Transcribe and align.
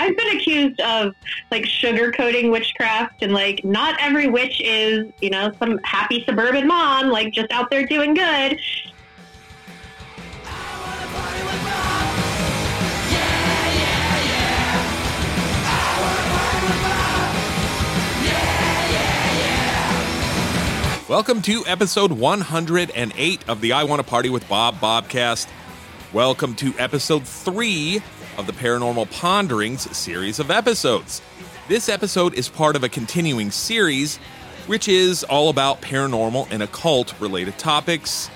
I've 0.00 0.16
been 0.16 0.36
accused 0.36 0.80
of 0.80 1.12
like 1.50 1.64
sugarcoating 1.64 2.52
witchcraft 2.52 3.20
and 3.20 3.32
like 3.32 3.64
not 3.64 3.96
every 4.00 4.28
witch 4.28 4.60
is, 4.60 5.12
you 5.20 5.28
know, 5.28 5.52
some 5.58 5.80
happy 5.82 6.24
suburban 6.24 6.68
mom 6.68 7.08
like 7.08 7.32
just 7.32 7.50
out 7.50 7.68
there 7.68 7.84
doing 7.84 8.14
good. 8.14 8.60
Welcome 21.08 21.42
to 21.42 21.64
episode 21.66 22.12
108 22.12 23.48
of 23.48 23.60
the 23.60 23.72
I 23.72 23.82
Want 23.82 24.00
to 24.00 24.08
Party 24.08 24.30
with 24.30 24.48
Bob 24.48 24.76
Bobcast. 24.76 25.48
Welcome 26.12 26.54
to 26.56 26.72
episode 26.78 27.26
3 27.26 28.00
of 28.38 28.46
the 28.46 28.52
Paranormal 28.52 29.10
Ponderings 29.10 29.94
series 29.96 30.38
of 30.38 30.48
episodes. 30.48 31.20
This 31.66 31.88
episode 31.88 32.34
is 32.34 32.48
part 32.48 32.76
of 32.76 32.84
a 32.84 32.88
continuing 32.88 33.50
series, 33.50 34.18
which 34.68 34.86
is 34.86 35.24
all 35.24 35.48
about 35.48 35.82
paranormal 35.82 36.46
and 36.52 36.62
occult 36.62 37.18
related 37.20 37.58
topics. 37.58 38.30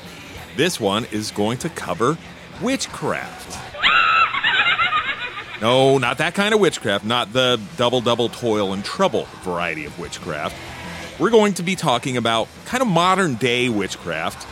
This 0.56 0.80
one 0.80 1.06
is 1.12 1.30
going 1.30 1.59
to 1.59 1.69
cover 1.69 2.19
witchcraft. 2.61 3.59
No, 5.62 5.98
not 5.98 6.19
that 6.19 6.34
kind 6.34 6.53
of 6.53 6.59
witchcraft, 6.59 7.05
not 7.05 7.33
the 7.33 7.61
double, 7.77 8.00
double 8.00 8.28
toil 8.28 8.73
and 8.73 8.84
trouble 8.84 9.28
variety 9.42 9.84
of 9.84 9.97
witchcraft. 10.00 10.56
We're 11.20 11.30
going 11.30 11.55
to 11.55 11.62
be 11.62 11.77
talking 11.77 12.16
about 12.16 12.48
kind 12.64 12.83
of 12.83 12.89
modern 12.89 13.37
day 13.37 13.69
witchcraft 13.69 14.48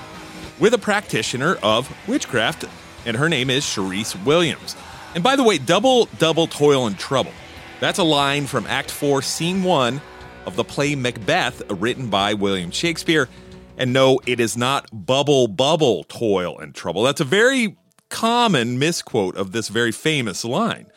with 0.60 0.74
a 0.74 0.78
practitioner 0.78 1.56
of 1.56 1.92
witchcraft, 2.06 2.66
and 3.04 3.16
her 3.16 3.28
name 3.28 3.50
is 3.50 3.64
Charise 3.64 4.24
Williams. 4.24 4.76
And 5.14 5.24
by 5.24 5.36
the 5.36 5.42
way, 5.42 5.58
double, 5.58 6.06
double 6.18 6.46
toil 6.46 6.86
and 6.86 6.98
trouble. 6.98 7.32
That's 7.80 7.98
a 7.98 8.04
line 8.04 8.46
from 8.46 8.66
Act 8.66 8.90
4, 8.90 9.22
Scene 9.22 9.62
1 9.62 10.00
of 10.46 10.56
the 10.56 10.64
play 10.64 10.94
Macbeth, 10.94 11.62
written 11.70 12.08
by 12.08 12.34
William 12.34 12.70
Shakespeare. 12.70 13.28
And 13.76 13.92
no, 13.92 14.20
it 14.26 14.38
is 14.40 14.56
not 14.56 14.88
bubble, 14.92 15.48
bubble, 15.48 16.04
toil 16.04 16.58
and 16.58 16.74
trouble. 16.74 17.02
That's 17.02 17.20
a 17.20 17.24
very 17.24 17.76
common 18.08 18.78
misquote 18.78 19.36
of 19.36 19.52
this 19.52 19.68
very 19.68 19.92
famous 19.92 20.44
line. 20.44 20.90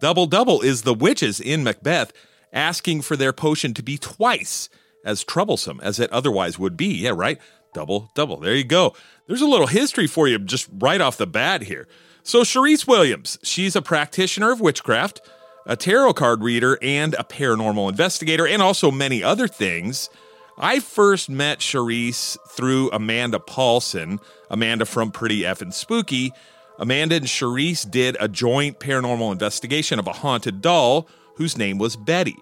Double, 0.00 0.26
double 0.26 0.62
is 0.62 0.82
the 0.82 0.94
witches 0.94 1.40
in 1.40 1.62
Macbeth 1.62 2.12
asking 2.52 3.02
for 3.02 3.16
their 3.16 3.32
potion 3.32 3.74
to 3.74 3.82
be 3.82 3.98
twice 3.98 4.68
as 5.04 5.22
troublesome 5.22 5.80
as 5.82 6.00
it 6.00 6.10
otherwise 6.10 6.58
would 6.58 6.76
be. 6.76 6.86
Yeah, 6.86 7.12
right? 7.14 7.38
Double, 7.74 8.10
double. 8.14 8.38
There 8.38 8.56
you 8.56 8.64
go. 8.64 8.94
There's 9.26 9.42
a 9.42 9.46
little 9.46 9.66
history 9.66 10.06
for 10.06 10.26
you 10.26 10.38
just 10.38 10.68
right 10.72 11.00
off 11.00 11.18
the 11.18 11.26
bat 11.26 11.62
here. 11.62 11.86
So, 12.22 12.42
Charise 12.42 12.86
Williams, 12.86 13.38
she's 13.42 13.74
a 13.74 13.82
practitioner 13.82 14.52
of 14.52 14.60
witchcraft, 14.60 15.20
a 15.66 15.76
tarot 15.76 16.14
card 16.14 16.42
reader, 16.42 16.78
and 16.82 17.14
a 17.14 17.24
paranormal 17.24 17.88
investigator, 17.88 18.46
and 18.46 18.62
also 18.62 18.90
many 18.90 19.22
other 19.22 19.48
things. 19.48 20.10
I 20.58 20.80
first 20.80 21.30
met 21.30 21.60
Charise 21.60 22.36
through 22.50 22.90
Amanda 22.90 23.40
Paulson, 23.40 24.20
Amanda 24.50 24.84
from 24.84 25.10
Pretty 25.10 25.42
Effin' 25.42 25.72
Spooky. 25.72 26.32
Amanda 26.78 27.16
and 27.16 27.26
Charise 27.26 27.90
did 27.90 28.16
a 28.20 28.28
joint 28.28 28.78
paranormal 28.78 29.32
investigation 29.32 29.98
of 29.98 30.06
a 30.06 30.12
haunted 30.12 30.60
doll 30.60 31.08
whose 31.36 31.56
name 31.56 31.78
was 31.78 31.96
Betty. 31.96 32.36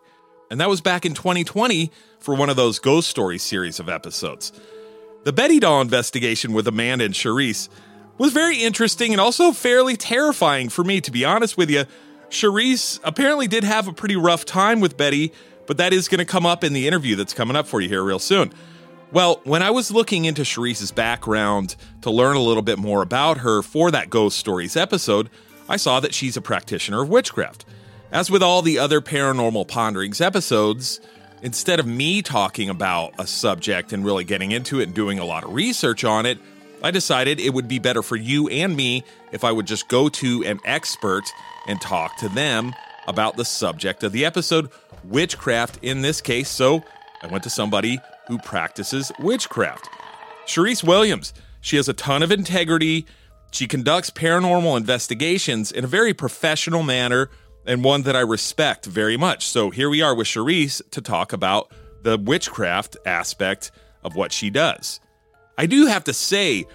And 0.50 0.60
that 0.60 0.68
was 0.68 0.80
back 0.80 1.06
in 1.06 1.14
2020 1.14 1.92
for 2.18 2.34
one 2.34 2.50
of 2.50 2.56
those 2.56 2.78
ghost 2.78 3.08
story 3.08 3.38
series 3.38 3.78
of 3.78 3.88
episodes. 3.88 4.52
The 5.24 5.32
Betty 5.32 5.60
doll 5.60 5.80
investigation 5.80 6.52
with 6.52 6.66
Amanda 6.66 7.04
and 7.04 7.14
Charise 7.14 7.68
was 8.18 8.32
very 8.32 8.58
interesting 8.58 9.12
and 9.12 9.20
also 9.20 9.52
fairly 9.52 9.96
terrifying 9.96 10.68
for 10.68 10.84
me, 10.84 11.00
to 11.00 11.10
be 11.10 11.24
honest 11.24 11.56
with 11.56 11.70
you. 11.70 11.84
Charise 12.30 13.00
apparently 13.04 13.46
did 13.46 13.64
have 13.64 13.88
a 13.88 13.92
pretty 13.92 14.16
rough 14.16 14.44
time 14.44 14.80
with 14.80 14.96
Betty, 14.96 15.32
but 15.66 15.78
that 15.78 15.92
is 15.92 16.08
going 16.08 16.18
to 16.18 16.24
come 16.24 16.44
up 16.44 16.62
in 16.64 16.72
the 16.72 16.86
interview 16.86 17.16
that's 17.16 17.32
coming 17.32 17.56
up 17.56 17.66
for 17.66 17.80
you 17.80 17.88
here 17.88 18.02
real 18.02 18.18
soon. 18.18 18.52
Well, 19.10 19.40
when 19.44 19.62
I 19.62 19.70
was 19.70 19.90
looking 19.90 20.26
into 20.26 20.42
Charise's 20.42 20.92
background 20.92 21.76
to 22.02 22.10
learn 22.10 22.36
a 22.36 22.42
little 22.42 22.62
bit 22.62 22.78
more 22.78 23.00
about 23.00 23.38
her 23.38 23.62
for 23.62 23.90
that 23.90 24.10
Ghost 24.10 24.36
Stories 24.36 24.76
episode, 24.76 25.30
I 25.68 25.78
saw 25.78 26.00
that 26.00 26.12
she's 26.12 26.36
a 26.36 26.42
practitioner 26.42 27.02
of 27.02 27.08
witchcraft. 27.08 27.64
As 28.12 28.30
with 28.30 28.42
all 28.42 28.60
the 28.60 28.78
other 28.78 29.00
Paranormal 29.00 29.68
Ponderings 29.68 30.20
episodes, 30.20 31.00
instead 31.42 31.80
of 31.80 31.86
me 31.86 32.20
talking 32.20 32.68
about 32.68 33.14
a 33.18 33.26
subject 33.26 33.92
and 33.92 34.04
really 34.04 34.24
getting 34.24 34.50
into 34.50 34.80
it 34.80 34.84
and 34.84 34.94
doing 34.94 35.18
a 35.18 35.24
lot 35.24 35.44
of 35.44 35.54
research 35.54 36.04
on 36.04 36.26
it, 36.26 36.38
I 36.82 36.90
decided 36.90 37.40
it 37.40 37.54
would 37.54 37.68
be 37.68 37.78
better 37.78 38.02
for 38.02 38.16
you 38.16 38.48
and 38.48 38.76
me 38.76 39.04
if 39.32 39.44
I 39.44 39.52
would 39.52 39.66
just 39.66 39.88
go 39.88 40.08
to 40.08 40.44
an 40.44 40.60
expert 40.64 41.24
and 41.66 41.80
talk 41.80 42.16
to 42.18 42.28
them 42.28 42.74
about 43.06 43.36
the 43.36 43.44
subject 43.44 44.04
of 44.04 44.12
the 44.12 44.24
episode, 44.24 44.70
witchcraft 45.04 45.78
in 45.82 46.02
this 46.02 46.20
case. 46.20 46.48
So 46.48 46.84
I 47.22 47.26
went 47.26 47.42
to 47.44 47.50
somebody 47.50 47.98
who 48.28 48.38
practices 48.38 49.10
witchcraft. 49.18 49.88
Charise 50.46 50.84
Williams, 50.84 51.32
she 51.60 51.76
has 51.76 51.88
a 51.88 51.94
ton 51.94 52.22
of 52.22 52.30
integrity. 52.30 53.06
She 53.50 53.66
conducts 53.66 54.10
paranormal 54.10 54.76
investigations 54.76 55.72
in 55.72 55.84
a 55.84 55.88
very 55.88 56.14
professional 56.14 56.82
manner 56.82 57.30
and 57.66 57.82
one 57.82 58.02
that 58.02 58.16
I 58.16 58.20
respect 58.20 58.86
very 58.86 59.16
much. 59.16 59.46
So 59.46 59.70
here 59.70 59.90
we 59.90 60.00
are 60.00 60.14
with 60.14 60.28
Charise 60.28 60.80
to 60.90 61.00
talk 61.00 61.32
about 61.32 61.72
the 62.02 62.16
witchcraft 62.16 62.96
aspect 63.04 63.70
of 64.04 64.14
what 64.14 64.32
she 64.32 64.48
does. 64.50 65.00
I 65.58 65.66
do 65.66 65.86
have 65.86 66.04
to 66.04 66.14
say, 66.14 66.66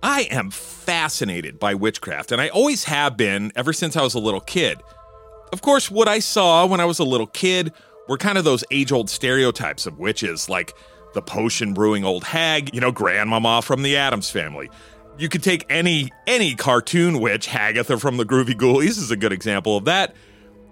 I 0.00 0.28
am 0.30 0.52
fascinated 0.52 1.58
by 1.58 1.74
witchcraft, 1.74 2.30
and 2.30 2.40
I 2.40 2.48
always 2.48 2.84
have 2.84 3.16
been 3.16 3.50
ever 3.56 3.72
since 3.72 3.96
I 3.96 4.02
was 4.02 4.14
a 4.14 4.20
little 4.20 4.40
kid. 4.40 4.78
Of 5.52 5.60
course, 5.60 5.90
what 5.90 6.06
I 6.06 6.20
saw 6.20 6.64
when 6.64 6.78
I 6.78 6.84
was 6.84 7.00
a 7.00 7.04
little 7.04 7.26
kid 7.26 7.72
were 8.06 8.16
kind 8.16 8.38
of 8.38 8.44
those 8.44 8.62
age 8.70 8.92
old 8.92 9.10
stereotypes 9.10 9.86
of 9.86 9.98
witches, 9.98 10.48
like 10.48 10.72
the 11.14 11.22
potion 11.22 11.74
brewing 11.74 12.04
old 12.04 12.22
hag, 12.22 12.72
you 12.72 12.80
know, 12.80 12.92
grandmama 12.92 13.60
from 13.60 13.82
the 13.82 13.96
Addams 13.96 14.30
family. 14.30 14.70
You 15.18 15.28
could 15.28 15.42
take 15.42 15.66
any 15.68 16.12
any 16.28 16.54
cartoon 16.54 17.18
witch, 17.18 17.48
Hagatha 17.48 18.00
from 18.00 18.18
the 18.18 18.24
Groovie 18.24 18.56
Goolies 18.56 18.98
is 18.98 19.10
a 19.10 19.16
good 19.16 19.32
example 19.32 19.76
of 19.76 19.84
that. 19.86 20.14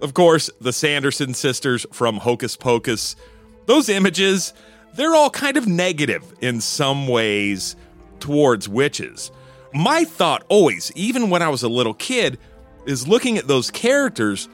Of 0.01 0.15
course, 0.15 0.51
the 0.61 0.73
Sanderson 0.73 1.35
sisters 1.35 1.85
from 1.93 2.19
Hocus 2.19 2.57
Pocus. 2.57 3.17
Those 3.65 3.89
images, 3.89 4.53
they're 4.97 5.15
all 5.15 5.31
kind 5.31 5.57
of 5.57 5.67
negative 5.67 6.25
in 6.41 6.61
some 6.61 7.07
ways 7.09 7.77
towards 8.21 8.69
witches. 8.69 9.31
My 9.73 10.05
thought 10.05 10.45
always, 10.49 10.91
even 10.95 11.31
when 11.31 11.43
I 11.43 11.49
was 11.49 11.63
a 11.63 11.69
little 11.69 11.95
kid, 11.95 12.39
is 12.87 13.07
looking 13.07 13.37
at 13.37 13.47
those 13.47 13.71
characters, 13.71 14.49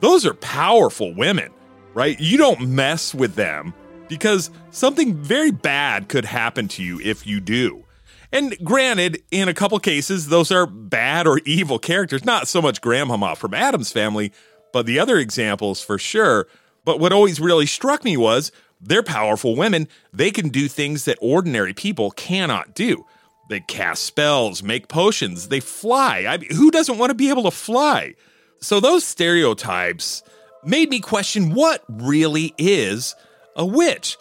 those 0.00 0.26
are 0.26 0.34
powerful 0.34 1.14
women, 1.14 1.50
right? 1.94 2.18
You 2.20 2.36
don't 2.36 2.68
mess 2.68 3.14
with 3.14 3.34
them 3.34 3.72
because 4.08 4.50
something 4.70 5.14
very 5.16 5.50
bad 5.50 6.08
could 6.08 6.24
happen 6.24 6.68
to 6.68 6.82
you 6.82 7.00
if 7.00 7.26
you 7.26 7.40
do. 7.40 7.84
And 8.32 8.56
granted, 8.62 9.22
in 9.30 9.48
a 9.48 9.54
couple 9.54 9.78
cases, 9.78 10.28
those 10.28 10.50
are 10.50 10.66
bad 10.66 11.26
or 11.26 11.40
evil 11.44 11.78
characters, 11.78 12.24
not 12.24 12.48
so 12.48 12.60
much 12.60 12.80
Grandmama 12.80 13.36
from 13.36 13.54
Addams 13.54 13.92
family, 13.92 14.32
but 14.72 14.84
the 14.84 14.98
other 14.98 15.16
examples 15.16 15.82
for 15.82 15.98
sure. 15.98 16.46
But 16.84 17.00
what 17.00 17.12
always 17.12 17.40
really 17.40 17.66
struck 17.66 18.04
me 18.04 18.16
was 18.16 18.52
they're 18.86 19.02
powerful 19.02 19.56
women. 19.56 19.88
They 20.12 20.30
can 20.30 20.48
do 20.48 20.68
things 20.68 21.04
that 21.04 21.18
ordinary 21.20 21.74
people 21.74 22.10
cannot 22.12 22.74
do. 22.74 23.04
They 23.48 23.60
cast 23.60 24.02
spells, 24.02 24.62
make 24.62 24.88
potions, 24.88 25.48
they 25.48 25.60
fly. 25.60 26.26
I 26.28 26.36
mean, 26.36 26.54
who 26.54 26.70
doesn't 26.70 26.98
want 26.98 27.10
to 27.10 27.14
be 27.14 27.30
able 27.30 27.44
to 27.44 27.50
fly? 27.50 28.14
So 28.60 28.80
those 28.80 29.04
stereotypes 29.04 30.22
made 30.64 30.90
me 30.90 31.00
question 31.00 31.54
what 31.54 31.84
really 31.88 32.54
is 32.58 33.14
a 33.54 33.64
witch. 33.64 34.16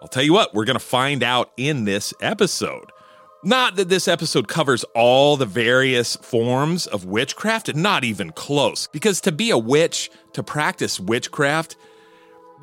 I'll 0.00 0.08
tell 0.08 0.22
you 0.22 0.32
what, 0.32 0.54
we're 0.54 0.64
going 0.64 0.78
to 0.78 0.84
find 0.84 1.24
out 1.24 1.50
in 1.56 1.84
this 1.84 2.14
episode. 2.20 2.92
Not 3.44 3.76
that 3.76 3.88
this 3.88 4.08
episode 4.08 4.48
covers 4.48 4.84
all 4.94 5.36
the 5.36 5.46
various 5.46 6.16
forms 6.16 6.86
of 6.86 7.04
witchcraft, 7.04 7.74
not 7.74 8.04
even 8.04 8.30
close, 8.30 8.88
because 8.88 9.20
to 9.22 9.32
be 9.32 9.50
a 9.50 9.58
witch, 9.58 10.10
to 10.32 10.42
practice 10.42 10.98
witchcraft, 10.98 11.76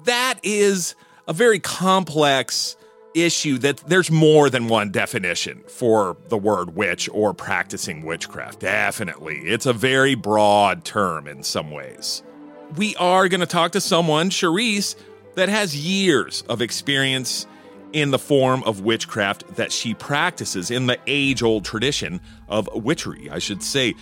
that 0.03 0.39
is 0.43 0.95
a 1.27 1.33
very 1.33 1.59
complex 1.59 2.75
issue 3.13 3.57
that 3.59 3.77
there's 3.87 4.11
more 4.11 4.49
than 4.49 4.67
one 4.67 4.91
definition 4.91 5.63
for 5.67 6.17
the 6.27 6.37
word 6.37 6.75
witch 6.75 7.09
or 7.13 7.33
practicing 7.33 8.03
witchcraft. 8.03 8.59
Definitely. 8.59 9.37
It's 9.39 9.65
a 9.65 9.73
very 9.73 10.15
broad 10.15 10.83
term 10.83 11.27
in 11.27 11.41
some 11.41 11.71
ways. 11.71 12.21
We 12.75 12.95
are 12.97 13.29
going 13.29 13.39
to 13.39 13.45
talk 13.45 13.71
to 13.71 13.81
someone, 13.81 14.29
Charise, 14.29 14.95
that 15.35 15.49
has 15.49 15.75
years 15.75 16.43
of 16.49 16.61
experience 16.61 17.47
in 17.93 18.11
the 18.11 18.19
form 18.19 18.61
of 18.63 18.81
witchcraft 18.81 19.55
that 19.55 19.71
she 19.71 19.93
practices 19.93 20.69
in 20.69 20.87
the 20.87 20.99
age 21.07 21.41
old 21.41 21.63
tradition 21.63 22.19
of 22.49 22.67
witchery, 22.73 23.29
I 23.29 23.39
should 23.39 23.63
say. 23.63 23.93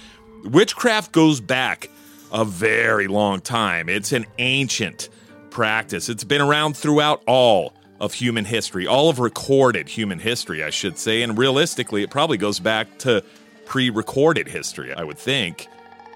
Witchcraft 0.43 1.11
goes 1.11 1.39
back 1.39 1.89
a 2.31 2.43
very 2.43 3.07
long 3.07 3.39
time. 3.39 3.89
It's 3.89 4.11
an 4.11 4.25
ancient 4.39 5.09
practice. 5.53 6.09
It's 6.09 6.23
been 6.23 6.41
around 6.41 6.75
throughout 6.75 7.21
all 7.27 7.73
of 7.99 8.15
human 8.15 8.43
history, 8.43 8.87
all 8.87 9.09
of 9.09 9.19
recorded 9.19 9.87
human 9.87 10.17
history, 10.17 10.63
I 10.63 10.71
should 10.71 10.97
say. 10.97 11.21
And 11.21 11.37
realistically, 11.37 12.01
it 12.01 12.09
probably 12.09 12.37
goes 12.37 12.59
back 12.59 12.97
to 12.99 13.23
pre 13.65 13.91
recorded 13.91 14.47
history, 14.47 14.91
I 14.93 15.03
would 15.03 15.17
think. 15.17 15.67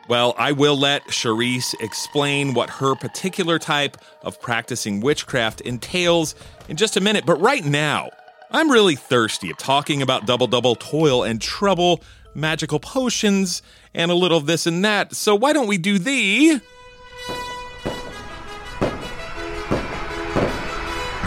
Well, 0.10 0.34
I 0.38 0.54
will 0.54 0.75
let 0.75 1.06
Charisse 1.07 1.75
explain 1.80 2.56
what 2.56 2.69
her 2.69 2.95
particular 2.95 3.60
type 3.60 3.98
of 4.24 4.42
practicing 4.42 5.01
witchcraft 5.01 5.62
entails 5.62 6.34
in 6.68 6.75
just 6.75 6.98
a 6.98 7.01
minute. 7.01 7.25
But 7.25 7.39
right 7.39 7.63
now, 7.63 8.10
I'm 8.50 8.72
really 8.72 8.95
thirsty 8.95 9.51
of 9.51 9.57
talking 9.57 10.01
about 10.01 10.25
double 10.25 10.48
double 10.48 10.75
toil 10.75 11.24
and 11.24 11.39
trouble, 11.39 12.01
magical 12.34 12.80
potions, 12.80 13.62
and 13.94 14.10
a 14.10 14.16
little 14.16 14.38
of 14.38 14.48
this 14.48 14.66
and 14.66 14.84
that. 14.84 15.13
So 15.13 15.36
why 15.36 15.54
don't 15.54 15.68
we 15.68 15.78
do 15.78 16.00
the 16.00 16.60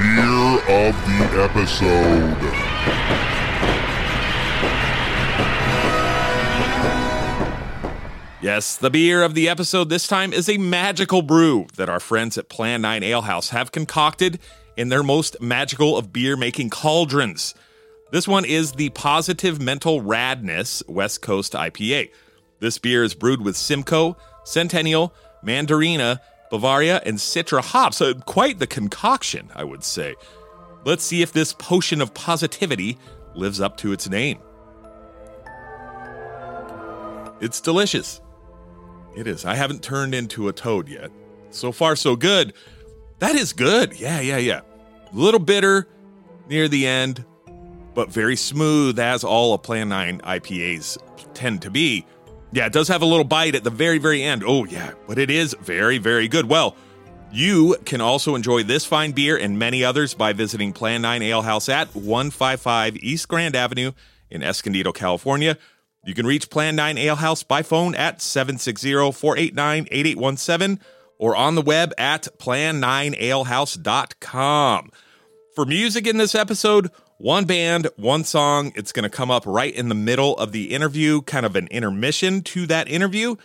Beer 0.00 0.54
of 0.88 0.94
the 1.04 1.42
episode. 1.42 2.40
Yes, 8.40 8.78
the 8.78 8.88
beer 8.88 9.22
of 9.22 9.34
the 9.34 9.50
episode 9.50 9.90
this 9.90 10.06
time 10.06 10.32
is 10.32 10.48
a 10.48 10.56
magical 10.56 11.20
brew 11.20 11.66
that 11.76 11.90
our 11.90 12.00
friends 12.00 12.38
at 12.38 12.48
Plan 12.48 12.80
9 12.80 13.02
Ale 13.02 13.20
House 13.20 13.50
have 13.50 13.72
concocted 13.72 14.38
in 14.74 14.88
their 14.88 15.02
most 15.02 15.38
magical 15.38 15.98
of 15.98 16.14
beer 16.14 16.34
making 16.34 16.70
cauldrons. 16.70 17.54
This 18.10 18.26
one 18.26 18.46
is 18.46 18.72
the 18.72 18.88
Positive 18.88 19.60
Mental 19.60 20.00
Radness 20.00 20.88
West 20.88 21.20
Coast 21.20 21.52
IPA. 21.52 22.08
This 22.58 22.78
beer 22.78 23.04
is 23.04 23.14
brewed 23.14 23.42
with 23.42 23.54
Simcoe, 23.54 24.16
Centennial, 24.44 25.12
Mandarina, 25.44 26.20
Bavaria, 26.50 27.00
and 27.06 27.16
Citra 27.16 27.62
hops. 27.62 27.98
So 27.98 28.14
quite 28.14 28.58
the 28.58 28.66
concoction, 28.66 29.50
I 29.54 29.64
would 29.64 29.84
say. 29.84 30.16
Let's 30.84 31.04
see 31.04 31.22
if 31.22 31.32
this 31.32 31.52
potion 31.52 32.00
of 32.00 32.12
positivity 32.14 32.98
lives 33.34 33.60
up 33.60 33.76
to 33.78 33.92
its 33.92 34.08
name. 34.08 34.38
It's 37.40 37.60
delicious. 37.60 38.20
It 39.16 39.26
is. 39.26 39.44
I 39.44 39.54
haven't 39.54 39.82
turned 39.82 40.14
into 40.14 40.48
a 40.48 40.52
toad 40.52 40.88
yet. 40.88 41.10
So 41.50 41.72
far, 41.72 41.96
so 41.96 42.16
good. 42.16 42.52
That 43.18 43.34
is 43.34 43.52
good. 43.52 43.98
Yeah, 43.98 44.20
yeah, 44.20 44.36
yeah. 44.36 44.60
A 45.12 45.16
little 45.16 45.40
bitter 45.40 45.88
near 46.48 46.68
the 46.68 46.86
end, 46.86 47.24
but 47.94 48.10
very 48.10 48.36
smooth, 48.36 48.98
as 48.98 49.24
all 49.24 49.54
of 49.54 49.62
Plan 49.62 49.88
9 49.88 50.20
IPAs 50.20 50.98
tend 51.34 51.62
to 51.62 51.70
be. 51.70 52.06
Yeah, 52.52 52.66
it 52.66 52.72
does 52.72 52.88
have 52.88 53.02
a 53.02 53.06
little 53.06 53.24
bite 53.24 53.54
at 53.54 53.64
the 53.64 53.70
very, 53.70 53.98
very 53.98 54.22
end. 54.22 54.42
Oh, 54.44 54.64
yeah, 54.64 54.92
but 55.06 55.18
it 55.18 55.30
is 55.30 55.54
very, 55.60 55.98
very 55.98 56.26
good. 56.26 56.48
Well, 56.48 56.74
you 57.32 57.76
can 57.84 58.00
also 58.00 58.34
enjoy 58.34 58.64
this 58.64 58.84
fine 58.84 59.12
beer 59.12 59.36
and 59.36 59.56
many 59.58 59.84
others 59.84 60.14
by 60.14 60.32
visiting 60.32 60.72
Plan 60.72 61.02
9 61.02 61.22
Ale 61.22 61.42
House 61.42 61.68
at 61.68 61.94
155 61.94 62.96
East 62.96 63.28
Grand 63.28 63.54
Avenue 63.54 63.92
in 64.30 64.42
Escondido, 64.42 64.90
California. 64.90 65.56
You 66.04 66.14
can 66.14 66.26
reach 66.26 66.50
Plan 66.50 66.74
9 66.74 66.98
Ale 66.98 67.14
House 67.16 67.44
by 67.44 67.62
phone 67.62 67.94
at 67.94 68.20
760 68.20 69.12
489 69.12 69.86
8817 69.90 70.80
or 71.18 71.36
on 71.36 71.54
the 71.54 71.62
web 71.62 71.92
at 71.98 72.26
plan9alehouse.com. 72.38 74.90
For 75.54 75.66
music 75.66 76.06
in 76.06 76.16
this 76.16 76.34
episode, 76.34 76.90
one 77.20 77.44
band, 77.44 77.86
one 77.96 78.24
song. 78.24 78.72
It's 78.74 78.92
going 78.92 79.02
to 79.02 79.14
come 79.14 79.30
up 79.30 79.44
right 79.44 79.74
in 79.74 79.90
the 79.90 79.94
middle 79.94 80.36
of 80.38 80.52
the 80.52 80.72
interview, 80.72 81.20
kind 81.20 81.44
of 81.44 81.54
an 81.54 81.68
intermission 81.68 82.40
to 82.42 82.66
that 82.68 82.88
interview. 82.88 83.36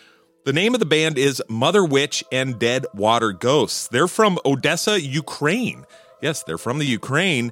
The 0.46 0.54
name 0.54 0.74
of 0.74 0.80
the 0.80 0.86
band 0.86 1.18
is 1.18 1.44
Mother 1.50 1.84
Witch 1.84 2.24
and 2.32 2.58
Dead 2.58 2.86
Water 2.94 3.34
Ghosts. 3.34 3.90
They're 3.90 4.08
from 4.08 4.40
Odessa, 4.46 5.02
Ukraine. 5.02 5.86
Yes, 6.22 6.42
they're 6.44 6.58
from 6.58 6.80
the 6.80 6.86
Ukraine. 6.86 7.52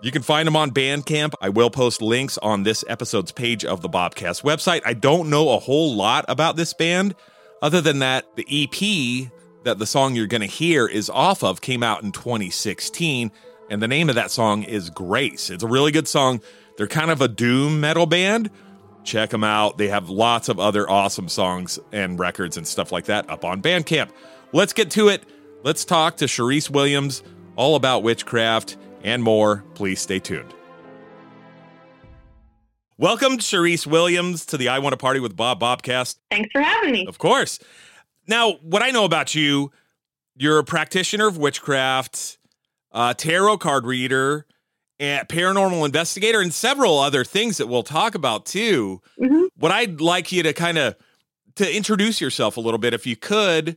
You 0.00 0.10
can 0.10 0.22
find 0.22 0.46
them 0.46 0.56
on 0.56 0.70
Bandcamp. 0.70 1.34
I 1.42 1.50
will 1.50 1.68
post 1.68 2.00
links 2.00 2.38
on 2.38 2.62
this 2.62 2.82
episode's 2.88 3.32
page 3.32 3.62
of 3.62 3.82
the 3.82 3.88
Bobcast 3.90 4.42
website. 4.42 4.80
I 4.86 4.94
don't 4.94 5.28
know 5.28 5.50
a 5.50 5.58
whole 5.58 5.94
lot 5.94 6.24
about 6.26 6.56
this 6.56 6.72
band, 6.72 7.14
other 7.60 7.82
than 7.82 7.98
that 7.98 8.34
the 8.34 8.46
EP 8.48 9.30
that 9.64 9.78
the 9.78 9.84
song 9.84 10.14
you're 10.14 10.26
going 10.26 10.40
to 10.40 10.46
hear 10.46 10.86
is 10.86 11.10
off 11.10 11.44
of 11.44 11.60
came 11.60 11.82
out 11.82 12.02
in 12.02 12.12
2016, 12.12 13.30
and 13.70 13.80
the 13.80 13.88
name 13.88 14.08
of 14.08 14.16
that 14.16 14.32
song 14.32 14.64
is 14.64 14.90
Grace. 14.90 15.48
It's 15.48 15.62
a 15.62 15.68
really 15.68 15.92
good 15.92 16.08
song. 16.08 16.40
They're 16.76 16.88
kind 16.88 17.10
of 17.10 17.22
a 17.22 17.28
doom 17.28 17.80
metal 17.80 18.04
band. 18.04 18.50
Check 19.04 19.30
them 19.30 19.44
out. 19.44 19.78
They 19.78 19.88
have 19.88 20.10
lots 20.10 20.48
of 20.48 20.58
other 20.58 20.90
awesome 20.90 21.28
songs 21.28 21.78
and 21.92 22.18
records 22.18 22.56
and 22.56 22.66
stuff 22.66 22.90
like 22.90 23.04
that 23.04 23.30
up 23.30 23.44
on 23.44 23.62
Bandcamp. 23.62 24.10
Let's 24.52 24.72
get 24.72 24.90
to 24.92 25.08
it. 25.08 25.24
Let's 25.62 25.84
talk 25.84 26.16
to 26.16 26.24
Charisse 26.26 26.68
Williams 26.68 27.22
all 27.54 27.76
about 27.76 28.02
witchcraft 28.02 28.76
and 29.04 29.22
more. 29.22 29.64
Please 29.74 30.00
stay 30.00 30.18
tuned. 30.18 30.52
Welcome, 32.98 33.38
Charisse 33.38 33.86
Williams, 33.86 34.44
to 34.46 34.58
the 34.58 34.68
I 34.68 34.80
Want 34.80 34.92
to 34.92 34.96
Party 34.98 35.20
with 35.20 35.36
Bob 35.36 35.60
Bobcast. 35.60 36.16
Thanks 36.30 36.50
for 36.52 36.60
having 36.60 36.92
me. 36.92 37.06
Of 37.06 37.18
course. 37.18 37.60
Now, 38.26 38.54
what 38.62 38.82
I 38.82 38.90
know 38.90 39.04
about 39.04 39.34
you, 39.34 39.70
you're 40.36 40.58
a 40.58 40.64
practitioner 40.64 41.28
of 41.28 41.38
witchcraft, 41.38 42.38
a 42.92 43.14
tarot 43.14 43.58
card 43.58 43.86
reader, 43.86 44.46
and 44.98 45.26
paranormal 45.28 45.84
investigator, 45.86 46.40
and 46.40 46.52
several 46.52 46.98
other 46.98 47.24
things 47.24 47.56
that 47.56 47.66
we'll 47.68 47.82
talk 47.82 48.14
about 48.14 48.44
too. 48.46 49.00
Mhm. 49.20 49.48
What 49.56 49.72
I'd 49.72 50.00
like 50.00 50.30
you 50.32 50.42
to 50.42 50.52
kind 50.52 50.78
of 50.78 50.94
to 51.56 51.76
introduce 51.76 52.20
yourself 52.20 52.56
a 52.56 52.60
little 52.60 52.78
bit, 52.78 52.94
if 52.94 53.06
you 53.06 53.16
could. 53.16 53.76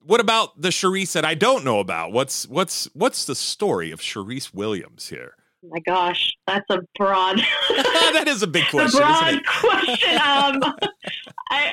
What 0.00 0.20
about 0.20 0.60
the 0.60 0.68
Charisse 0.70 1.12
that 1.12 1.24
I 1.24 1.34
don't 1.34 1.64
know 1.64 1.80
about? 1.80 2.12
What's 2.12 2.46
what's 2.48 2.86
what's 2.94 3.24
the 3.26 3.34
story 3.34 3.90
of 3.90 4.00
Charisse 4.00 4.54
Williams 4.54 5.08
here? 5.08 5.34
Oh 5.64 5.68
my 5.72 5.80
gosh, 5.80 6.32
that's 6.46 6.64
a 6.70 6.78
broad, 6.96 7.38
that 7.68 8.24
is 8.28 8.42
a 8.42 8.46
big 8.46 8.64
question. 8.70 9.02
a 9.02 9.06
broad 9.06 9.46
question. 9.46 10.14
Um, 10.14 10.74
I 11.50 11.72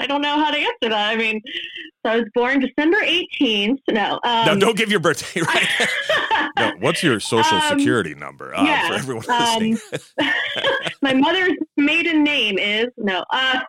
I 0.00 0.06
don't 0.06 0.22
know 0.22 0.42
how 0.42 0.50
to 0.50 0.56
answer 0.56 0.88
that. 0.88 1.10
I 1.10 1.16
mean, 1.16 1.40
so 2.04 2.12
I 2.12 2.16
was 2.16 2.24
born 2.34 2.60
December 2.60 2.96
18th. 2.98 3.78
No, 3.90 4.18
um, 4.24 4.46
no, 4.46 4.58
don't 4.58 4.76
give 4.76 4.90
your 4.90 5.00
birthday 5.00 5.40
right. 5.46 5.68
no, 6.58 6.72
what's 6.80 7.02
your 7.02 7.20
social 7.20 7.58
Um, 7.58 7.78
security 7.78 8.14
number 8.14 8.54
uh, 8.56 8.64
yeah, 8.64 8.88
for 8.88 8.94
everyone 8.94 9.24
um, 9.28 9.78
my 11.02 11.12
mother's 11.12 11.52
maiden 11.76 12.24
name 12.24 12.58
is 12.58 12.86
no. 12.96 13.22
Uh, 13.30 13.60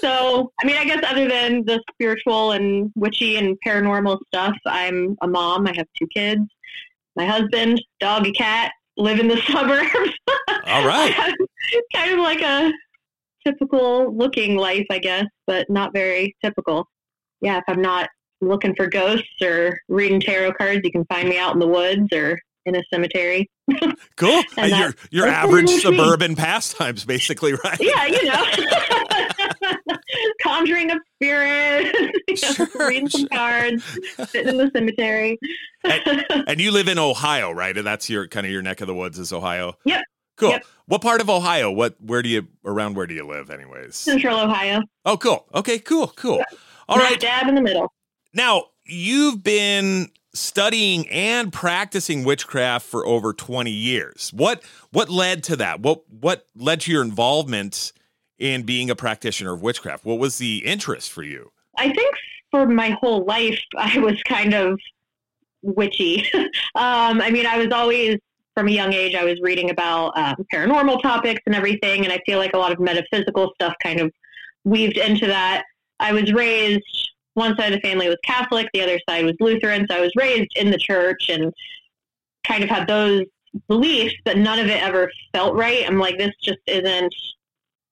so 0.00 0.50
I 0.62 0.66
mean, 0.66 0.76
I 0.76 0.84
guess 0.84 1.04
other 1.06 1.28
than 1.28 1.64
the 1.66 1.82
spiritual 1.92 2.52
and 2.52 2.90
witchy 2.94 3.36
and 3.36 3.58
paranormal 3.64 4.18
stuff, 4.28 4.56
I'm 4.66 5.16
a 5.20 5.28
mom. 5.28 5.66
I 5.66 5.74
have 5.76 5.86
two 5.98 6.06
kids. 6.14 6.42
My 7.16 7.26
husband, 7.26 7.82
dog, 7.98 8.24
and 8.24 8.34
cat 8.34 8.72
live 8.96 9.18
in 9.18 9.28
the 9.28 9.36
suburbs. 9.48 10.14
All 10.66 10.86
right. 10.86 11.14
kind 11.94 12.12
of 12.12 12.20
like 12.20 12.40
a 12.40 12.72
typical 13.46 14.16
looking 14.16 14.56
life, 14.56 14.86
I 14.90 14.98
guess, 14.98 15.24
but 15.46 15.68
not 15.70 15.92
very 15.92 16.34
typical. 16.44 16.86
Yeah, 17.40 17.58
if 17.58 17.64
I'm 17.68 17.82
not 17.82 18.08
looking 18.40 18.74
for 18.74 18.86
ghosts 18.86 19.40
or 19.42 19.78
reading 19.88 20.20
tarot 20.20 20.52
cards, 20.54 20.80
you 20.84 20.90
can 20.90 21.04
find 21.06 21.28
me 21.28 21.38
out 21.38 21.52
in 21.54 21.58
the 21.58 21.66
woods 21.66 22.12
or 22.12 22.38
in 22.66 22.74
a 22.76 22.82
cemetery. 22.92 23.48
Cool. 24.16 24.42
And 24.58 24.70
your 24.72 24.94
your 25.10 25.26
average 25.26 25.66
much 25.66 25.76
me. 25.76 25.80
suburban 25.80 26.36
pastimes, 26.36 27.06
basically, 27.06 27.54
right? 27.64 27.80
yeah, 27.80 28.04
you 28.04 28.24
know, 28.26 28.44
conjuring 30.42 30.90
of 30.90 30.98
spirits, 31.16 31.98
you 32.28 32.34
know, 32.34 32.36
Sure, 32.66 32.88
reading 32.88 33.08
some 33.08 33.20
sure. 33.22 33.28
cards, 33.28 33.84
sitting 34.30 34.48
in 34.48 34.56
the 34.58 34.70
cemetery. 34.74 35.38
And 35.84 36.60
you 36.60 36.70
live 36.72 36.88
in 36.88 36.98
Ohio, 36.98 37.50
right? 37.50 37.74
And 37.76 37.86
that's 37.86 38.10
your 38.10 38.28
kind 38.28 38.44
of 38.44 38.52
your 38.52 38.60
neck 38.60 38.80
of 38.82 38.88
the 38.88 38.94
woods 38.94 39.18
is 39.18 39.32
Ohio. 39.32 39.74
Yep. 39.86 40.02
Cool. 40.40 40.50
Yep. 40.50 40.64
What 40.86 41.02
part 41.02 41.20
of 41.20 41.30
Ohio? 41.30 41.70
What 41.70 41.96
where 42.00 42.22
do 42.22 42.28
you 42.28 42.48
around 42.64 42.96
where 42.96 43.06
do 43.06 43.14
you 43.14 43.26
live 43.26 43.50
anyways? 43.50 43.94
Central 43.94 44.38
Ohio. 44.38 44.80
Oh, 45.04 45.16
cool. 45.16 45.46
Okay, 45.54 45.78
cool, 45.78 46.08
cool. 46.16 46.42
All 46.88 46.96
Smack 46.96 47.10
right. 47.10 47.20
dab 47.20 47.46
in 47.48 47.54
the 47.54 47.60
middle. 47.60 47.92
Now, 48.32 48.64
you've 48.84 49.44
been 49.44 50.10
studying 50.32 51.08
and 51.08 51.52
practicing 51.52 52.24
witchcraft 52.24 52.86
for 52.86 53.06
over 53.06 53.32
20 53.32 53.70
years. 53.70 54.32
What 54.34 54.64
what 54.90 55.10
led 55.10 55.44
to 55.44 55.56
that? 55.56 55.80
What 55.80 56.02
what 56.10 56.46
led 56.56 56.80
to 56.82 56.92
your 56.92 57.02
involvement 57.02 57.92
in 58.38 58.62
being 58.62 58.90
a 58.90 58.96
practitioner 58.96 59.52
of 59.52 59.62
witchcraft? 59.62 60.04
What 60.04 60.18
was 60.18 60.38
the 60.38 60.64
interest 60.64 61.12
for 61.12 61.22
you? 61.22 61.52
I 61.76 61.92
think 61.92 62.16
for 62.50 62.66
my 62.66 62.96
whole 63.00 63.24
life, 63.26 63.60
I 63.76 63.98
was 63.98 64.20
kind 64.24 64.54
of 64.54 64.80
witchy. 65.62 66.28
um, 66.74 67.20
I 67.20 67.30
mean, 67.30 67.46
I 67.46 67.58
was 67.58 67.70
always, 67.70 68.18
from 68.54 68.68
a 68.68 68.70
young 68.70 68.92
age, 68.92 69.14
I 69.14 69.24
was 69.24 69.40
reading 69.40 69.70
about 69.70 70.16
um, 70.16 70.36
paranormal 70.52 71.02
topics 71.02 71.40
and 71.46 71.54
everything, 71.54 72.04
and 72.04 72.12
I 72.12 72.20
feel 72.26 72.38
like 72.38 72.52
a 72.54 72.58
lot 72.58 72.72
of 72.72 72.80
metaphysical 72.80 73.52
stuff 73.54 73.74
kind 73.82 74.00
of 74.00 74.12
weaved 74.64 74.96
into 74.96 75.26
that. 75.26 75.64
I 75.98 76.12
was 76.12 76.32
raised, 76.32 77.10
one 77.34 77.56
side 77.56 77.72
of 77.72 77.80
the 77.80 77.88
family 77.88 78.08
was 78.08 78.18
Catholic, 78.24 78.68
the 78.72 78.82
other 78.82 78.98
side 79.08 79.24
was 79.24 79.34
Lutheran, 79.40 79.86
so 79.88 79.96
I 79.96 80.00
was 80.00 80.12
raised 80.16 80.56
in 80.56 80.70
the 80.70 80.78
church 80.78 81.28
and 81.28 81.52
kind 82.44 82.64
of 82.64 82.70
had 82.70 82.88
those 82.88 83.22
beliefs, 83.68 84.14
but 84.24 84.36
none 84.36 84.58
of 84.58 84.66
it 84.66 84.82
ever 84.82 85.10
felt 85.32 85.54
right. 85.54 85.86
I'm 85.86 85.98
like, 85.98 86.18
this 86.18 86.34
just 86.42 86.58
isn't 86.66 87.14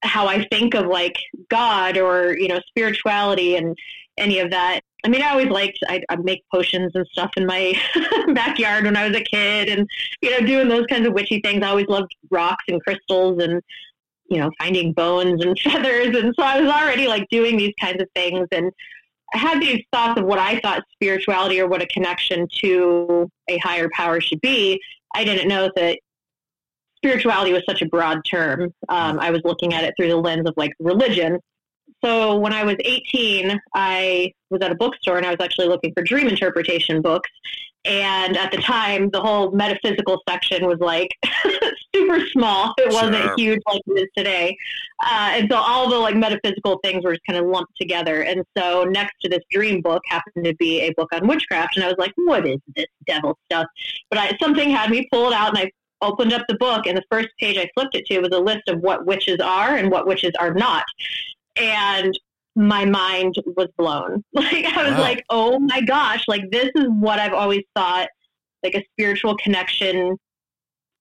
how 0.03 0.27
I 0.27 0.47
think 0.51 0.75
of 0.75 0.87
like 0.87 1.17
God 1.49 1.99
or, 1.99 2.37
you 2.39 2.49
know, 2.49 2.61
spirituality 2.69 3.57
and 3.57 3.77
any 4.17 4.39
of 4.39 4.51
that. 4.51 4.81
I 5.05 5.09
mean, 5.09 5.23
I 5.23 5.31
always 5.31 5.49
liked, 5.49 5.79
I'd, 5.89 6.05
I'd 6.09 6.25
make 6.25 6.43
potions 6.53 6.93
and 6.95 7.07
stuff 7.13 7.31
in 7.37 7.47
my 7.47 7.73
backyard 8.35 8.85
when 8.85 8.97
I 8.97 9.07
was 9.07 9.17
a 9.17 9.23
kid 9.23 9.69
and, 9.69 9.89
you 10.23 10.31
know, 10.31 10.45
doing 10.45 10.69
those 10.69 10.87
kinds 10.87 11.07
of 11.07 11.15
witchy 11.15 11.41
things. 11.41 11.63
I 11.63 11.69
always 11.69 11.87
loved 11.87 12.15
rocks 12.31 12.65
and 12.69 12.83
crystals 12.83 13.43
and 13.43 13.63
you 14.29 14.39
know, 14.39 14.51
finding 14.59 14.93
bones 14.93 15.45
and 15.45 15.59
feathers. 15.65 16.17
And 16.17 16.35
so 16.39 16.45
I 16.45 16.61
was 16.61 16.71
already 16.71 17.09
like 17.09 17.27
doing 17.31 17.57
these 17.57 17.75
kinds 17.81 18.01
of 18.01 18.09
things. 18.15 18.47
And 18.53 18.71
I 19.35 19.39
had 19.39 19.61
these 19.61 19.83
thoughts 19.93 20.21
of 20.21 20.27
what 20.27 20.39
I 20.39 20.61
thought 20.61 20.85
spirituality 20.93 21.61
or 21.61 21.67
what 21.67 21.83
a 21.83 21.87
connection 21.87 22.47
to 22.63 23.31
a 23.49 23.59
higher 23.59 23.89
power 23.95 24.21
should 24.21 24.41
be. 24.41 24.81
I 25.15 25.25
didn't 25.25 25.49
know 25.49 25.71
that 25.77 25.99
spirituality 26.97 27.53
was 27.53 27.63
such 27.69 27.83
a 27.83 27.87
broad 27.87 28.21
term. 28.25 28.73
Um, 28.89 29.19
I 29.19 29.31
was 29.31 29.41
looking 29.45 29.75
at 29.75 29.85
it 29.85 29.95
through 29.97 30.09
the 30.09 30.17
lens 30.17 30.49
of 30.49 30.55
like 30.57 30.73
religion. 30.79 31.39
So 32.05 32.37
when 32.37 32.53
I 32.53 32.65
was 32.65 32.77
18, 32.81 33.59
I 33.75 34.33
was 34.51 34.61
at 34.63 34.71
a 34.71 34.75
bookstore 34.77 35.17
and 35.17 35.27
I 35.27 35.31
was 35.31 35.39
actually 35.41 35.69
looking 35.69 35.93
for 35.95 36.03
dream 36.03 36.29
interpretation 36.29 37.03
books. 37.03 37.29
And 37.85 38.37
at 38.37 38.51
the 38.51 38.59
time, 38.59 39.09
the 39.11 39.21
whole 39.21 39.53
metaphysical 39.53 40.21
section 40.29 40.67
was 40.67 40.79
like 40.81 41.09
super 41.95 42.21
small. 42.33 42.75
It 42.77 42.93
wasn't 42.93 43.17
Sure. 43.17 43.35
huge 43.37 43.61
like 43.67 43.81
it 43.87 43.93
is 44.03 44.09
today. 44.17 44.57
Uh, 45.03 45.31
and 45.35 45.49
so 45.51 45.57
all 45.57 45.89
the 45.89 45.97
like 45.99 46.15
metaphysical 46.17 46.79
things 46.85 47.05
were 47.05 47.13
just 47.13 47.25
kind 47.27 47.39
of 47.39 47.47
lumped 47.47 47.73
together. 47.81 48.23
And 48.23 48.43
so 48.57 48.85
next 48.85 49.15
to 49.23 49.29
this 49.29 49.41
dream 49.51 49.81
book 49.81 50.03
happened 50.09 50.45
to 50.45 50.55
be 50.57 50.81
a 50.83 50.93
book 50.95 51.09
on 51.13 51.27
witchcraft. 51.27 51.77
And 51.77 51.85
I 51.85 51.89
was 51.89 51.97
like, 51.99 52.13
what 52.17 52.47
is 52.47 52.59
this 52.77 52.87
devil 53.07 53.39
stuff? 53.51 53.67
But 54.11 54.19
I, 54.19 54.37
something 54.41 54.71
had 54.71 54.91
me 54.91 55.09
pull 55.13 55.29
it 55.31 55.35
out 55.35 55.51
and 55.51 55.59
I 55.59 55.71
opened 56.03 56.33
up 56.33 56.43
the 56.49 56.57
book. 56.57 56.87
And 56.87 56.97
the 56.97 57.05
first 57.11 57.29
page 57.41 57.57
I 57.57 57.69
flipped 57.75 57.95
it 57.95 58.05
to 58.07 58.19
was 58.21 58.31
a 58.33 58.39
list 58.41 58.69
of 58.69 58.81
what 58.81 59.07
witches 59.07 59.39
are 59.41 59.77
and 59.77 59.91
what 59.91 60.07
witches 60.07 60.33
are 60.39 60.53
not. 60.53 60.85
And 61.61 62.19
my 62.57 62.85
mind 62.85 63.35
was 63.57 63.69
blown. 63.77 64.25
Like 64.35 64.65
I 64.65 64.83
was 64.85 64.93
Wow. 64.93 65.01
like, 65.01 65.25
oh 65.31 65.59
my 65.59 65.81
gosh, 65.81 66.25
like 66.29 66.43
this 66.51 66.71
is 66.75 66.87
what 66.89 67.19
I've 67.19 67.33
always 67.35 67.63
thought 67.75 68.09
like 68.65 68.75
a 68.75 68.85
spiritual 68.93 69.37
connection 69.37 70.17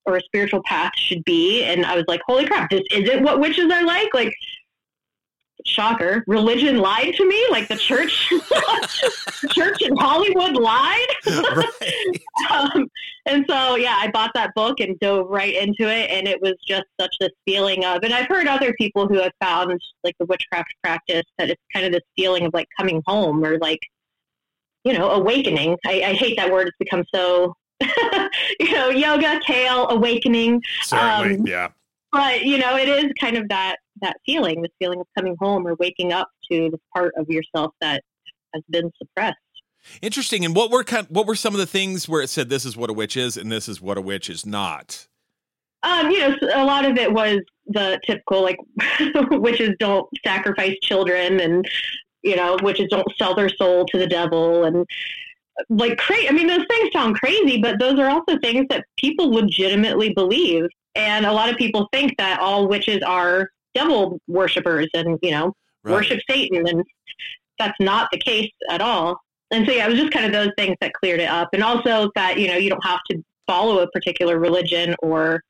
or 0.06 0.18
a 0.18 0.22
spiritual 0.22 0.62
path 0.64 0.92
should 0.96 1.24
be. 1.26 1.64
And 1.64 1.86
I 1.86 1.96
was 1.96 2.06
like, 2.08 2.22
holy 2.28 2.46
crap, 2.46 2.70
this 2.70 2.84
isn't 2.92 3.24
what 3.24 3.40
witches 3.40 3.72
are 3.72 3.84
like. 3.84 4.14
Like 4.14 4.34
shocker, 5.68 6.24
religion 6.28 6.78
lied 6.78 7.14
to 7.16 7.28
me. 7.28 7.48
Like 7.52 7.68
the 7.68 7.76
church, 7.76 8.30
the 8.32 9.50
church 9.52 9.82
in 9.82 9.96
Hollywood 9.98 10.56
lied. 10.56 11.08
right. 11.28 12.22
um, 12.52 12.88
and 13.28 13.46
so 13.48 13.76
yeah 13.76 13.98
i 14.00 14.10
bought 14.10 14.32
that 14.34 14.54
book 14.56 14.80
and 14.80 15.00
dove 15.00 15.28
right 15.30 15.56
into 15.56 15.84
it 15.84 16.10
and 16.10 16.28
it 16.28 16.42
was 16.42 16.54
just 16.68 16.86
such 17.00 17.14
this 17.20 17.30
feeling 17.46 17.84
of 17.86 18.04
and 18.04 18.14
i've 18.14 18.28
heard 18.28 18.48
other 18.48 18.74
people 18.74 19.08
who 19.08 19.20
have 19.20 19.32
found 19.42 19.80
like 20.04 20.16
the 20.20 20.26
witchcraft 20.26 20.74
practice 20.82 21.24
that 21.38 21.50
it's 21.50 21.62
kind 21.74 21.86
of 21.86 21.92
this 21.92 22.02
feeling 22.16 22.46
of 22.46 22.54
like 22.54 22.68
coming 22.78 23.02
home 23.06 23.44
or 23.44 23.58
like 23.60 23.80
you 24.84 24.94
know 24.94 25.12
awakening 25.12 25.78
i, 25.86 26.02
I 26.02 26.14
hate 26.14 26.38
that 26.38 26.52
word 26.52 26.68
it's 26.68 26.78
become 26.80 27.04
so 27.14 27.54
you 28.60 28.72
know 28.72 28.90
yoga 28.90 29.40
kale 29.46 29.88
awakening 29.90 30.62
Certainly. 30.84 31.38
Um, 31.38 31.48
yeah. 31.48 31.68
but 32.12 32.44
you 32.44 32.58
know 32.58 32.76
it 32.78 32.90
is 32.90 33.12
kind 33.20 33.38
of 33.38 33.48
that 33.50 33.78
that 34.02 34.18
feeling 34.26 34.62
this 34.62 34.72
feeling 34.80 35.00
of 35.00 35.08
coming 35.18 35.36
home 35.40 35.68
or 35.68 35.76
waking 35.76 36.14
up 36.14 36.30
to 36.52 36.70
this 36.72 36.80
part 36.96 37.14
of 37.18 37.28
yourself 37.30 37.74
that 37.82 38.04
has 38.54 38.64
been 38.70 38.92
suppressed 38.98 39.38
Interesting. 40.02 40.46
And 40.46 40.56
what 40.56 40.72
were 40.72 40.84
kind 40.84 41.08
what 41.10 41.26
were 41.26 41.36
some 41.36 41.54
of 41.54 41.60
the 41.60 41.66
things 41.66 42.08
where 42.08 42.22
it 42.22 42.30
said 42.30 42.50
this 42.50 42.66
is 42.66 42.76
what 42.76 42.90
a 42.90 42.94
witch 42.94 43.18
is 43.18 43.38
and 43.38 43.52
this 43.52 43.68
is 43.68 43.82
what 43.82 43.98
a 43.98 44.02
witch 44.02 44.30
is 44.30 44.46
not? 44.46 45.08
Um, 45.84 46.12
you 46.12 46.20
know, 46.20 46.36
a 46.54 46.66
lot 46.66 46.86
of 46.86 46.98
it 46.98 47.12
was 47.12 47.40
the 47.68 48.00
typical 48.06 48.42
like 48.42 48.58
witches 49.32 49.72
don't 49.80 50.08
sacrifice 50.26 50.76
children, 50.82 51.40
and 51.40 51.66
you 52.24 52.36
know, 52.36 52.58
witches 52.62 52.88
don't 52.90 53.08
sell 53.18 53.36
their 53.36 53.50
soul 53.50 53.86
to 53.86 53.98
the 53.98 54.08
devil, 54.08 54.66
and 54.66 54.86
like 55.70 55.98
crazy. 55.98 56.30
I 56.30 56.32
mean, 56.32 56.48
those 56.48 56.66
things 56.70 56.90
sound 56.92 57.16
crazy, 57.16 57.62
but 57.62 57.80
those 57.80 58.00
are 58.00 58.10
also 58.10 58.38
things 58.40 58.66
that 58.70 58.86
people 58.98 59.32
legitimately 59.32 60.14
believe. 60.14 60.66
And 60.96 61.26
a 61.28 61.32
lot 61.32 61.50
of 61.50 61.58
people 61.58 61.88
think 61.94 62.18
that 62.18 62.40
all 62.40 62.68
witches 62.68 63.02
are 63.06 63.50
devil 63.78 64.20
worshippers, 64.28 64.88
and 64.94 65.18
you 65.22 65.32
know, 65.32 65.54
Right. 65.84 65.94
worship 65.94 66.20
Satan, 66.30 66.68
and 66.68 66.84
that's 67.60 67.78
not 67.80 68.10
the 68.12 68.18
case 68.20 68.52
at 68.70 68.82
all. 68.82 69.18
And 69.52 69.66
so, 69.66 69.72
yeah, 69.72 69.86
it 69.88 69.90
was 69.92 70.00
just 70.00 70.12
kind 70.12 70.26
of 70.26 70.32
those 70.34 70.52
things 70.58 70.76
that 70.82 70.92
cleared 70.94 71.20
it 71.22 71.30
up, 71.30 71.50
and 71.54 71.64
also 71.64 72.10
that 72.16 72.38
you 72.40 72.48
know 72.48 72.56
you 72.58 72.70
don't 72.70 72.86
have 72.86 73.00
to 73.12 73.24
follow 73.48 73.80
a 73.80 73.88
particular 73.92 74.40
religion 74.40 74.96
or 75.02 75.42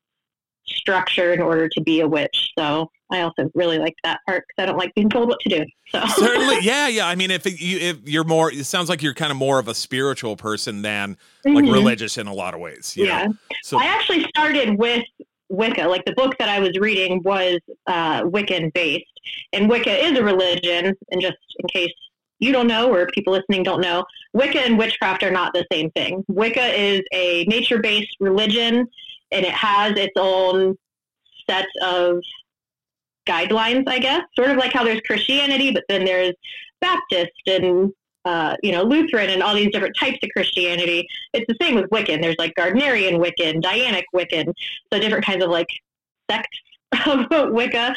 structure 0.67 1.33
in 1.33 1.41
order 1.41 1.67
to 1.69 1.81
be 1.81 2.01
a 2.01 2.07
witch. 2.07 2.49
So 2.59 2.89
I 3.11 3.21
also 3.21 3.49
really 3.55 3.79
like 3.79 3.93
that 4.03 4.19
part 4.27 4.43
because 4.47 4.63
I 4.63 4.65
don't 4.67 4.77
like 4.77 4.93
being 4.95 5.09
told 5.09 5.29
what 5.29 5.39
to 5.41 5.49
do. 5.49 5.65
So 5.89 6.03
Certainly, 6.17 6.57
yeah, 6.61 6.87
yeah. 6.89 7.07
I 7.07 7.15
mean, 7.15 7.31
if 7.31 7.45
it, 7.47 7.59
you 7.61 7.77
if 7.79 8.07
you're 8.07 8.25
more, 8.25 8.51
it 8.51 8.65
sounds 8.65 8.89
like 8.89 9.01
you're 9.01 9.13
kind 9.13 9.31
of 9.31 9.37
more 9.37 9.59
of 9.59 9.67
a 9.69 9.73
spiritual 9.73 10.35
person 10.35 10.81
than 10.81 11.17
like 11.45 11.63
Mhm. 11.65 11.71
religious 11.71 12.17
in 12.17 12.27
a 12.27 12.33
lot 12.33 12.53
of 12.53 12.59
ways. 12.59 12.95
you 12.97 13.05
know? 13.05 13.09
yeah. 13.09 13.27
So 13.63 13.79
I 13.79 13.85
actually 13.85 14.23
started 14.25 14.77
with 14.77 15.03
Wicca. 15.49 15.87
Like 15.87 16.05
the 16.05 16.13
book 16.13 16.37
that 16.39 16.49
I 16.49 16.59
was 16.59 16.77
reading 16.79 17.21
was 17.23 17.59
uh, 17.87 18.23
Wiccan 18.23 18.73
based, 18.73 19.05
and 19.53 19.69
Wicca 19.69 20.05
is 20.05 20.17
a 20.17 20.23
religion. 20.23 20.95
And 21.11 21.21
just 21.21 21.37
in 21.59 21.67
case 21.69 21.93
you 22.39 22.51
don't 22.51 22.67
know, 22.67 22.93
or 22.93 23.07
people 23.07 23.33
listening 23.33 23.63
don't 23.63 23.81
know, 23.81 24.05
Wicca 24.33 24.59
and 24.59 24.77
witchcraft 24.77 25.23
are 25.23 25.31
not 25.31 25.53
the 25.53 25.65
same 25.71 25.89
thing. 25.91 26.23
Wicca 26.27 26.79
is 26.79 27.01
a 27.13 27.45
nature 27.45 27.79
based 27.79 28.15
religion, 28.19 28.87
and 29.31 29.45
it 29.45 29.53
has 29.53 29.97
its 29.97 30.13
own 30.17 30.77
set 31.49 31.67
of 31.81 32.19
guidelines, 33.27 33.87
I 33.87 33.99
guess. 33.99 34.21
Sort 34.35 34.51
of 34.51 34.57
like 34.57 34.73
how 34.73 34.83
there's 34.83 35.01
Christianity, 35.01 35.71
but 35.71 35.83
then 35.89 36.05
there's 36.05 36.33
Baptist 36.81 37.31
and 37.47 37.91
uh, 38.31 38.55
you 38.65 38.71
know 38.73 38.83
Lutheran 38.83 39.29
and 39.29 39.41
all 39.43 39.55
these 39.55 39.71
different 39.71 39.95
types 40.03 40.19
of 40.23 40.29
Christianity 40.35 41.07
it's 41.33 41.45
the 41.47 41.55
same 41.61 41.75
with 41.75 41.87
Wiccan. 41.95 42.21
There's 42.21 42.35
like 42.37 42.53
Gardnerian 42.59 43.15
Wiccan, 43.23 43.61
Dianic 43.67 44.03
Wiccan, 44.13 44.45
so 44.91 44.99
different 44.99 45.25
kinds 45.29 45.43
of 45.43 45.49
like 45.49 45.67
sects 46.29 46.57
of 47.05 47.25
Wicca. 47.59 47.95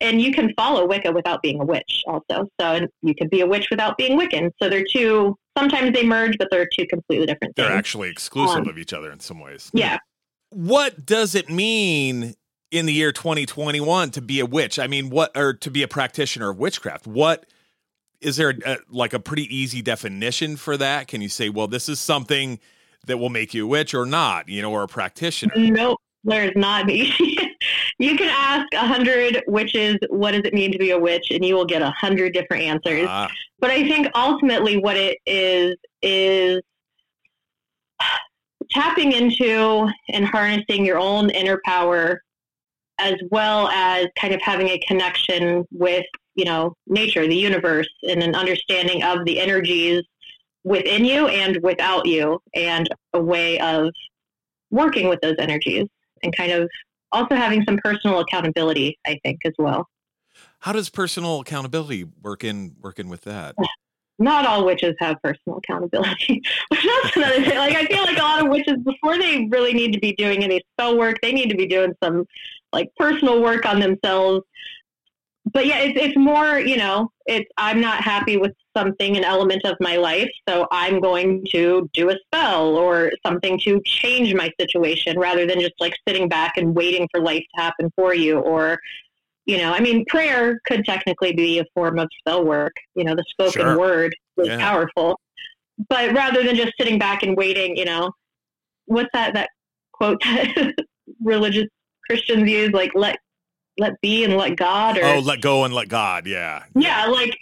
And 0.00 0.20
you 0.20 0.32
can 0.32 0.52
follow 0.56 0.86
Wicca 0.86 1.12
without 1.12 1.40
being 1.40 1.60
a 1.60 1.64
witch, 1.64 2.02
also. 2.06 2.36
So 2.60 2.66
and 2.76 2.88
you 3.02 3.14
could 3.14 3.30
be 3.30 3.40
a 3.40 3.46
witch 3.46 3.68
without 3.70 3.96
being 3.96 4.18
Wiccan. 4.18 4.50
So 4.60 4.68
they're 4.68 4.84
two. 4.90 5.36
Sometimes 5.56 5.92
they 5.94 6.04
merge, 6.04 6.36
but 6.38 6.48
they're 6.50 6.68
two 6.76 6.84
completely 6.88 7.26
different 7.26 7.54
they're 7.56 7.68
things. 7.68 7.78
actually 7.78 8.10
exclusive 8.10 8.62
Um, 8.62 8.68
of 8.68 8.76
each 8.76 8.92
other 8.92 9.10
in 9.12 9.20
some 9.20 9.38
ways. 9.40 9.70
yeah. 9.72 9.98
What 10.50 11.06
does 11.06 11.34
it 11.34 11.48
mean 11.48 12.34
in 12.70 12.86
the 12.86 12.92
year 12.92 13.12
2021 13.12 14.10
to 14.12 14.20
be 14.20 14.40
a 14.40 14.46
witch? 14.46 14.78
I 14.78 14.86
mean, 14.88 15.10
what 15.10 15.30
or 15.36 15.54
to 15.54 15.70
be 15.70 15.82
a 15.82 15.88
practitioner 15.88 16.50
of 16.50 16.58
witchcraft? 16.58 17.06
What 17.06 17.46
is 18.24 18.36
there 18.36 18.54
a, 18.64 18.78
like 18.88 19.12
a 19.12 19.20
pretty 19.20 19.54
easy 19.54 19.82
definition 19.82 20.56
for 20.56 20.76
that? 20.76 21.08
Can 21.08 21.20
you 21.20 21.28
say, 21.28 21.48
well, 21.48 21.68
this 21.68 21.88
is 21.88 22.00
something 22.00 22.58
that 23.06 23.18
will 23.18 23.28
make 23.28 23.54
you 23.54 23.64
a 23.64 23.68
witch 23.68 23.94
or 23.94 24.06
not, 24.06 24.48
you 24.48 24.62
know, 24.62 24.72
or 24.72 24.82
a 24.82 24.88
practitioner? 24.88 25.52
Nope, 25.56 26.00
there's 26.24 26.52
not. 26.56 26.88
you 26.90 28.16
can 28.16 28.28
ask 28.30 28.66
a 28.72 28.86
hundred 28.86 29.44
witches, 29.46 29.98
what 30.08 30.32
does 30.32 30.42
it 30.44 30.54
mean 30.54 30.72
to 30.72 30.78
be 30.78 30.90
a 30.90 30.98
witch, 30.98 31.30
and 31.30 31.44
you 31.44 31.54
will 31.54 31.66
get 31.66 31.82
a 31.82 31.90
hundred 31.90 32.32
different 32.32 32.62
answers. 32.62 33.06
Ah, 33.08 33.30
But 33.60 33.70
I 33.70 33.86
think 33.86 34.08
ultimately 34.14 34.78
what 34.78 34.96
it 34.96 35.18
is 35.26 35.76
is 36.02 36.62
tapping 38.70 39.12
into 39.12 39.88
and 40.08 40.24
harnessing 40.24 40.84
your 40.84 40.98
own 40.98 41.30
inner 41.30 41.60
power 41.64 42.22
as 42.98 43.14
well 43.30 43.68
as 43.68 44.06
kind 44.18 44.32
of 44.32 44.40
having 44.40 44.68
a 44.68 44.78
connection 44.86 45.64
with, 45.70 46.06
you 46.34 46.44
know, 46.44 46.74
nature, 46.86 47.26
the 47.26 47.36
universe, 47.36 47.88
and 48.02 48.22
an 48.22 48.34
understanding 48.34 49.02
of 49.02 49.24
the 49.24 49.40
energies 49.40 50.02
within 50.64 51.04
you 51.04 51.28
and 51.28 51.58
without 51.62 52.06
you, 52.06 52.40
and 52.54 52.88
a 53.12 53.20
way 53.20 53.58
of 53.60 53.90
working 54.70 55.08
with 55.08 55.20
those 55.20 55.36
energies 55.38 55.86
and 56.22 56.34
kind 56.34 56.52
of 56.52 56.68
also 57.12 57.34
having 57.34 57.62
some 57.64 57.78
personal 57.84 58.20
accountability, 58.20 58.98
I 59.06 59.18
think, 59.22 59.40
as 59.44 59.52
well. 59.58 59.88
how 60.60 60.72
does 60.72 60.88
personal 60.88 61.40
accountability 61.40 62.04
work 62.22 62.42
in 62.42 62.74
working 62.80 63.08
with 63.08 63.22
that? 63.22 63.54
not 64.18 64.46
all 64.46 64.64
witches 64.64 64.94
have 65.00 65.16
personal 65.22 65.58
accountability. 65.58 66.42
That's 66.70 67.16
another 67.16 67.42
thing. 67.44 67.58
Like 67.58 67.74
I 67.74 67.86
feel 67.86 68.02
like 68.02 68.16
a 68.16 68.22
lot 68.22 68.44
of 68.44 68.50
witches 68.50 68.76
before 68.84 69.18
they 69.18 69.46
really 69.50 69.72
need 69.72 69.92
to 69.92 70.00
be 70.00 70.12
doing 70.12 70.44
any 70.44 70.62
spell 70.72 70.96
work, 70.96 71.16
they 71.20 71.32
need 71.32 71.50
to 71.50 71.56
be 71.56 71.66
doing 71.66 71.92
some 72.02 72.24
like 72.72 72.90
personal 72.96 73.42
work 73.42 73.66
on 73.66 73.80
themselves. 73.80 74.44
But 75.52 75.66
yeah, 75.66 75.80
it's 75.80 76.00
it's 76.00 76.16
more, 76.16 76.58
you 76.58 76.76
know, 76.76 77.10
it's 77.26 77.48
I'm 77.58 77.80
not 77.80 78.02
happy 78.02 78.36
with 78.38 78.52
something, 78.76 79.16
an 79.16 79.24
element 79.24 79.62
of 79.64 79.76
my 79.78 79.96
life, 79.96 80.30
so 80.48 80.66
I'm 80.72 81.00
going 81.00 81.44
to 81.52 81.88
do 81.92 82.10
a 82.10 82.16
spell 82.26 82.76
or 82.76 83.12
something 83.24 83.58
to 83.60 83.80
change 83.84 84.34
my 84.34 84.50
situation 84.58 85.18
rather 85.18 85.46
than 85.46 85.60
just 85.60 85.74
like 85.80 85.94
sitting 86.08 86.28
back 86.28 86.56
and 86.56 86.74
waiting 86.74 87.06
for 87.12 87.20
life 87.20 87.44
to 87.56 87.62
happen 87.62 87.92
for 87.96 88.14
you 88.14 88.38
or 88.38 88.78
you 89.46 89.58
know, 89.58 89.72
I 89.72 89.80
mean, 89.80 90.04
prayer 90.06 90.58
could 90.66 90.84
technically 90.86 91.32
be 91.34 91.58
a 91.58 91.64
form 91.74 91.98
of 91.98 92.08
spell 92.18 92.44
work. 92.44 92.72
You 92.94 93.04
know, 93.04 93.14
the 93.14 93.24
spoken 93.28 93.60
Sure. 93.62 93.78
word 93.78 94.14
is 94.38 94.48
Yeah. 94.48 94.56
powerful. 94.58 95.20
But 95.88 96.14
rather 96.14 96.42
than 96.42 96.56
just 96.56 96.72
sitting 96.78 96.98
back 96.98 97.22
and 97.22 97.36
waiting, 97.36 97.76
you 97.76 97.84
know, 97.84 98.12
what's 98.86 99.10
that 99.12 99.34
that 99.34 99.50
quote 99.92 100.18
that 100.24 100.74
religious 101.22 101.66
Christians 102.08 102.48
use, 102.48 102.70
like 102.72 102.92
let 102.94 103.18
let 103.78 104.00
be 104.00 104.24
and 104.24 104.36
let 104.36 104.56
God, 104.56 104.98
or 104.98 105.04
Oh, 105.04 105.18
let 105.20 105.40
go 105.40 105.64
and 105.64 105.74
let 105.74 105.88
God. 105.88 106.26
Yeah. 106.26 106.62
yeah, 106.76 107.06
like 107.06 107.36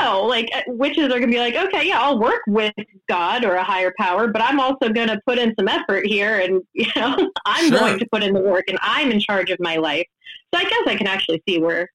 no, 0.00 0.24
like 0.24 0.48
uh, 0.54 0.62
witches 0.66 1.04
are 1.12 1.20
gonna 1.20 1.28
be 1.28 1.38
like, 1.38 1.54
okay, 1.54 1.86
yeah, 1.86 2.00
I'll 2.00 2.18
work 2.18 2.40
with 2.48 2.72
God 3.08 3.44
or 3.44 3.54
a 3.54 3.62
higher 3.64 3.92
power, 3.98 4.26
but 4.28 4.42
I'm 4.42 4.58
also 4.58 4.88
gonna 4.88 5.20
put 5.26 5.38
in 5.38 5.54
some 5.58 5.68
effort 5.68 6.06
here, 6.06 6.40
and 6.40 6.60
you 6.74 6.86
know, 6.96 7.16
I'm 7.46 7.68
Sure. 7.68 7.78
going 7.78 7.98
to 8.00 8.06
put 8.12 8.22
in 8.22 8.32
the 8.34 8.40
work, 8.40 8.64
and 8.68 8.78
I'm 8.82 9.10
in 9.12 9.20
charge 9.20 9.50
of 9.50 9.58
my 9.60 9.76
life. 9.76 10.06
So 10.54 10.60
I 10.60 10.64
guess 10.64 10.82
I 10.86 10.96
can 10.96 11.06
actually 11.06 11.42
see 11.48 11.58
where 11.58 11.88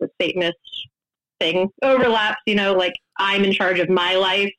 the 0.00 0.08
Satanist 0.20 0.56
thing 1.40 1.68
overlaps. 1.82 2.40
You 2.46 2.54
know, 2.56 2.72
like 2.74 2.94
I'm 3.18 3.44
in 3.44 3.52
charge 3.52 3.78
of 3.78 3.88
my 3.88 4.14
life. 4.16 4.52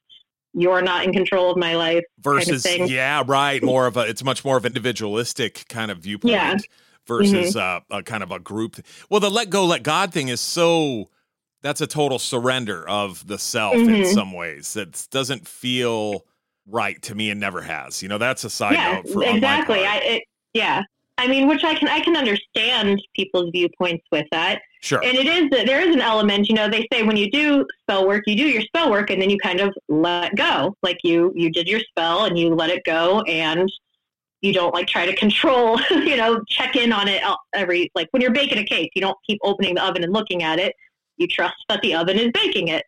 You're 0.54 0.82
not 0.82 1.04
in 1.06 1.14
control 1.14 1.52
of 1.52 1.58
my 1.58 1.76
life. 1.76 2.04
versus 2.20 2.64
kind 2.64 2.82
of 2.84 2.90
yeah 2.90 3.22
right 3.28 3.62
more 3.62 3.86
of 3.86 3.96
a 3.98 4.02
it's 4.02 4.24
much 4.24 4.44
more 4.44 4.58
of 4.58 4.66
an 4.66 4.72
individualistic 4.72 5.66
kind 5.70 5.92
of 5.92 6.00
viewpoint 6.00 6.32
Yeah. 6.34 6.58
Versus 7.08 7.56
uh, 7.56 7.80
a 7.90 8.04
kind 8.04 8.24
of 8.24 8.32
a 8.32 8.40
group 8.40 8.76
well 9.10 9.20
the 9.20 9.30
let 9.30 9.50
go 9.50 9.66
let 9.66 9.84
god 9.84 10.12
thing 10.14 10.28
is 10.28 10.42
so 10.42 11.10
that's 11.62 11.82
a 11.82 11.88
total 11.88 12.20
surrender 12.20 12.88
of 12.88 13.26
the 13.28 13.38
self 13.40 13.76
in 13.76 13.88
Mhm. 13.88 14.14
some 14.14 14.32
ways 14.34 14.74
that 14.74 15.08
doesn't 15.12 15.48
feel 15.48 16.26
right 16.70 17.02
to 17.02 17.16
me 17.16 17.30
and 17.30 17.40
never 17.40 17.62
has 17.62 18.04
you 18.04 18.10
know 18.10 18.18
that's 18.18 18.44
a 18.44 18.50
side 18.50 18.74
yeah, 18.74 18.96
note 18.96 19.10
for 19.10 19.24
exactly. 19.24 19.86
I, 19.86 19.98
it, 19.98 20.24
yeah. 20.54 20.84
I 21.20 21.28
mean, 21.28 21.48
which 21.48 21.64
I 21.64 21.74
can 21.74 21.88
I 21.88 22.00
can 22.02 22.16
understand 22.16 23.02
people's 23.16 23.50
viewpoints 23.52 24.06
with 24.12 24.28
that. 24.32 24.62
sure 24.82 25.04
And 25.04 25.18
it 25.18 25.26
is 25.26 25.50
there 25.66 25.82
is 25.82 25.96
an 25.96 26.02
element, 26.02 26.48
you 26.48 26.54
know, 26.54 26.70
they 26.70 26.88
say 26.94 27.02
when 27.02 27.18
you 27.18 27.32
do 27.32 27.66
spell 27.82 28.08
work, 28.08 28.24
you 28.28 28.36
do 28.36 28.44
your 28.48 28.62
spell 28.62 28.92
work 28.92 29.10
and 29.10 29.20
then 29.20 29.32
you 29.32 29.40
kind 29.40 29.60
of 29.60 29.74
let 29.88 30.36
go. 30.36 30.76
Like 30.84 31.00
you 31.04 31.34
you 31.36 31.50
did 31.50 31.68
your 31.68 31.80
spell 31.80 32.26
and 32.26 32.38
you 32.38 32.54
let 32.54 32.70
it 32.70 32.84
go 32.84 33.22
and 33.22 33.72
you 34.48 34.54
don't 34.54 34.74
like 34.74 34.88
try 34.88 35.06
to 35.06 35.16
control, 35.16 35.80
you 35.92 36.16
know, 36.16 36.42
check 36.48 36.76
in 36.76 36.92
on 36.94 37.08
it 37.08 37.22
uh, 37.24 37.36
every 37.54 37.92
like 37.94 38.08
when 38.12 38.22
you're 38.22 38.32
baking 38.32 38.58
a 38.58 38.64
cake, 38.64 38.92
you 38.96 39.02
don't 39.02 39.18
keep 39.28 39.40
opening 39.44 39.76
the 39.76 39.84
oven 39.86 40.04
and 40.04 40.14
looking 40.14 40.42
at 40.44 40.58
it. 40.60 40.74
You 41.18 41.28
trust 41.28 41.56
that 41.70 41.82
the 41.82 41.94
oven 41.96 42.18
is 42.18 42.30
baking 42.34 42.70
it. 42.70 42.84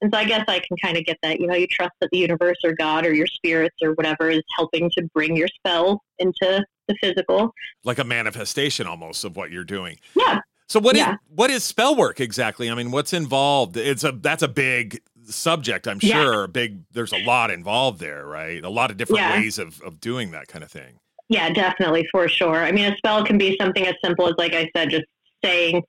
And 0.00 0.12
so 0.12 0.18
I 0.18 0.24
guess 0.24 0.44
I 0.48 0.58
can 0.60 0.76
kind 0.82 0.96
of 0.96 1.04
get 1.04 1.16
that, 1.22 1.40
you 1.40 1.46
know, 1.46 1.54
you 1.54 1.66
trust 1.66 1.92
that 2.00 2.10
the 2.12 2.18
universe 2.18 2.56
or 2.64 2.72
God 2.72 3.06
or 3.06 3.14
your 3.14 3.26
spirits 3.26 3.76
or 3.82 3.92
whatever 3.92 4.28
is 4.30 4.42
helping 4.56 4.90
to 4.98 5.02
bring 5.14 5.34
your 5.36 5.48
spell 5.48 6.02
into 6.18 6.64
the 6.88 6.94
physical. 7.00 7.52
like 7.84 7.98
a 7.98 8.04
manifestation 8.04 8.86
almost 8.86 9.24
of 9.24 9.36
what 9.36 9.50
you're 9.50 9.64
doing 9.64 9.96
Yeah. 10.14 10.40
so 10.68 10.78
what 10.80 10.96
is 10.96 11.00
Yeah. 11.00 11.16
what 11.34 11.50
is 11.50 11.64
spell 11.64 11.96
work 11.96 12.20
exactly 12.20 12.70
i 12.70 12.74
mean 12.74 12.90
what's 12.90 13.14
involved 13.14 13.78
it's 13.78 14.04
a 14.04 14.12
that's 14.12 14.42
a 14.42 14.48
big 14.48 15.00
subject 15.26 15.86
i'm 15.88 15.98
Yeah. 16.02 16.22
sure 16.22 16.44
a 16.44 16.48
big 16.48 16.80
there's 16.92 17.12
a 17.12 17.24
lot 17.24 17.50
involved 17.50 18.00
there 18.00 18.26
right 18.26 18.62
a 18.64 18.68
lot 18.68 18.90
of 18.90 18.96
different 18.96 19.20
Yeah. 19.22 19.40
ways 19.40 19.58
of, 19.58 19.80
of 19.82 20.00
doing 20.00 20.30
that 20.32 20.48
kind 20.48 20.62
of 20.64 20.70
thing 20.70 20.98
Yeah, 21.30 21.48
definitely, 21.50 22.06
for 22.12 22.28
sure. 22.28 22.62
I 22.62 22.70
mean, 22.70 22.92
a 22.92 22.96
spell 22.98 23.24
can 23.24 23.38
be 23.38 23.56
something 23.58 23.86
as 23.86 23.94
simple 24.04 24.26
as, 24.28 24.34
like 24.36 24.54
I 24.54 24.68
said, 24.76 24.90
just 24.90 25.06
saying 25.42 25.82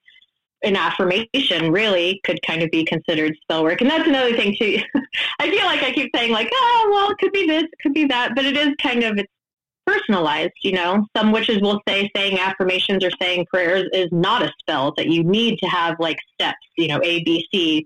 an 0.64 0.78
affirmation 0.78 1.72
really 1.74 2.22
could 2.24 2.40
kind 2.42 2.64
of 2.64 2.72
be 2.72 2.86
considered 2.86 3.36
spell 3.42 3.62
work. 3.64 3.82
And 3.82 3.90
that's 3.90 4.08
another 4.08 4.34
thing, 4.34 4.56
too. 4.58 4.80
I 5.40 5.50
feel 5.50 5.66
like 5.66 5.84
I 5.84 5.92
keep 5.92 6.10
saying, 6.16 6.32
like, 6.32 6.50
oh, 6.54 6.90
well, 6.94 7.10
it 7.12 7.18
could 7.18 7.34
be 7.34 7.46
this, 7.46 7.64
it 7.64 7.80
could 7.84 7.94
be 7.94 8.06
that, 8.06 8.34
but 8.34 8.46
it 8.46 8.56
is 8.56 8.70
kind 8.82 9.04
of, 9.04 9.18
it's 9.18 9.32
personalized, 9.86 10.54
you 10.64 10.72
know. 10.72 11.06
Some 11.18 11.34
witches 11.34 11.60
will 11.62 11.82
say 11.88 12.10
saying 12.16 12.40
affirmations 12.40 13.04
or 13.04 13.12
saying 13.22 13.46
prayers 13.54 13.88
is 13.92 14.08
not 14.14 14.42
a 14.42 14.52
spell, 14.62 14.94
that 14.96 15.08
you 15.08 15.22
need 15.24 15.60
to 15.60 15.68
have, 15.68 15.98
like, 16.00 16.18
steps, 16.34 16.58
you 16.78 16.88
know, 16.88 17.02
A, 17.04 17.22
B, 17.26 17.46
C, 17.54 17.86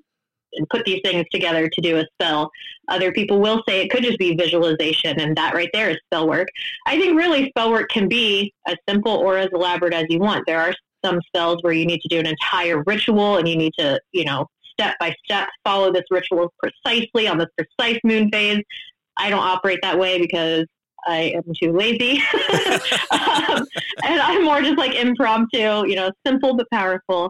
and 0.53 0.67
put 0.69 0.85
these 0.85 1.01
things 1.03 1.25
together 1.31 1.69
to 1.69 1.81
do 1.81 1.97
a 1.97 2.05
spell. 2.13 2.49
Other 2.87 3.11
people 3.11 3.39
will 3.39 3.61
say 3.67 3.81
it 3.81 3.91
could 3.91 4.03
just 4.03 4.17
be 4.17 4.35
visualization, 4.35 5.19
and 5.19 5.35
that 5.37 5.53
right 5.53 5.69
there 5.73 5.89
is 5.89 5.97
spell 6.05 6.27
work. 6.27 6.47
I 6.85 6.99
think 6.99 7.17
really 7.17 7.49
spell 7.49 7.71
work 7.71 7.89
can 7.89 8.07
be 8.07 8.53
as 8.67 8.75
simple 8.87 9.13
or 9.13 9.37
as 9.37 9.49
elaborate 9.53 9.93
as 9.93 10.05
you 10.09 10.19
want. 10.19 10.45
There 10.45 10.59
are 10.59 10.73
some 11.03 11.21
spells 11.27 11.61
where 11.61 11.73
you 11.73 11.85
need 11.85 12.01
to 12.01 12.07
do 12.07 12.19
an 12.19 12.25
entire 12.25 12.83
ritual 12.85 13.37
and 13.37 13.47
you 13.47 13.55
need 13.55 13.73
to, 13.79 13.99
you 14.11 14.25
know, 14.25 14.47
step 14.71 14.95
by 14.99 15.13
step 15.23 15.49
follow 15.63 15.91
this 15.91 16.03
ritual 16.09 16.53
precisely 16.59 17.27
on 17.27 17.37
this 17.37 17.47
precise 17.57 17.99
moon 18.03 18.29
phase. 18.31 18.63
I 19.17 19.29
don't 19.29 19.43
operate 19.43 19.79
that 19.81 19.97
way 19.97 20.19
because 20.19 20.65
I 21.05 21.33
am 21.35 21.43
too 21.61 21.73
lazy. 21.73 22.21
um, 23.11 23.65
and 24.03 24.21
I'm 24.21 24.43
more 24.43 24.61
just 24.61 24.77
like 24.77 24.95
impromptu, 24.95 25.87
you 25.87 25.95
know, 25.95 26.11
simple 26.25 26.55
but 26.55 26.67
powerful. 26.71 27.29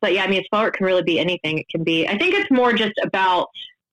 But 0.00 0.12
yeah, 0.12 0.24
I 0.24 0.28
mean, 0.28 0.44
spell 0.44 0.62
work 0.62 0.76
can 0.76 0.86
really 0.86 1.02
be 1.02 1.18
anything. 1.18 1.58
It 1.58 1.68
can 1.68 1.84
be, 1.84 2.06
I 2.06 2.16
think 2.18 2.34
it's 2.34 2.50
more 2.50 2.72
just 2.72 2.98
about, 3.02 3.48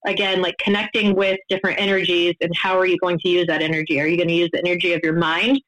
again, 0.06 0.42
like 0.42 0.58
connecting 0.58 1.16
with 1.16 1.40
different 1.50 1.80
energies 1.80 2.36
and 2.42 2.56
how 2.56 2.78
are 2.78 2.86
you 2.86 2.98
going 2.98 3.20
to 3.20 3.30
use 3.30 3.48
that 3.48 3.62
energy? 3.62 4.00
Are 4.00 4.08
you 4.08 4.18
going 4.18 4.30
to 4.30 4.34
use 4.34 4.50
the 4.54 4.60
energy 4.60 4.94
of 4.94 5.02
your 5.04 5.14
mind? 5.14 5.62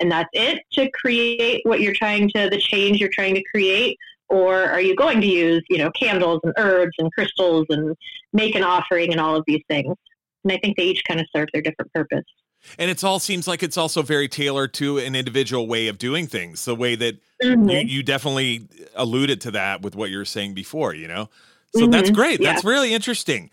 And 0.00 0.10
that's 0.10 0.30
it 0.32 0.62
to 0.72 0.90
create 0.90 1.60
what 1.64 1.80
you're 1.80 1.94
trying 1.94 2.28
to, 2.30 2.48
the 2.50 2.58
change 2.58 2.98
you're 2.98 3.10
trying 3.10 3.34
to 3.34 3.42
create? 3.44 3.98
Or 4.28 4.62
are 4.64 4.80
you 4.80 4.96
going 4.96 5.20
to 5.20 5.26
use, 5.26 5.62
you 5.68 5.78
know, 5.78 5.90
candles 5.90 6.40
and 6.42 6.54
herbs 6.56 6.94
and 6.98 7.12
crystals 7.12 7.66
and 7.68 7.94
make 8.32 8.54
an 8.54 8.64
offering 8.64 9.12
and 9.12 9.20
all 9.20 9.36
of 9.36 9.44
these 9.46 9.62
things? 9.68 9.94
And 10.42 10.52
I 10.52 10.56
think 10.56 10.76
they 10.76 10.84
each 10.84 11.02
kind 11.06 11.20
of 11.20 11.26
serve 11.34 11.48
their 11.52 11.62
different 11.62 11.92
purpose. 11.92 12.24
And 12.78 12.90
it's 12.90 13.04
all 13.04 13.18
seems 13.18 13.46
like 13.48 13.62
it's 13.62 13.76
also 13.76 14.02
very 14.02 14.28
tailored 14.28 14.72
to 14.74 14.98
an 14.98 15.14
individual 15.14 15.66
way 15.66 15.88
of 15.88 15.98
doing 15.98 16.26
things 16.26 16.64
the 16.64 16.74
way 16.74 16.94
that 16.94 17.16
Mhm. 17.42 17.72
you, 17.72 17.96
you 17.96 18.02
definitely 18.02 18.68
alluded 18.94 19.40
to 19.42 19.50
that 19.52 19.82
with 19.82 19.94
what 19.96 20.10
you 20.10 20.18
were 20.18 20.24
saying 20.24 20.54
before 20.54 20.94
you 20.94 21.08
know 21.08 21.28
so 21.74 21.86
that's 21.86 22.10
Mhm. 22.10 22.14
great 22.14 22.40
Yeah. 22.40 22.52
that's 22.52 22.64
really 22.64 22.94
interesting 22.94 23.50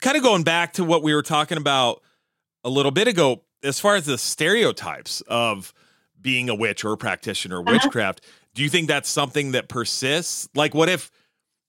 kind 0.00 0.16
of 0.16 0.22
going 0.22 0.42
back 0.44 0.72
to 0.74 0.84
what 0.84 1.02
we 1.02 1.14
were 1.14 1.22
talking 1.22 1.58
about 1.58 2.02
a 2.64 2.70
little 2.70 2.92
bit 2.92 3.08
ago 3.08 3.42
as 3.62 3.80
far 3.80 3.96
as 3.96 4.06
the 4.06 4.18
stereotypes 4.18 5.20
of 5.28 5.72
being 6.20 6.48
a 6.48 6.54
witch 6.54 6.84
or 6.84 6.92
a 6.92 6.96
practitioner 6.96 7.60
of 7.60 7.66
Uh-huh. 7.66 7.78
witchcraft 7.82 8.20
do 8.54 8.62
you 8.62 8.68
think 8.68 8.86
that's 8.88 9.08
something 9.08 9.50
that 9.52 9.68
persists 9.68 10.48
like 10.54 10.74
what 10.74 10.88
if 10.88 11.10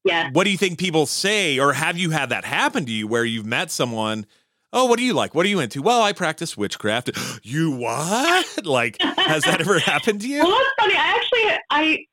Yeah. 0.04 0.30
what 0.34 0.44
do 0.44 0.52
you 0.52 0.58
think 0.58 0.78
people 0.78 1.08
say 1.08 1.58
or 1.58 1.74
have 1.74 1.98
you 1.98 2.12
had 2.12 2.30
that 2.30 2.46
happen 2.46 2.86
to 2.86 2.92
you 2.92 3.08
where 3.08 3.26
you've 3.26 3.46
met 3.48 3.72
someone 3.72 4.28
oh 4.76 4.86
what 4.86 5.00
do 5.00 5.04
you 5.04 5.14
like 5.14 5.34
what 5.34 5.46
are 5.46 5.50
you 5.50 5.60
into 5.60 5.82
well 5.82 6.04
i 6.04 6.14
practice 6.14 6.56
witchcraft 6.56 7.10
you 7.44 7.72
what 7.72 8.46
like 8.66 8.98
has 9.02 9.44
that 9.44 9.62
ever 9.62 9.80
happened 9.80 10.22
to 10.22 10.28
you 10.28 10.44
Well, 10.44 10.52
that's 10.52 10.70
funny. 10.80 10.94
I 10.96 11.16
actually, 11.16 11.60
I 11.72 12.06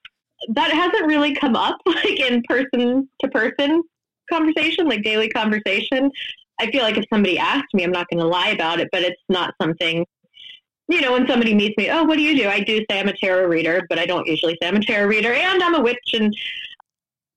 that 0.48 0.72
hasn't 0.72 1.06
really 1.06 1.34
come 1.34 1.54
up 1.54 1.76
like 1.86 2.18
in 2.18 2.42
person 2.48 3.08
to 3.20 3.28
person 3.28 3.82
conversation, 4.30 4.88
like 4.88 5.02
daily 5.02 5.28
conversation. 5.28 6.10
I 6.60 6.70
feel 6.70 6.82
like 6.82 6.96
if 6.96 7.04
somebody 7.12 7.38
asked 7.38 7.74
me, 7.74 7.84
I'm 7.84 7.92
not 7.92 8.06
going 8.08 8.20
to 8.20 8.26
lie 8.26 8.48
about 8.48 8.80
it, 8.80 8.88
but 8.92 9.02
it's 9.02 9.20
not 9.28 9.54
something. 9.60 10.06
You 10.88 11.00
know, 11.00 11.12
when 11.12 11.26
somebody 11.26 11.54
meets 11.54 11.76
me, 11.76 11.90
oh, 11.90 12.04
what 12.04 12.16
do 12.16 12.22
you 12.22 12.36
do? 12.36 12.48
I 12.48 12.60
do 12.60 12.84
say 12.90 13.00
I'm 13.00 13.08
a 13.08 13.16
tarot 13.16 13.46
reader, 13.46 13.82
but 13.88 13.98
I 13.98 14.06
don't 14.06 14.26
usually 14.26 14.56
say 14.60 14.68
I'm 14.68 14.76
a 14.76 14.84
tarot 14.84 15.06
reader, 15.06 15.32
and 15.32 15.62
I'm 15.62 15.74
a 15.74 15.80
witch, 15.80 16.10
and 16.12 16.34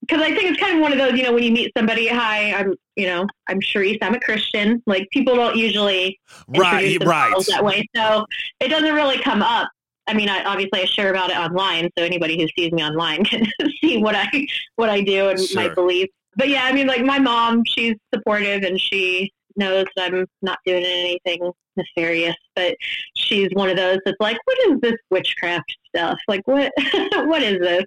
because 0.07 0.21
I 0.21 0.33
think 0.35 0.51
it's 0.51 0.59
kind 0.59 0.75
of 0.75 0.81
one 0.81 0.91
of 0.91 0.97
those, 0.97 1.13
you 1.13 1.23
know, 1.23 1.33
when 1.33 1.43
you 1.43 1.51
meet 1.51 1.71
somebody, 1.75 2.07
hi, 2.07 2.53
I'm, 2.53 2.73
you 2.95 3.07
know, 3.07 3.27
I'm 3.47 3.59
Sharice, 3.59 3.97
I'm 4.01 4.13
a 4.13 4.19
Christian. 4.19 4.81
Like 4.85 5.07
people 5.11 5.35
don't 5.35 5.55
usually 5.55 6.19
right 6.47 6.99
right 7.05 7.33
that 7.47 7.63
way. 7.63 7.87
So 7.95 8.25
it 8.59 8.69
doesn't 8.69 8.93
really 8.93 9.19
come 9.19 9.41
up. 9.41 9.69
I 10.07 10.13
mean, 10.13 10.29
I, 10.29 10.43
obviously, 10.43 10.81
I 10.81 10.85
share 10.85 11.09
about 11.09 11.31
it 11.31 11.37
online, 11.37 11.89
so 11.97 12.03
anybody 12.03 12.39
who 12.39 12.47
sees 12.57 12.71
me 12.71 12.83
online 12.83 13.23
can 13.25 13.47
see 13.81 13.97
what 13.97 14.15
I 14.15 14.29
what 14.75 14.89
I 14.89 15.01
do 15.01 15.29
and 15.29 15.39
my 15.53 15.69
beliefs. 15.69 16.13
But 16.35 16.49
yeah, 16.49 16.65
I 16.65 16.73
mean, 16.73 16.87
like 16.87 17.03
my 17.03 17.17
mom, 17.17 17.63
she's 17.65 17.95
supportive 18.13 18.63
and 18.63 18.79
she 18.79 19.31
knows 19.55 19.85
that 19.95 20.13
I'm 20.13 20.25
not 20.41 20.59
doing 20.65 20.85
anything 20.85 21.51
nefarious. 21.75 22.35
But 22.55 22.75
she's 23.15 23.49
one 23.53 23.69
of 23.69 23.77
those 23.77 23.99
that's 24.05 24.17
like, 24.19 24.37
"What 24.45 24.57
is 24.67 24.81
this 24.81 24.95
witchcraft 25.09 25.75
stuff? 25.87 26.17
Like, 26.27 26.41
what 26.45 26.71
what 27.27 27.43
is 27.43 27.59
this?" 27.59 27.85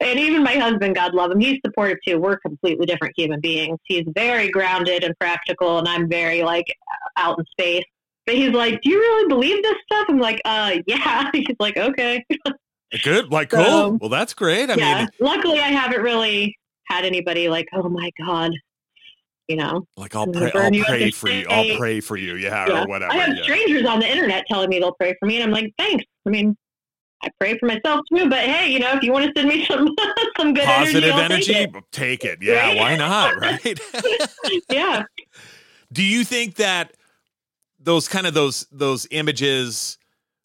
And 0.00 0.18
even 0.18 0.42
my 0.42 0.54
husband, 0.54 0.94
God 0.94 1.14
love 1.14 1.30
him, 1.30 1.40
he's 1.40 1.58
supportive 1.64 1.98
too. 2.06 2.18
We're 2.18 2.38
completely 2.38 2.86
different 2.86 3.14
human 3.16 3.40
beings. 3.40 3.78
He's 3.84 4.04
very 4.14 4.50
grounded 4.50 5.04
and 5.04 5.18
practical, 5.18 5.78
and 5.78 5.88
I'm 5.88 6.08
very 6.08 6.42
like 6.42 6.66
out 7.16 7.38
in 7.38 7.44
space. 7.46 7.84
But 8.26 8.36
he's 8.36 8.52
like, 8.52 8.80
"Do 8.82 8.90
you 8.90 8.98
really 8.98 9.28
believe 9.28 9.62
this 9.62 9.76
stuff?" 9.84 10.06
I'm 10.08 10.18
like, 10.18 10.40
"Uh, 10.44 10.78
yeah." 10.86 11.30
He's 11.34 11.56
like, 11.58 11.76
"Okay." 11.76 12.24
good 13.02 13.32
like 13.32 13.48
cool 13.48 13.96
well 14.02 14.10
that's 14.10 14.34
great 14.34 14.68
i 14.68 14.74
yeah. 14.74 14.98
mean 14.98 15.08
Luckily, 15.18 15.60
I 15.60 15.68
haven't 15.68 16.02
really 16.02 16.54
had 16.84 17.06
anybody 17.06 17.48
like, 17.48 17.66
"Oh 17.72 17.88
my 17.88 18.10
god," 18.18 18.52
you 19.52 19.56
know. 19.58 19.86
like 19.98 20.14
i'll 20.16 20.26
pray 20.26 20.50
i'll 20.54 20.70
pray 20.70 21.10
for 21.10 21.28
you 21.28 21.46
i'll 21.50 21.76
pray 21.76 22.00
for 22.00 22.16
you 22.16 22.36
yeah, 22.36 22.66
Yeah. 22.66 22.82
or 22.84 22.86
whatever 22.88 23.12
I 23.12 23.16
have 23.16 23.36
yeah. 23.36 23.42
strangers 23.42 23.84
on 23.86 24.00
the 24.00 24.08
internet 24.10 24.44
telling 24.48 24.70
me 24.70 24.78
they'll 24.78 24.94
pray 24.94 25.14
for 25.20 25.26
me, 25.26 25.34
and 25.36 25.44
I'm 25.44 25.50
like, 25.50 25.72
"Thanks." 25.78 26.04
I 26.26 26.30
mean, 26.30 26.56
I 27.22 27.28
pray 27.38 27.58
for 27.58 27.66
myself 27.66 28.00
too, 28.12 28.28
but 28.30 28.40
hey, 28.40 28.70
you 28.72 28.78
know, 28.78 28.92
if 28.96 29.02
you 29.02 29.12
want 29.12 29.26
to 29.26 29.32
send 29.36 29.48
me 29.48 29.64
some 29.70 29.86
some 30.38 30.54
good 30.54 30.64
positive 30.64 31.04
energy, 31.10 31.54
energy, 31.54 31.72
I'll 31.74 31.82
take 31.92 32.24
it 32.24 32.38
yeah 32.42 32.68
Right? 32.68 32.76
why 32.78 32.96
not 32.96 33.36
right 33.40 33.78
yeah. 34.70 35.02
do 35.92 36.02
you 36.02 36.24
think 36.24 36.56
that 36.56 36.94
those 37.78 38.08
kind 38.08 38.26
of 38.26 38.32
those 38.34 38.66
those 38.72 39.06
images 39.10 39.98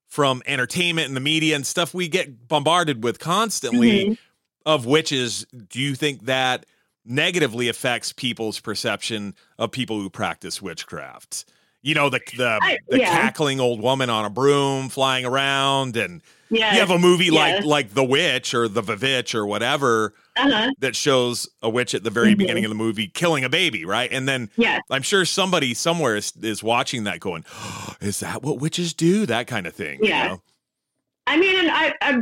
from 0.07 0.41
entertainment 0.45 1.07
and 1.07 1.15
the 1.15 1.21
media 1.21 1.55
and 1.55 1.65
stuff 1.65 1.93
we 1.93 2.07
get 2.07 2.47
bombarded 2.47 3.03
with 3.03 3.19
constantly 3.19 4.05
Mhm. 4.09 4.17
of 4.65 4.85
witches 4.85 5.45
do 5.69 5.79
you 5.79 5.95
think 5.95 6.25
that 6.25 6.65
negatively 7.07 7.67
affects 7.69 8.11
people's 8.13 8.59
perception 8.59 9.33
of 9.57 9.71
people 9.71 9.99
who 9.99 10.09
practice 10.09 10.61
witchcraft 10.61 11.45
you 11.81 11.93
know 11.95 12.09
the 12.09 12.19
the, 12.35 12.59
I- 12.61 12.77
the 12.89 12.99
yeah. 12.99 13.11
cackling 13.11 13.59
old 13.59 13.81
woman 13.81 14.09
on 14.09 14.25
a 14.25 14.29
broom 14.29 14.89
flying 14.89 15.25
around 15.25 15.95
and 15.95 16.21
Yeah. 16.49 16.73
you 16.73 16.79
have 16.79 16.89
a 16.91 16.97
movie 16.99 17.29
like 17.31 17.55
yes. 17.55 17.65
like 17.65 17.93
the 17.93 18.03
witch 18.03 18.53
or 18.53 18.67
the 18.67 18.81
vivitch 18.81 19.35
or 19.35 19.45
whatever 19.45 20.13
uh-huh. 20.35 20.71
that 20.79 20.95
shows 20.95 21.47
a 21.61 21.69
witch 21.69 21.93
at 21.93 22.03
the 22.03 22.09
very 22.09 22.33
Mhm. 22.33 22.37
beginning 22.39 22.65
of 22.65 22.69
the 22.69 22.75
movie 22.75 23.07
killing 23.07 23.43
a 23.43 23.49
baby 23.49 23.85
right 23.85 24.11
and 24.11 24.27
then 24.27 24.49
Yeah. 24.57 24.79
I'm 24.89 25.03
sure 25.03 25.23
somebody 25.23 25.73
somewhere 25.75 26.15
is, 26.15 26.33
is 26.41 26.63
watching 26.63 27.03
that 27.05 27.19
going, 27.19 27.45
is 28.01 28.19
that 28.21 28.41
what 28.43 28.59
witches 28.59 28.93
do? 28.93 29.25
That 29.25 29.45
kind 29.47 29.67
of 29.67 29.73
thing. 29.75 29.99
you 30.01 30.09
Yeah. 30.09 30.27
know? 30.29 30.41
I 31.27 31.37
mean, 31.37 31.59
and 31.59 31.69
I, 31.69 31.93
I, 32.01 32.17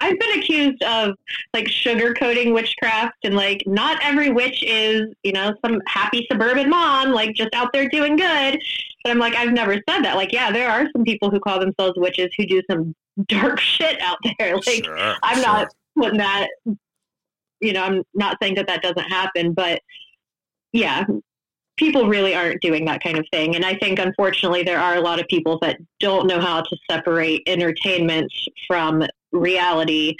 I've 0.00 0.18
been 0.18 0.38
accused 0.38 0.82
of 0.82 1.14
like 1.54 1.66
sugarcoating 1.66 2.52
witchcraft 2.52 3.16
and 3.24 3.34
like 3.34 3.62
not 3.66 3.98
every 4.02 4.30
witch 4.30 4.62
is, 4.62 5.02
you 5.22 5.32
know, 5.32 5.54
some 5.64 5.80
happy 5.86 6.26
suburban 6.30 6.68
mom 6.68 7.12
like 7.12 7.34
just 7.34 7.54
out 7.54 7.72
there 7.72 7.88
doing 7.88 8.16
good. 8.16 8.60
But 9.02 9.10
I'm 9.10 9.18
like, 9.18 9.34
I've 9.34 9.52
never 9.52 9.74
said 9.88 10.02
that. 10.02 10.16
Like, 10.16 10.32
yeah, 10.32 10.50
there 10.52 10.68
are 10.70 10.86
some 10.92 11.04
people 11.04 11.30
who 11.30 11.40
call 11.40 11.58
themselves 11.60 11.94
witches 11.96 12.28
who 12.36 12.46
do 12.46 12.62
some 12.70 12.94
dark 13.28 13.58
shit 13.58 14.00
out 14.00 14.18
there. 14.38 14.56
Like, 14.56 14.84
Sure, 14.84 15.14
I'm 15.22 15.36
sure. 15.36 15.44
not 15.46 15.68
putting 15.96 16.18
that, 16.18 16.48
you 17.60 17.72
know, 17.72 17.82
I'm 17.82 18.02
not 18.14 18.36
saying 18.42 18.56
that 18.56 18.66
that 18.66 18.82
doesn't 18.82 19.08
happen, 19.08 19.52
but 19.54 19.80
yeah, 20.72 21.04
people 21.76 22.08
really 22.08 22.34
aren't 22.34 22.60
doing 22.62 22.84
that 22.86 23.02
kind 23.02 23.18
of 23.18 23.26
thing. 23.30 23.54
And 23.54 23.64
I 23.64 23.74
think, 23.76 23.98
unfortunately, 23.98 24.62
there 24.62 24.78
are 24.78 24.96
a 24.96 25.00
lot 25.00 25.20
of 25.20 25.28
people 25.28 25.58
that 25.62 25.78
don't 26.00 26.26
know 26.26 26.40
how 26.40 26.62
to 26.62 26.76
separate 26.90 27.42
entertainment 27.46 28.32
from 28.66 29.04
reality. 29.32 30.16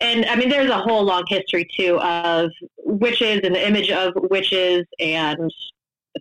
And 0.00 0.24
I 0.26 0.36
mean, 0.36 0.48
there's 0.48 0.70
a 0.70 0.78
whole 0.78 1.04
long 1.04 1.24
history 1.28 1.68
too 1.76 1.98
of 2.00 2.50
witches 2.78 3.40
and 3.44 3.54
the 3.54 3.66
image 3.66 3.90
of 3.90 4.12
witches 4.16 4.84
and 4.98 5.50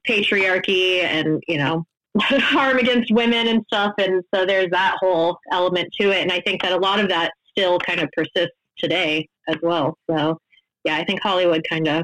patriarchy 0.07 1.03
and, 1.03 1.41
you 1.47 1.57
know, 1.57 1.85
harm 2.19 2.77
against 2.77 3.11
women 3.11 3.47
and 3.47 3.63
stuff. 3.67 3.93
And 3.97 4.23
so 4.33 4.45
there's 4.45 4.69
that 4.71 4.97
whole 4.99 5.37
element 5.51 5.93
to 5.99 6.11
it. 6.11 6.21
And 6.21 6.31
I 6.31 6.41
think 6.41 6.61
that 6.61 6.71
a 6.71 6.77
lot 6.77 6.99
of 6.99 7.09
that 7.09 7.33
still 7.49 7.79
kind 7.79 7.99
of 7.99 8.09
persists 8.15 8.55
today 8.77 9.27
as 9.47 9.55
well. 9.61 9.97
So, 10.09 10.37
yeah, 10.83 10.97
I 10.97 11.05
think 11.05 11.21
Hollywood 11.21 11.65
kind 11.69 11.87
of 11.87 12.03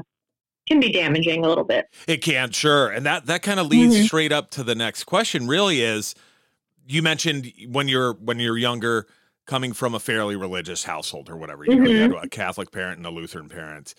can 0.70 0.80
be 0.80 0.90
damaging 0.92 1.44
a 1.44 1.48
little 1.48 1.64
bit. 1.64 1.88
It 2.06 2.18
can, 2.18 2.50
sure. 2.52 2.88
And 2.88 3.04
that 3.04 3.26
that 3.26 3.42
kind 3.42 3.58
of 3.60 3.66
leads 3.66 3.96
Mhm. 3.96 4.04
straight 4.06 4.32
up 4.32 4.50
to 4.52 4.62
the 4.62 4.74
next 4.74 5.04
question 5.04 5.46
really 5.48 5.82
is 5.82 6.14
you 6.86 7.02
mentioned 7.02 7.52
when 7.68 7.88
you're 7.88 8.12
when 8.14 8.38
you're 8.38 8.56
younger 8.58 9.06
coming 9.46 9.72
from 9.72 9.94
a 9.94 10.00
fairly 10.00 10.36
religious 10.36 10.84
household 10.84 11.28
or 11.28 11.36
whatever. 11.36 11.64
You, 11.64 11.74
know, 11.76 11.90
you 11.90 12.00
had 12.02 12.12
a 12.24 12.28
Catholic 12.28 12.70
parent 12.70 12.98
and 12.98 13.06
a 13.06 13.10
Lutheran 13.10 13.48
parent. 13.48 13.94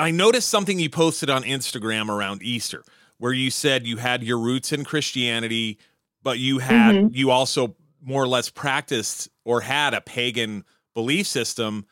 I 0.00 0.10
noticed 0.10 0.48
something 0.48 0.80
you 0.80 0.90
posted 0.90 1.30
on 1.30 1.44
Instagram 1.44 2.08
around 2.08 2.42
Easter 2.42 2.82
where 3.18 3.32
you 3.32 3.50
said 3.50 3.86
you 3.86 3.96
had 3.98 4.22
your 4.24 4.38
roots 4.38 4.72
in 4.72 4.84
Christianity, 4.84 5.78
but 6.22 6.38
you 6.40 6.58
had 6.58 7.10
you 7.14 7.30
also 7.30 7.76
more 8.02 8.22
or 8.22 8.28
less 8.28 8.48
practiced 8.50 9.28
or 9.44 9.60
had 9.60 9.94
a 9.94 10.00
pagan 10.00 10.64
belief 10.94 11.26
system, 11.26 11.86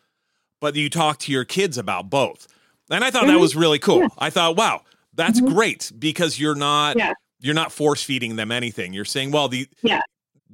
but 0.61 0.75
you 0.75 0.91
talked 0.91 1.21
to 1.23 1.33
your 1.33 1.45
kids 1.45 1.79
about 1.79 2.11
both. 2.11 2.49
And 2.91 3.05
I 3.05 3.11
thought 3.11 3.27
that 3.27 3.37
Mhm. 3.37 3.41
was 3.41 3.57
really 3.57 3.79
cool. 3.79 4.01
Yeah. 4.03 4.09
I 4.19 4.31
thought, 4.31 4.57
wow, 4.57 4.83
that's 5.15 5.41
Mhm. 5.41 5.55
great 5.55 5.93
because 5.99 6.39
you're 6.39 6.55
not 6.55 6.97
Yeah. 6.97 7.13
you're 7.41 7.55
not 7.55 7.73
force 7.73 8.03
feeding 8.03 8.37
them 8.37 8.51
anything. 8.51 8.93
You're 8.95 9.05
saying, 9.05 9.31
well, 9.31 9.49
the 9.49 9.69
Yeah. 9.83 10.01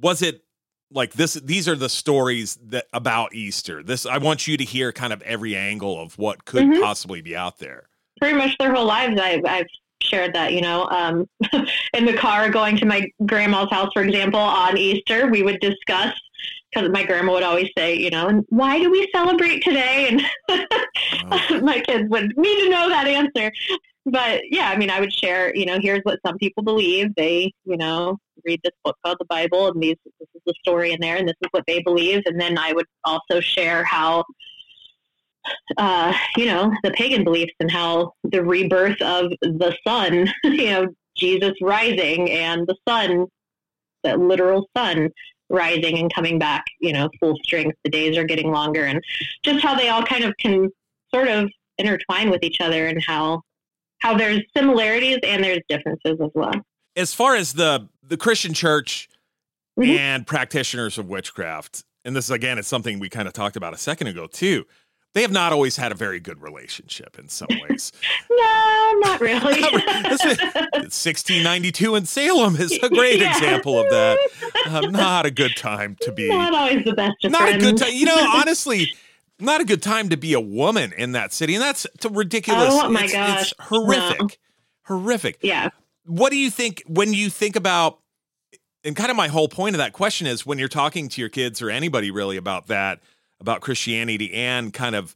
was 0.01 0.21
it 0.21 0.43
like 0.91 1.13
this 1.13 1.35
these 1.35 1.67
are 1.69 1.75
the 1.75 1.87
stories 1.89 2.57
that 2.63 2.85
about 2.91 3.33
Easter. 3.33 3.81
This 3.83 4.05
I 4.05 4.17
want 4.17 4.45
you 4.47 4.57
to 4.57 4.63
hear 4.65 4.91
kind 4.91 5.13
of 5.13 5.21
every 5.21 5.55
angle 5.55 5.99
of 6.01 6.17
what 6.17 6.43
could 6.45 6.63
Mhm. 6.63 6.81
possibly 6.81 7.21
be 7.21 7.35
out 7.35 7.59
there. 7.59 7.87
pretty 8.19 8.37
much 8.37 8.55
their 8.59 8.71
whole 8.71 8.85
lives 8.85 9.19
I've, 9.19 9.43
I've 9.45 9.65
shared 10.03 10.35
that 10.35 10.53
you 10.53 10.61
know 10.61 10.87
um, 10.91 11.25
in 11.93 12.05
the 12.05 12.13
car 12.13 12.49
going 12.51 12.77
to 12.77 12.85
my 12.85 13.07
grandma's 13.25 13.69
house 13.71 13.89
for 13.93 14.03
example 14.03 14.39
on 14.39 14.77
easter 14.77 15.27
we 15.27 15.41
would 15.41 15.59
discuss 15.59 16.13
because 16.73 16.89
my 16.89 17.03
grandma 17.03 17.33
would 17.33 17.43
always 17.43 17.69
say 17.77 17.95
you 17.95 18.09
know 18.09 18.27
and 18.27 18.45
why 18.49 18.79
do 18.79 18.89
we 18.91 19.09
celebrate 19.13 19.63
today? 19.63 20.07
And 20.09 20.67
Oh. 21.31 21.59
my 21.63 21.79
kids 21.81 22.09
would 22.09 22.35
need 22.37 22.63
to 22.63 22.69
know 22.69 22.89
that 22.89 23.07
answer. 23.07 23.51
But 24.05 24.41
yeah 24.49 24.69
i 24.69 24.77
mean 24.77 24.89
i 24.89 24.99
would 24.99 25.13
share 25.13 25.55
you 25.55 25.65
know 25.65 25.77
here's 25.79 26.01
what 26.03 26.19
some 26.25 26.37
people 26.37 26.63
believe. 26.63 27.13
They 27.15 27.51
you 27.65 27.77
know 27.77 28.17
read 28.45 28.59
this 28.63 28.73
book 28.83 28.97
called 29.05 29.17
the 29.19 29.25
bible 29.25 29.67
and 29.67 29.81
these 29.81 29.97
this 30.19 30.27
is 30.33 30.41
the 30.45 30.53
story 30.63 30.91
in 30.91 30.99
there 30.99 31.17
and 31.17 31.27
this 31.27 31.35
is 31.41 31.49
what 31.51 31.63
they 31.67 31.81
believe. 31.81 32.23
And 32.25 32.39
then 32.39 32.57
i 32.57 32.73
would 32.73 32.87
also 33.03 33.39
share 33.39 33.83
how 33.83 34.23
uh, 35.77 36.13
you 36.37 36.45
know, 36.45 36.71
the 36.83 36.91
pagan 36.91 37.23
beliefs 37.23 37.53
and 37.59 37.71
how 37.71 38.13
the 38.23 38.43
rebirth 38.43 39.01
of 39.01 39.31
the 39.41 39.75
sun, 39.85 40.31
you 40.43 40.65
know, 40.65 40.87
Jesus 41.15 41.53
rising 41.61 42.29
and 42.29 42.67
the 42.67 42.75
sun, 42.87 43.25
the 44.03 44.17
literal 44.17 44.69
sun 44.75 45.09
rising 45.51 45.97
and 45.97 46.13
coming 46.13 46.39
back, 46.39 46.63
you 46.79 46.93
know, 46.93 47.09
full 47.19 47.35
strength. 47.43 47.77
The 47.83 47.89
days 47.91 48.17
are 48.17 48.23
getting 48.23 48.51
longer 48.51 48.85
and 48.85 49.03
just 49.43 49.61
how 49.63 49.75
they 49.75 49.89
all 49.89 50.03
kind 50.03 50.23
of 50.23 50.33
can 50.37 50.69
sort 51.13 51.27
of 51.27 51.49
intertwine 51.77 52.29
with 52.29 52.43
each 52.43 52.61
other 52.61 52.87
and 52.87 53.03
how 53.05 53.41
how 53.99 54.17
there's 54.17 54.41
similarities 54.57 55.19
and 55.23 55.43
there's 55.43 55.59
differences 55.69 56.17
as 56.23 56.29
well. 56.33 56.53
As 56.95 57.13
far 57.13 57.35
as 57.35 57.53
the 57.53 57.87
the 58.03 58.17
Christian 58.17 58.53
church 58.53 59.07
Mhm. 59.79 59.97
and 59.97 60.27
practitioners 60.27 60.97
of 60.97 61.07
witchcraft, 61.07 61.83
and 62.03 62.15
this 62.15 62.29
again 62.29 62.57
is 62.57 62.67
something 62.67 62.99
we 62.99 63.09
kind 63.09 63.27
of 63.27 63.33
talked 63.33 63.55
about 63.55 63.73
a 63.73 63.77
second 63.77 64.07
ago 64.07 64.27
too. 64.27 64.65
They 65.13 65.23
have 65.23 65.31
not 65.31 65.51
always 65.51 65.75
had 65.75 65.91
a 65.91 65.95
very 65.95 66.21
good 66.21 66.41
relationship 66.41 67.19
in 67.19 67.27
some 67.27 67.49
ways. 67.69 67.91
No, 68.29 68.91
not 69.01 69.19
really. 69.19 69.61
1692 69.61 71.95
in 71.95 72.05
Salem 72.05 72.55
is 72.55 72.71
a 72.81 72.89
great 72.89 73.19
Yeah. 73.19 73.31
example 73.35 73.79
of 73.79 73.89
that. 73.89 74.17
Um, 74.67 74.91
not 74.91 75.25
a 75.25 75.31
good 75.31 75.55
time 75.55 75.97
to 76.01 76.11
be. 76.11 76.29
not 76.29 76.53
always 76.53 76.83
the 76.85 76.93
best 76.93 77.23
of 77.25 77.31
Not 77.31 77.53
a 77.53 77.57
good 77.57 77.77
time. 77.77 77.93
You 77.93 78.05
know, 78.05 78.17
honestly, 78.35 78.93
not 79.39 79.61
a 79.61 79.65
good 79.65 79.81
time 79.81 80.09
to 80.09 80.17
be 80.17 80.33
a 80.33 80.39
woman 80.39 80.93
in 80.97 81.11
that 81.13 81.33
city, 81.33 81.55
and 81.55 81.61
that's 81.63 81.87
ridiculous. 82.09 82.69
Oh, 82.71 82.89
my 82.89 83.03
it's, 83.03 83.13
gosh. 83.13 83.51
it's 83.51 83.53
horrific, 83.59 84.19
No. 84.21 84.27
horrific. 84.83 85.37
yeah. 85.41 85.69
What 86.05 86.31
do 86.31 86.37
you 86.37 86.49
think 86.49 86.83
when 86.87 87.13
you 87.13 87.29
think 87.29 87.55
about? 87.55 87.99
And 88.83 88.95
kind 88.95 89.11
of 89.11 89.17
my 89.17 89.27
whole 89.27 89.47
point 89.47 89.75
of 89.75 89.77
that 89.77 89.93
question 89.93 90.25
is 90.25 90.43
when 90.45 90.57
you're 90.57 90.67
talking 90.67 91.07
to 91.09 91.21
your 91.21 91.29
kids 91.29 91.61
or 91.61 91.69
anybody 91.69 92.09
really 92.09 92.35
about 92.37 92.65
that, 92.67 92.99
about 93.41 93.61
Christianity 93.61 94.33
and 94.33 94.73
kind 94.73 94.95
of 94.95 95.13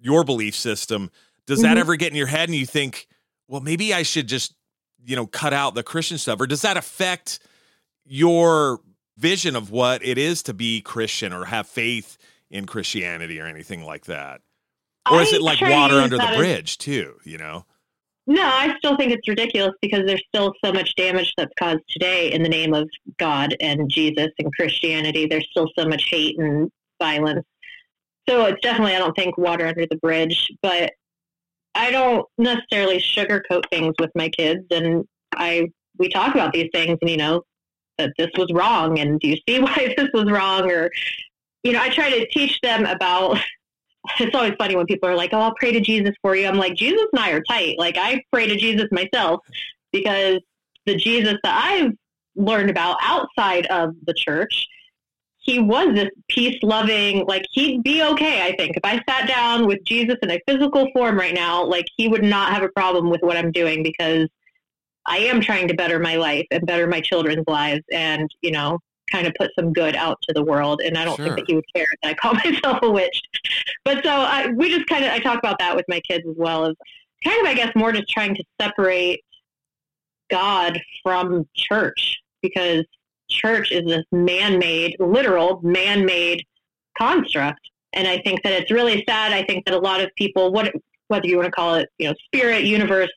your 0.00 0.24
belief 0.24 0.56
system, 0.56 1.10
does 1.46 1.62
that 1.62 1.76
Mhm. 1.76 1.80
ever 1.80 1.96
get 1.96 2.10
in 2.10 2.16
your 2.16 2.26
head 2.26 2.48
and 2.48 2.56
you 2.56 2.66
think, 2.66 3.06
well, 3.48 3.60
maybe 3.60 3.92
I 3.94 4.02
should 4.02 4.26
just, 4.26 4.54
you 5.04 5.14
know, 5.14 5.26
cut 5.26 5.52
out 5.52 5.74
the 5.74 5.82
Christian 5.82 6.18
stuff? 6.18 6.40
Or 6.40 6.46
does 6.46 6.62
that 6.62 6.76
affect 6.76 7.38
your 8.04 8.80
vision 9.16 9.54
of 9.56 9.70
what 9.70 10.04
it 10.04 10.18
is 10.18 10.42
to 10.44 10.54
be 10.54 10.80
Christian 10.80 11.32
or 11.32 11.44
have 11.46 11.68
faith 11.68 12.16
in 12.50 12.66
Christianity 12.66 13.38
or 13.40 13.46
anything 13.46 13.84
like 13.84 14.06
that? 14.06 14.40
Or 15.10 15.22
is 15.22 15.32
it 15.32 15.42
like 15.42 15.60
water 15.60 15.96
under 16.00 16.16
the 16.16 16.22
that 16.24 16.36
bridge 16.36 16.78
too, 16.78 17.18
you 17.24 17.38
know? 17.38 17.66
No, 18.26 18.44
I 18.44 18.76
still 18.78 18.96
think 18.96 19.12
it's 19.12 19.26
ridiculous 19.26 19.72
because 19.82 20.02
there's 20.06 20.22
still 20.28 20.52
so 20.64 20.72
much 20.72 20.94
damage 20.94 21.32
that's 21.36 21.52
caused 21.58 21.80
today 21.88 22.30
in 22.32 22.42
the 22.42 22.48
name 22.48 22.74
of 22.74 22.88
God 23.18 23.56
and 23.60 23.90
Jesus 23.90 24.28
and 24.38 24.54
Christianity. 24.54 25.26
There's 25.26 25.48
still 25.50 25.68
so 25.76 25.84
much 25.86 26.04
hate 26.08 26.38
and 26.38 26.70
violence. 27.00 27.44
So 28.28 28.44
it's 28.46 28.60
definitely, 28.62 28.94
I 28.94 28.98
don't 28.98 29.16
think, 29.16 29.36
water 29.36 29.66
under 29.66 29.86
the 29.90 29.96
bridge. 29.96 30.48
But 30.62 30.92
I 31.74 31.90
don't 31.90 32.26
necessarily 32.38 32.98
sugarcoat 32.98 33.64
things 33.70 33.94
with 33.98 34.10
my 34.14 34.28
kids, 34.28 34.66
and 34.70 35.04
I 35.34 35.70
we 35.98 36.08
talk 36.08 36.34
about 36.34 36.52
these 36.52 36.70
things, 36.72 36.98
and 37.00 37.10
you 37.10 37.16
know 37.16 37.42
that 37.98 38.12
this 38.18 38.30
was 38.36 38.52
wrong, 38.52 38.98
and 38.98 39.20
do 39.20 39.28
you 39.28 39.36
see 39.48 39.60
why 39.60 39.94
this 39.96 40.08
was 40.12 40.30
wrong, 40.30 40.70
or 40.70 40.90
you 41.62 41.72
know, 41.72 41.80
I 41.80 41.90
try 41.90 42.10
to 42.10 42.26
teach 42.28 42.60
them 42.62 42.86
about 42.86 43.38
it's 44.18 44.34
always 44.34 44.54
funny 44.58 44.76
when 44.76 44.86
people 44.86 45.08
are 45.08 45.16
like, 45.16 45.30
"Oh, 45.32 45.40
I'll 45.40 45.54
pray 45.54 45.72
to 45.72 45.80
Jesus 45.80 46.14
for 46.22 46.34
you." 46.34 46.46
I'm 46.46 46.58
like, 46.58 46.74
Jesus 46.74 47.06
and 47.12 47.20
I 47.20 47.30
are 47.30 47.42
tight. 47.42 47.78
Like 47.78 47.96
I 47.98 48.22
pray 48.32 48.46
to 48.46 48.56
Jesus 48.56 48.86
myself 48.90 49.40
because 49.92 50.40
the 50.86 50.96
Jesus 50.96 51.36
that 51.42 51.62
I've 51.64 51.92
learned 52.36 52.70
about 52.70 52.96
outside 53.02 53.66
of 53.66 53.94
the 54.06 54.14
church, 54.14 54.66
he 55.42 55.58
was 55.58 55.94
this 55.94 56.10
peace-loving. 56.28 57.26
Like 57.26 57.44
he'd 57.50 57.82
be 57.82 58.02
okay. 58.02 58.42
I 58.42 58.54
think 58.56 58.76
if 58.76 58.84
I 58.84 59.00
sat 59.08 59.26
down 59.26 59.66
with 59.66 59.82
Jesus 59.84 60.16
in 60.22 60.30
a 60.30 60.38
physical 60.46 60.88
form 60.92 61.18
right 61.18 61.34
now, 61.34 61.64
like 61.64 61.86
he 61.96 62.08
would 62.08 62.22
not 62.22 62.52
have 62.52 62.62
a 62.62 62.68
problem 62.68 63.10
with 63.10 63.22
what 63.22 63.36
I'm 63.36 63.50
doing 63.50 63.82
because 63.82 64.28
I 65.06 65.18
am 65.18 65.40
trying 65.40 65.66
to 65.68 65.74
better 65.74 65.98
my 65.98 66.16
life 66.16 66.46
and 66.50 66.64
better 66.66 66.86
my 66.86 67.00
children's 67.00 67.44
lives, 67.48 67.82
and 67.90 68.28
you 68.42 68.50
know, 68.50 68.78
kind 69.10 69.26
of 69.26 69.32
put 69.38 69.50
some 69.58 69.72
good 69.72 69.96
out 69.96 70.18
to 70.28 70.34
the 70.34 70.44
world. 70.44 70.82
And 70.84 70.96
I 70.98 71.04
don't 71.04 71.16
Sure. 71.16 71.24
think 71.24 71.38
that 71.38 71.44
he 71.48 71.54
would 71.54 71.64
care 71.74 71.86
that 72.02 72.10
I 72.10 72.14
call 72.14 72.34
myself 72.44 72.78
a 72.82 72.90
witch. 72.90 73.20
But 73.84 74.04
so 74.04 74.10
I, 74.10 74.48
we 74.48 74.68
just 74.68 74.86
kind 74.88 75.04
of 75.04 75.10
I 75.10 75.18
talk 75.20 75.38
about 75.38 75.58
that 75.58 75.74
with 75.74 75.86
my 75.88 76.00
kids 76.00 76.24
as 76.28 76.36
well 76.36 76.66
as 76.66 76.74
kind 77.24 77.40
of 77.40 77.46
I 77.46 77.54
guess 77.54 77.72
more 77.74 77.92
just 77.92 78.08
trying 78.10 78.34
to 78.34 78.44
separate 78.60 79.20
God 80.30 80.78
from 81.02 81.48
church 81.56 82.18
because 82.42 82.84
church 83.30 83.72
is 83.72 83.84
this 83.84 84.04
man-made, 84.12 84.96
literal 84.98 85.60
man-made 85.62 86.42
construct. 86.98 87.60
And 87.92 88.06
I 88.06 88.20
think 88.22 88.42
that 88.42 88.52
it's 88.52 88.70
really 88.70 89.04
sad. 89.08 89.32
I 89.32 89.42
think 89.44 89.64
that 89.64 89.74
a 89.74 89.78
lot 89.78 90.00
of 90.00 90.10
people, 90.16 90.52
what 90.52 90.72
whether 91.08 91.26
you 91.26 91.36
want 91.36 91.46
to 91.46 91.52
call 91.52 91.74
it, 91.74 91.88
you 91.98 92.08
know, 92.08 92.14
spirit, 92.26 92.62
universe, 92.62 93.10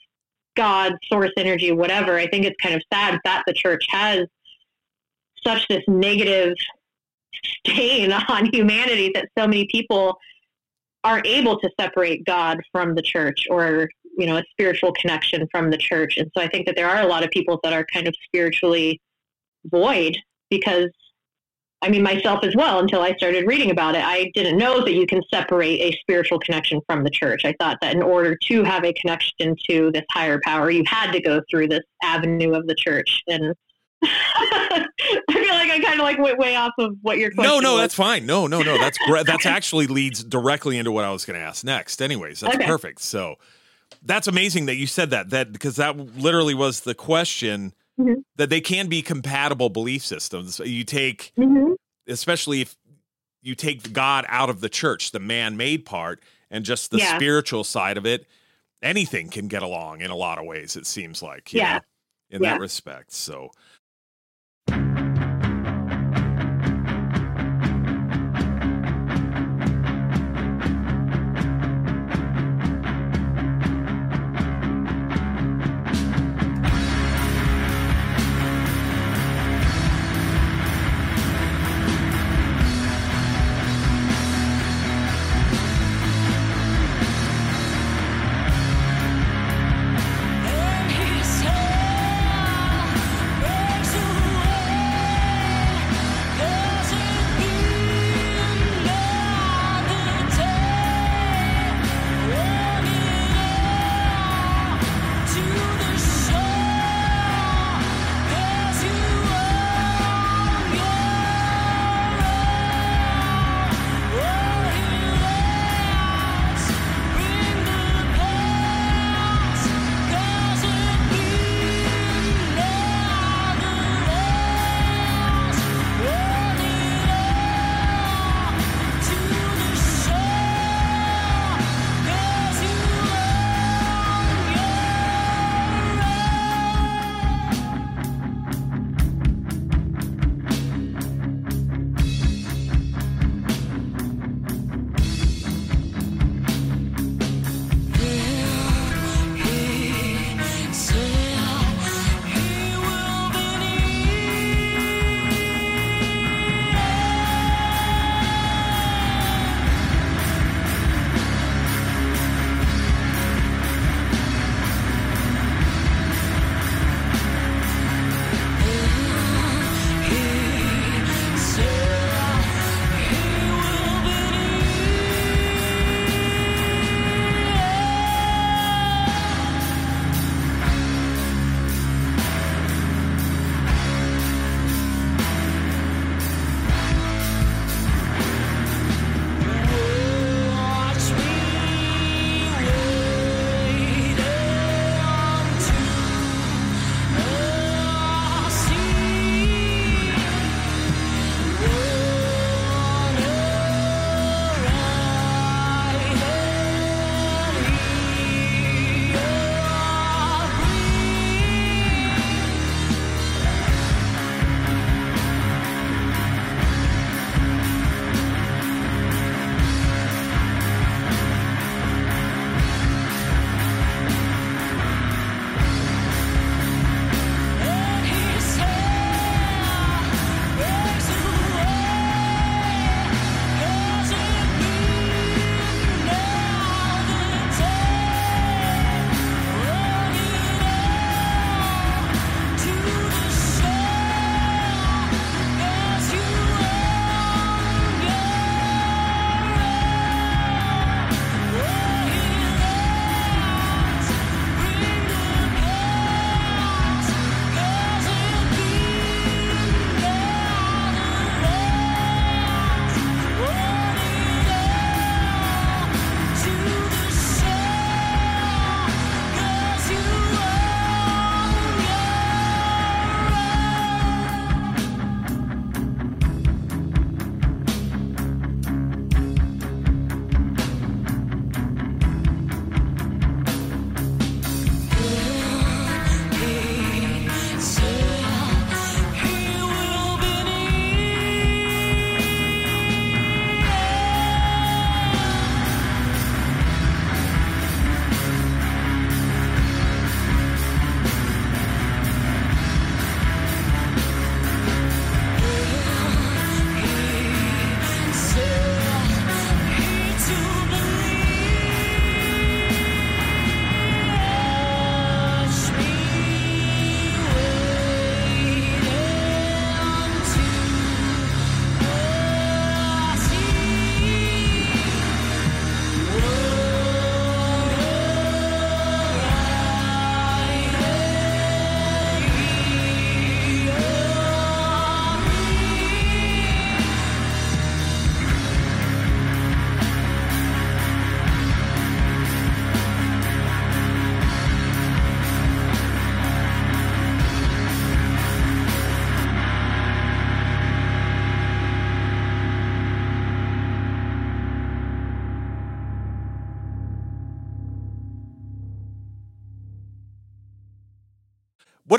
God, 0.55 0.93
source 1.11 1.31
energy, 1.37 1.71
whatever, 1.71 2.17
I 2.17 2.27
think 2.27 2.45
it's 2.45 2.59
kind 2.59 2.73
of 2.73 2.81
sad 2.91 3.19
that 3.23 3.43
the 3.45 3.53
church 3.53 3.85
has 3.89 4.25
such 5.45 5.67
this 5.67 5.83
negative 5.87 6.55
stain 7.67 8.11
on 8.29 8.49
humanity 8.51 9.11
that 9.13 9.27
so 9.37 9.47
many 9.47 9.67
people 9.71 10.17
aren't 11.03 11.27
able 11.27 11.59
to 11.59 11.69
separate 11.79 12.25
God 12.25 12.59
from 12.71 12.95
the 12.95 13.01
church 13.01 13.45
or 13.49 13.89
you 14.17 14.25
know 14.25 14.37
a 14.37 14.43
spiritual 14.51 14.93
connection 14.93 15.47
from 15.51 15.69
the 15.69 15.77
church 15.77 16.17
and 16.17 16.31
so 16.35 16.41
I 16.41 16.47
think 16.47 16.65
that 16.67 16.75
there 16.75 16.87
are 16.87 17.01
a 17.01 17.07
lot 17.07 17.23
of 17.23 17.31
people 17.31 17.59
that 17.63 17.73
are 17.73 17.85
kind 17.91 18.07
of 18.07 18.15
spiritually 18.25 19.01
void 19.65 20.17
because 20.49 20.89
I 21.83 21.89
mean, 21.89 22.01
myself 22.01 22.45
as 22.45 22.55
well, 22.55 22.79
until 22.79 23.01
I 23.01 23.13
started 23.17 23.45
reading 23.45 23.69
about 23.69 23.93
it. 23.95 24.03
I 24.05 24.31
didn't 24.33 24.57
know 24.57 24.79
that 24.85 24.93
you 24.93 25.05
can 25.05 25.21
separate 25.33 25.81
a 25.81 25.91
spiritual 25.99 26.39
connection 26.39 26.79
from 26.87 27.03
the 27.03 27.09
church. 27.09 27.41
I 27.43 27.53
thought 27.59 27.77
that 27.81 27.93
in 27.93 28.01
order 28.01 28.37
to 28.47 28.63
have 28.63 28.85
a 28.85 28.93
connection 28.93 29.53
to 29.69 29.91
this 29.91 30.05
higher 30.09 30.39
power, 30.45 30.71
you 30.71 30.85
had 30.87 31.11
to 31.11 31.19
go 31.19 31.41
through 31.51 31.67
this 31.67 31.83
avenue 32.01 32.53
of 32.53 32.67
the 32.67 32.75
church. 32.75 33.21
And 33.27 33.53
I 34.01 34.85
feel 35.29 35.53
like 35.55 35.71
I 35.71 35.79
kind 35.83 35.99
of 35.99 36.03
like 36.05 36.19
went 36.19 36.37
way 36.37 36.55
off 36.55 36.71
of 36.79 36.95
what 37.01 37.17
your 37.17 37.31
question. 37.31 37.51
No, 37.51 37.59
no, 37.59 37.73
was. 37.73 37.81
that's 37.81 37.95
fine. 37.95 38.25
No, 38.25 38.47
no, 38.47 38.61
no, 38.61 38.77
that's 38.77 38.97
great. 38.99 39.25
That's 39.25 39.45
actually 39.45 39.87
leads 39.87 40.23
directly 40.23 40.77
into 40.77 40.93
what 40.93 41.03
I 41.03 41.11
was 41.11 41.25
going 41.25 41.37
to 41.37 41.45
ask 41.45 41.65
next. 41.65 42.01
Anyways, 42.01 42.39
that's 42.39 42.55
Okay. 42.55 42.65
perfect. 42.65 43.01
So 43.01 43.35
that's 44.01 44.27
amazing 44.29 44.67
that 44.67 44.75
you 44.75 44.87
said 44.87 45.09
that. 45.09 45.31
That 45.31 45.51
because 45.51 45.75
that 45.75 45.97
literally 46.17 46.53
was 46.53 46.81
the 46.81 46.95
question 46.95 47.73
Mhm. 47.99 48.23
that 48.35 48.49
they 48.49 48.61
can 48.61 48.87
be 48.87 49.01
compatible 49.01 49.69
belief 49.69 50.05
systems. 50.05 50.59
You 50.59 50.83
take, 50.83 51.31
Mhm. 51.37 51.75
especially 52.07 52.61
if 52.61 52.75
you 53.41 53.55
take 53.55 53.93
God 53.93 54.25
out 54.29 54.49
of 54.49 54.61
the 54.61 54.69
church, 54.69 55.11
the 55.11 55.19
man-made 55.19 55.85
part, 55.85 56.23
and 56.49 56.65
just 56.65 56.91
the 56.91 56.97
Yeah. 56.99 57.15
spiritual 57.15 57.63
side 57.63 57.97
of 57.97 58.05
it. 58.05 58.25
Anything 58.81 59.29
can 59.29 59.47
get 59.47 59.63
along 59.63 60.01
in 60.01 60.11
a 60.11 60.15
lot 60.15 60.37
of 60.39 60.45
ways. 60.45 60.75
It 60.75 60.87
seems 60.87 61.21
like, 61.21 61.53
Yeah. 61.53 61.75
know, 61.75 61.81
in 62.37 62.43
Yeah. 62.43 62.53
that 62.53 62.59
respect. 62.59 63.11
So. 63.13 63.51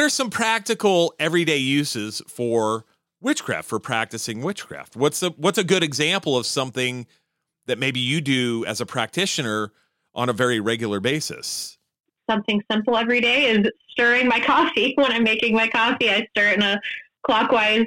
Are 0.04 0.10
some 0.10 0.30
practical 0.30 1.14
everyday 1.18 1.56
uses 1.56 2.20
for 2.28 2.84
witchcraft 3.20 3.68
for 3.68 3.80
practicing 3.80 4.42
witchcraft? 4.42 4.96
What's 4.96 5.22
a 5.22 5.30
what's 5.30 5.58
a 5.58 5.64
good 5.64 5.82
example 5.82 6.36
of 6.36 6.46
something 6.46 7.06
that 7.66 7.78
maybe 7.78 8.00
you 8.00 8.20
do 8.20 8.64
as 8.66 8.80
a 8.80 8.86
practitioner 8.86 9.72
on 10.14 10.28
a 10.28 10.32
very 10.32 10.60
regular 10.60 11.00
basis? 11.00 11.78
Something 12.30 12.62
simple 12.70 12.96
every 12.96 13.20
day 13.20 13.46
is 13.46 13.66
stirring 13.90 14.28
my 14.28 14.40
coffee. 14.46 14.92
When 14.96 15.10
I'm 15.10 15.24
making 15.24 15.54
my 15.54 15.68
coffee, 15.68 16.10
I 16.10 16.26
stir 16.30 16.50
it 16.50 16.56
in 16.56 16.62
a 16.62 16.80
clockwise 17.24 17.86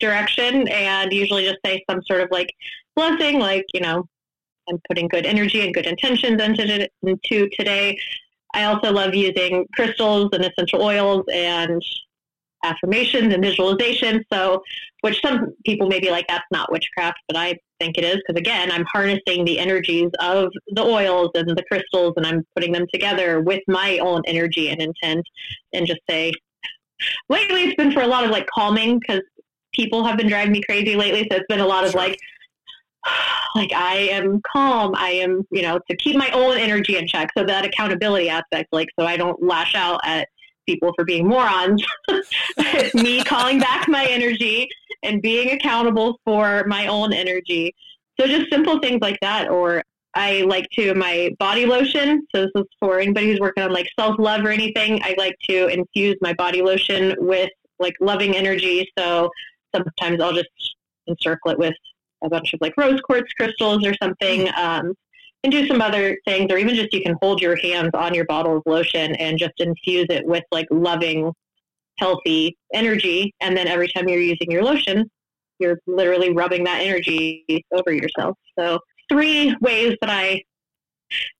direction 0.00 0.68
and 0.68 1.12
usually 1.12 1.44
just 1.44 1.58
say 1.64 1.82
some 1.90 2.02
sort 2.06 2.20
of 2.20 2.28
like 2.30 2.54
blessing, 2.94 3.40
like, 3.40 3.64
you 3.72 3.80
know, 3.80 4.06
I'm 4.68 4.78
putting 4.86 5.08
good 5.08 5.24
energy 5.24 5.64
and 5.64 5.74
good 5.74 5.86
intentions 5.86 6.40
into, 6.40 6.88
into 7.02 7.48
today. 7.56 7.98
I 8.58 8.64
also 8.64 8.92
love 8.92 9.14
using 9.14 9.66
crystals 9.72 10.30
and 10.32 10.44
essential 10.44 10.82
oils 10.82 11.24
and 11.32 11.80
affirmations 12.64 13.32
and 13.32 13.40
visualization. 13.42 14.24
So, 14.32 14.62
which 15.02 15.20
some 15.22 15.54
people 15.64 15.86
may 15.86 16.00
be 16.00 16.10
like, 16.10 16.26
that's 16.26 16.44
not 16.50 16.72
witchcraft, 16.72 17.18
but 17.28 17.36
I 17.36 17.56
think 17.78 17.96
it 17.98 18.04
is 18.04 18.16
because, 18.16 18.36
again, 18.36 18.72
I'm 18.72 18.84
harnessing 18.86 19.44
the 19.44 19.60
energies 19.60 20.10
of 20.18 20.50
the 20.74 20.82
oils 20.82 21.30
and 21.36 21.48
the 21.48 21.62
crystals 21.70 22.14
and 22.16 22.26
I'm 22.26 22.44
putting 22.56 22.72
them 22.72 22.86
together 22.92 23.40
with 23.40 23.62
my 23.68 23.98
own 23.98 24.22
energy 24.26 24.70
and 24.70 24.82
intent 24.82 25.24
and 25.72 25.86
just 25.86 26.00
say, 26.10 26.32
lately 27.28 27.62
it's 27.62 27.76
been 27.76 27.92
for 27.92 28.02
a 28.02 28.08
lot 28.08 28.24
of 28.24 28.32
like 28.32 28.48
calming 28.52 28.98
because 28.98 29.22
people 29.72 30.04
have 30.04 30.18
been 30.18 30.28
driving 30.28 30.50
me 30.50 30.62
crazy 30.68 30.96
lately. 30.96 31.28
So, 31.30 31.36
it's 31.36 31.46
been 31.48 31.60
a 31.60 31.66
lot 31.66 31.84
of 31.84 31.92
sure. 31.92 32.00
like, 32.00 32.18
like 33.54 33.72
I 33.72 34.08
am 34.10 34.40
calm. 34.52 34.94
I 34.96 35.10
am, 35.10 35.46
you 35.50 35.62
know, 35.62 35.78
to 35.90 35.96
keep 35.96 36.16
my 36.16 36.30
own 36.30 36.58
energy 36.58 36.96
in 36.96 37.06
check. 37.06 37.30
So 37.36 37.44
that 37.44 37.64
accountability 37.64 38.28
aspect, 38.28 38.68
like, 38.72 38.88
so 38.98 39.06
I 39.06 39.16
don't 39.16 39.42
lash 39.42 39.74
out 39.74 40.00
at 40.04 40.28
people 40.66 40.92
for 40.96 41.04
being 41.04 41.26
morons. 41.26 41.82
it's 42.08 42.94
me 43.02 43.24
calling 43.24 43.58
back 43.58 43.88
my 43.88 44.04
energy 44.06 44.68
and 45.02 45.22
being 45.22 45.50
accountable 45.50 46.20
for 46.24 46.64
my 46.66 46.86
own 46.86 47.12
energy. 47.12 47.74
So 48.20 48.26
just 48.26 48.50
simple 48.50 48.78
things 48.80 49.00
like 49.00 49.18
that. 49.22 49.48
Or 49.48 49.82
I 50.14 50.42
like 50.42 50.66
to 50.72 50.94
my 50.94 51.30
body 51.38 51.64
lotion. 51.66 52.26
So 52.34 52.42
this 52.42 52.50
is 52.54 52.64
for 52.80 52.98
anybody 52.98 53.28
who's 53.30 53.40
working 53.40 53.62
on 53.62 53.72
like 53.72 53.88
self 53.98 54.18
love 54.18 54.44
or 54.44 54.50
anything. 54.50 55.00
I 55.02 55.14
like 55.16 55.36
to 55.48 55.68
infuse 55.68 56.16
my 56.20 56.34
body 56.34 56.62
lotion 56.62 57.14
with 57.18 57.50
like 57.78 57.94
loving 58.00 58.36
energy. 58.36 58.90
So 58.98 59.30
sometimes 59.74 60.20
I'll 60.20 60.32
just 60.32 60.48
encircle 61.06 61.52
it 61.52 61.58
with 61.58 61.74
a 62.22 62.28
bunch 62.28 62.52
of 62.54 62.60
like 62.60 62.74
rose 62.76 63.00
quartz 63.00 63.32
crystals 63.34 63.86
or 63.86 63.94
something. 64.02 64.48
Um, 64.56 64.94
and 65.44 65.52
do 65.52 65.66
some 65.66 65.80
other 65.80 66.18
things, 66.26 66.50
or 66.52 66.58
even 66.58 66.74
just 66.74 66.92
you 66.92 67.00
can 67.00 67.16
hold 67.22 67.40
your 67.40 67.56
hands 67.56 67.90
on 67.94 68.14
your 68.14 68.24
bottle 68.24 68.56
of 68.56 68.62
lotion 68.66 69.14
and 69.16 69.38
just 69.38 69.54
infuse 69.58 70.06
it 70.10 70.26
with 70.26 70.42
like 70.50 70.66
loving, 70.70 71.32
healthy 71.98 72.56
energy. 72.74 73.34
And 73.40 73.56
then 73.56 73.68
every 73.68 73.88
time 73.88 74.08
you're 74.08 74.20
using 74.20 74.50
your 74.50 74.64
lotion, 74.64 75.08
you're 75.58 75.78
literally 75.86 76.32
rubbing 76.32 76.64
that 76.64 76.80
energy 76.80 77.44
over 77.72 77.92
yourself. 77.92 78.36
So, 78.58 78.80
three 79.08 79.56
ways 79.60 79.96
that 80.00 80.10
I 80.10 80.42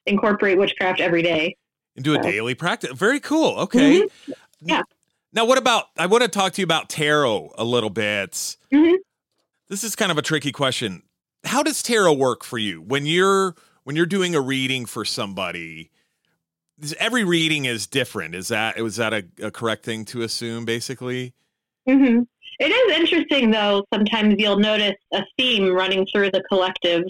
incorporate 0.06 0.58
witchcraft 0.58 1.00
every 1.00 1.22
day. 1.22 1.56
Into 1.96 2.12
a 2.12 2.22
so. 2.22 2.22
daily 2.22 2.54
practice. 2.54 2.92
Very 2.92 3.20
cool. 3.20 3.58
Okay. 3.58 4.02
Mm-hmm. 4.02 4.32
Yeah. 4.60 4.82
Now, 5.32 5.44
what 5.44 5.58
about? 5.58 5.86
I 5.96 6.06
want 6.06 6.22
to 6.22 6.28
talk 6.28 6.52
to 6.54 6.60
you 6.60 6.64
about 6.64 6.88
tarot 6.88 7.52
a 7.58 7.64
little 7.64 7.90
bit. 7.90 8.32
Mm-hmm. 8.72 8.94
This 9.68 9.84
is 9.84 9.94
kind 9.94 10.10
of 10.10 10.16
a 10.16 10.22
tricky 10.22 10.50
question. 10.50 11.02
How 11.44 11.62
does 11.62 11.82
tarot 11.82 12.14
work 12.14 12.42
for 12.42 12.58
you 12.58 12.80
when 12.80 13.06
you're 13.06 13.54
when 13.84 13.96
you're 13.96 14.06
doing 14.06 14.34
a 14.34 14.40
reading 14.40 14.86
for 14.86 15.04
somebody? 15.04 15.90
Every 16.98 17.24
reading 17.24 17.64
is 17.64 17.86
different. 17.86 18.34
Is 18.34 18.48
that 18.48 18.78
was 18.80 18.96
that 18.96 19.12
a, 19.12 19.24
a 19.42 19.50
correct 19.50 19.84
thing 19.84 20.04
to 20.06 20.22
assume? 20.22 20.64
Basically. 20.64 21.34
Mm-hmm. 21.88 22.22
It 22.60 22.66
is 22.66 22.96
interesting, 22.96 23.50
though. 23.50 23.84
Sometimes 23.92 24.34
you'll 24.38 24.58
notice 24.58 24.96
a 25.12 25.22
theme 25.36 25.72
running 25.72 26.06
through 26.06 26.30
the 26.32 26.42
collective, 26.48 27.04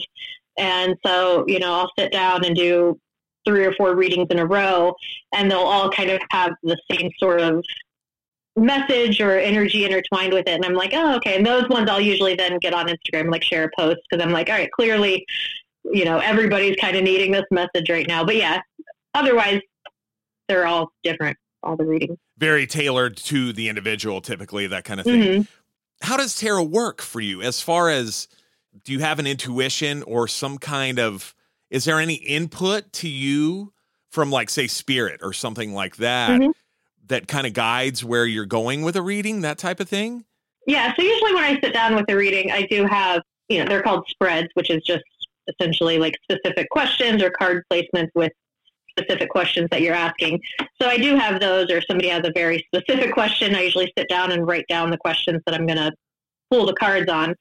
and 0.58 0.96
so 1.06 1.44
you 1.46 1.58
know 1.58 1.72
I'll 1.72 1.92
sit 1.98 2.12
down 2.12 2.44
and 2.44 2.56
do 2.56 2.98
three 3.46 3.64
or 3.64 3.72
four 3.74 3.94
readings 3.94 4.26
in 4.30 4.38
a 4.38 4.46
row, 4.46 4.94
and 5.32 5.50
they'll 5.50 5.58
all 5.58 5.90
kind 5.90 6.10
of 6.10 6.20
have 6.30 6.52
the 6.62 6.76
same 6.90 7.10
sort 7.18 7.40
of 7.40 7.64
message 8.58 9.20
or 9.20 9.38
energy 9.38 9.84
intertwined 9.84 10.32
with 10.32 10.46
it. 10.46 10.54
And 10.54 10.64
I'm 10.64 10.74
like, 10.74 10.92
oh, 10.94 11.16
okay. 11.16 11.36
And 11.36 11.46
those 11.46 11.68
ones 11.68 11.88
I'll 11.88 12.00
usually 12.00 12.34
then 12.34 12.58
get 12.58 12.74
on 12.74 12.88
Instagram, 12.88 13.30
like 13.30 13.42
share 13.42 13.64
a 13.64 13.70
post 13.76 13.98
because 14.08 14.24
I'm 14.24 14.32
like, 14.32 14.48
all 14.48 14.56
right, 14.56 14.70
clearly, 14.72 15.24
you 15.84 16.04
know, 16.04 16.18
everybody's 16.18 16.76
kind 16.76 16.96
of 16.96 17.02
needing 17.02 17.32
this 17.32 17.44
message 17.50 17.88
right 17.88 18.06
now. 18.06 18.24
But 18.24 18.36
yeah, 18.36 18.60
otherwise, 19.14 19.60
they're 20.48 20.66
all 20.66 20.92
different, 21.02 21.36
all 21.62 21.76
the 21.76 21.84
readings. 21.84 22.18
Very 22.38 22.66
tailored 22.66 23.16
to 23.18 23.52
the 23.52 23.68
individual, 23.68 24.20
typically, 24.20 24.66
that 24.66 24.84
kind 24.84 25.00
of 25.00 25.06
thing. 25.06 25.22
Mm-hmm. 25.22 25.42
How 26.02 26.16
does 26.16 26.38
tarot 26.38 26.64
work 26.64 27.02
for 27.02 27.20
you 27.20 27.42
as 27.42 27.60
far 27.60 27.90
as 27.90 28.28
do 28.84 28.92
you 28.92 29.00
have 29.00 29.18
an 29.18 29.26
intuition 29.26 30.02
or 30.04 30.28
some 30.28 30.58
kind 30.58 30.98
of, 30.98 31.34
is 31.70 31.84
there 31.84 31.98
any 31.98 32.14
input 32.14 32.92
to 32.94 33.08
you 33.08 33.72
from, 34.10 34.30
like, 34.30 34.48
say, 34.48 34.66
spirit 34.66 35.20
or 35.22 35.32
something 35.32 35.74
like 35.74 35.96
that? 35.96 36.30
Mm-hmm 36.30 36.50
that 37.08 37.28
kind 37.28 37.46
of 37.46 37.52
guides 37.52 38.04
where 38.04 38.26
you're 38.26 38.46
going 38.46 38.82
with 38.82 38.96
a 38.96 39.02
reading, 39.02 39.40
that 39.42 39.58
type 39.58 39.80
of 39.80 39.88
thing? 39.88 40.24
Yeah. 40.66 40.94
So 40.94 41.02
usually 41.02 41.34
when 41.34 41.44
I 41.44 41.58
sit 41.60 41.72
down 41.72 41.94
with 41.94 42.04
a 42.08 42.16
reading, 42.16 42.50
I 42.50 42.62
do 42.62 42.84
have, 42.84 43.22
you 43.48 43.58
know, 43.58 43.64
they're 43.64 43.82
called 43.82 44.04
spreads, 44.08 44.48
which 44.54 44.70
is 44.70 44.82
just 44.84 45.04
essentially 45.48 45.98
like 45.98 46.14
specific 46.22 46.68
questions 46.70 47.22
or 47.22 47.30
card 47.30 47.64
placements 47.72 48.10
with 48.14 48.32
specific 48.90 49.30
questions 49.30 49.68
that 49.70 49.80
you're 49.80 49.94
asking. 49.94 50.40
So 50.80 50.88
I 50.88 50.98
do 50.98 51.16
have 51.16 51.40
those, 51.40 51.70
or 51.70 51.80
somebody 51.82 52.08
has 52.08 52.22
a 52.24 52.32
very 52.34 52.66
specific 52.74 53.12
question. 53.12 53.54
I 53.54 53.62
usually 53.62 53.92
sit 53.96 54.08
down 54.08 54.32
and 54.32 54.46
write 54.46 54.66
down 54.68 54.90
the 54.90 54.98
questions 54.98 55.40
that 55.46 55.54
I'm 55.54 55.66
going 55.66 55.78
to 55.78 55.92
pull 56.50 56.66
the 56.66 56.74
cards 56.74 57.10
on. 57.10 57.34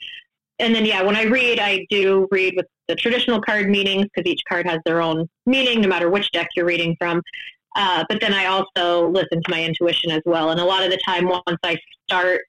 And 0.59 0.73
then, 0.73 0.85
yeah, 0.85 1.01
when 1.03 1.15
I 1.15 1.23
read, 1.23 1.59
I 1.59 1.85
do 1.89 2.27
read 2.31 2.55
with 2.55 2.65
the 2.87 2.95
traditional 2.95 3.41
card 3.41 3.69
meanings 3.69 4.05
because 4.05 4.29
each 4.31 4.41
card 4.47 4.65
has 4.67 4.79
their 4.85 5.01
own 5.01 5.27
meaning, 5.45 5.81
no 5.81 5.87
matter 5.87 6.09
which 6.09 6.31
deck 6.31 6.47
you're 6.55 6.65
reading 6.65 6.95
from. 6.99 7.21
Uh, 7.77 8.03
but 8.09 8.19
then 8.19 8.33
I 8.33 8.47
also 8.47 9.07
listen 9.09 9.41
to 9.41 9.51
my 9.51 9.63
intuition 9.63 10.09
as 10.09 10.23
well. 10.25 10.49
And 10.49 10.59
a 10.59 10.65
lot 10.65 10.83
of 10.83 10.89
the 10.89 10.99
time, 11.05 11.27
once 11.27 11.59
I 11.63 11.77
start 12.09 12.41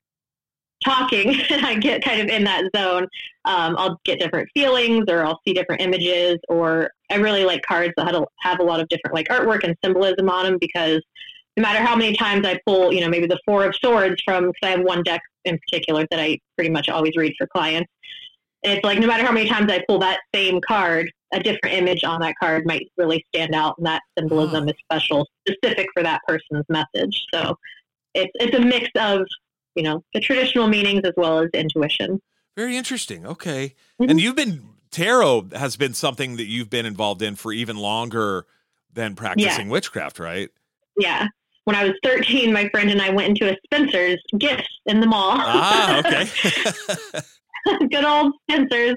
talking 0.82 1.38
and 1.50 1.66
I 1.66 1.74
get 1.74 2.02
kind 2.02 2.22
of 2.22 2.28
in 2.28 2.44
that 2.44 2.64
zone, 2.74 3.06
um, 3.44 3.76
I'll 3.76 4.00
get 4.04 4.18
different 4.18 4.48
feelings 4.54 5.04
or 5.08 5.24
I'll 5.24 5.38
see 5.46 5.52
different 5.52 5.82
images. 5.82 6.38
Or 6.48 6.90
I 7.10 7.16
really 7.16 7.44
like 7.44 7.60
cards 7.62 7.92
that 7.98 8.26
have 8.40 8.60
a 8.60 8.62
lot 8.62 8.80
of 8.80 8.88
different 8.88 9.14
like 9.14 9.28
artwork 9.28 9.64
and 9.64 9.76
symbolism 9.84 10.30
on 10.30 10.46
them 10.46 10.58
because 10.58 11.02
no 11.58 11.62
matter 11.62 11.84
how 11.84 11.94
many 11.94 12.16
times 12.16 12.46
I 12.46 12.58
pull, 12.64 12.92
you 12.92 13.02
know, 13.02 13.08
maybe 13.08 13.26
the 13.26 13.40
Four 13.44 13.64
of 13.64 13.74
Swords 13.76 14.22
from, 14.24 14.46
because 14.46 14.60
I 14.62 14.70
have 14.70 14.80
one 14.80 15.02
deck 15.02 15.20
in 15.44 15.58
particular 15.58 16.06
that 16.10 16.20
I 16.20 16.38
pretty 16.56 16.70
much 16.70 16.88
always 16.88 17.16
read 17.16 17.34
for 17.36 17.46
clients. 17.48 17.90
It's 18.62 18.82
like 18.84 18.98
no 18.98 19.06
matter 19.06 19.24
how 19.24 19.32
many 19.32 19.48
times 19.48 19.70
I 19.70 19.84
pull 19.86 19.98
that 19.98 20.20
same 20.34 20.61
card, 20.61 21.11
a 21.33 21.41
different 21.41 21.76
image 21.76 22.05
on 22.05 22.20
that 22.20 22.35
card 22.41 22.66
might 22.66 22.91
really 22.97 23.24
stand 23.35 23.55
out, 23.55 23.76
and 23.79 23.87
that 23.87 24.03
symbolism 24.18 24.64
oh. 24.64 24.68
is 24.68 24.74
special, 24.83 25.26
specific 25.47 25.89
for 25.93 26.03
that 26.03 26.20
person's 26.26 26.64
message. 26.68 27.22
So 27.33 27.57
it's 28.14 28.33
it's 28.35 28.57
a 28.57 28.61
mix 28.61 28.89
of 28.97 29.26
you 29.74 29.83
know 29.83 30.03
the 30.14 30.20
traditional 30.20 30.68
meanings 30.68 31.03
as 31.05 31.12
well 31.16 31.41
as 31.41 31.49
intuition. 31.55 32.20
Very 32.57 32.76
interesting. 32.76 33.26
Okay, 33.26 33.74
mm-hmm. 34.01 34.11
and 34.11 34.20
you've 34.20 34.37
been 34.37 34.62
tarot 34.91 35.49
has 35.53 35.76
been 35.76 35.95
something 35.95 36.37
that 36.37 36.47
you've 36.47 36.70
been 36.70 36.87
involved 36.87 37.22
in 37.22 37.37
for 37.37 37.53
even 37.53 37.76
longer 37.76 38.47
than 38.93 39.14
practicing 39.14 39.66
yeah. 39.66 39.72
witchcraft, 39.72 40.18
right? 40.18 40.51
Yeah. 40.99 41.26
When 41.64 41.76
I 41.76 41.85
was 41.85 41.93
13, 42.03 42.51
my 42.51 42.68
friend 42.70 42.91
and 42.91 43.03
I 43.03 43.11
went 43.11 43.29
into 43.29 43.53
a 43.53 43.57
Spencer's 43.66 44.22
gifts 44.39 44.68
in 44.87 45.01
the 45.01 45.07
mall. 45.07 45.35
Ah, 45.37 45.99
okay. 45.99 46.26
good 47.90 48.04
old 48.04 48.34
Spencer's. 48.50 48.96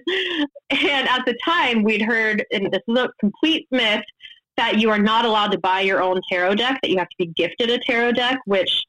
And 0.70 1.08
at 1.08 1.26
the 1.26 1.38
time, 1.44 1.84
we'd 1.84 2.02
heard, 2.02 2.46
and 2.52 2.72
this 2.72 2.82
is 2.88 2.98
a 2.98 3.10
complete 3.20 3.68
myth, 3.72 4.04
that 4.58 4.80
you 4.80 4.90
are 4.90 5.00
not 5.00 5.26
allowed 5.26 5.52
to 5.52 5.58
buy 5.60 5.82
your 5.82 6.02
own 6.02 6.22
tarot 6.30 6.56
deck, 6.56 6.80
that 6.82 6.90
you 6.90 6.98
have 6.98 7.10
to 7.10 7.16
be 7.18 7.28
gifted 7.28 7.70
a 7.70 7.80
tarot 7.80 8.14
deck, 8.14 8.40
which 8.46 8.84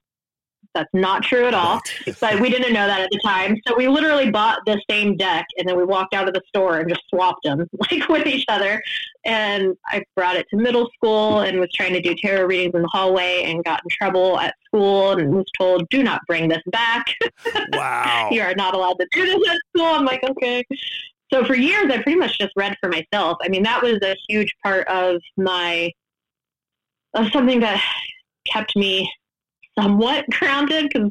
that's 0.75 0.89
not 0.93 1.23
true 1.23 1.47
at 1.47 1.55
all. 1.55 1.81
but 2.21 2.41
we 2.41 2.51
didn't 2.51 2.73
know 2.73 2.87
that 2.87 3.01
at 3.01 3.11
the 3.11 3.21
time. 3.25 3.57
So 3.67 3.77
we 3.77 3.89
literally 3.89 4.31
bought 4.31 4.61
the 4.67 4.81
same 4.89 5.17
deck 5.17 5.47
and 5.59 5.69
then 5.69 5.77
we 5.77 5.85
walked 5.85 6.15
out 6.15 6.29
of 6.29 6.35
the 6.35 6.43
store 6.49 6.79
and 6.81 6.89
just 6.89 7.03
swapped 7.09 7.45
them 7.45 7.69
like 7.91 8.09
with 8.09 8.27
each 8.27 8.45
other. 8.49 8.83
And 9.25 9.77
I 9.87 10.03
brought 10.17 10.37
it 10.37 10.47
to 10.51 10.57
middle 10.57 10.89
school 10.95 11.41
and 11.41 11.61
was 11.61 11.71
trying 11.73 11.93
to 11.93 12.01
do 12.01 12.15
tarot 12.15 12.47
readings 12.47 12.75
in 12.75 12.83
the 12.83 12.89
hallway 12.89 13.45
and 13.45 13.63
got 13.65 13.81
in 13.85 13.91
trouble 13.91 14.39
at 14.39 14.55
school 14.67 15.13
and 15.13 15.35
was 15.35 15.47
told, 15.59 15.89
do 15.91 16.03
not 16.03 16.21
bring 16.27 16.49
this 16.49 16.63
back. 16.67 17.07
Wow. 17.73 18.29
you 18.31 18.43
are 18.43 18.55
not 18.55 18.75
allowed 18.75 18.99
to 18.99 19.07
do 19.13 19.25
this 19.25 19.49
at 19.49 19.59
school. 19.75 19.87
I'm 19.87 20.05
like, 20.05 20.23
okay. 20.23 20.65
So 21.33 21.45
for 21.45 21.55
years, 21.55 21.91
I 21.91 22.03
pretty 22.03 22.17
much 22.19 22.39
just 22.39 22.53
read 22.57 22.77
for 22.81 22.89
myself. 22.89 23.39
I 23.43 23.49
mean, 23.49 23.63
that 23.63 23.83
was 23.83 23.99
a 24.03 24.17
huge 24.29 24.53
part 24.63 24.87
of 24.89 25.21
my, 25.37 25.91
of 27.15 27.31
something 27.33 27.61
that 27.61 27.83
kept 28.47 28.77
me 28.77 29.11
somewhat 29.79 30.25
grounded 30.31 30.91
because 30.93 31.11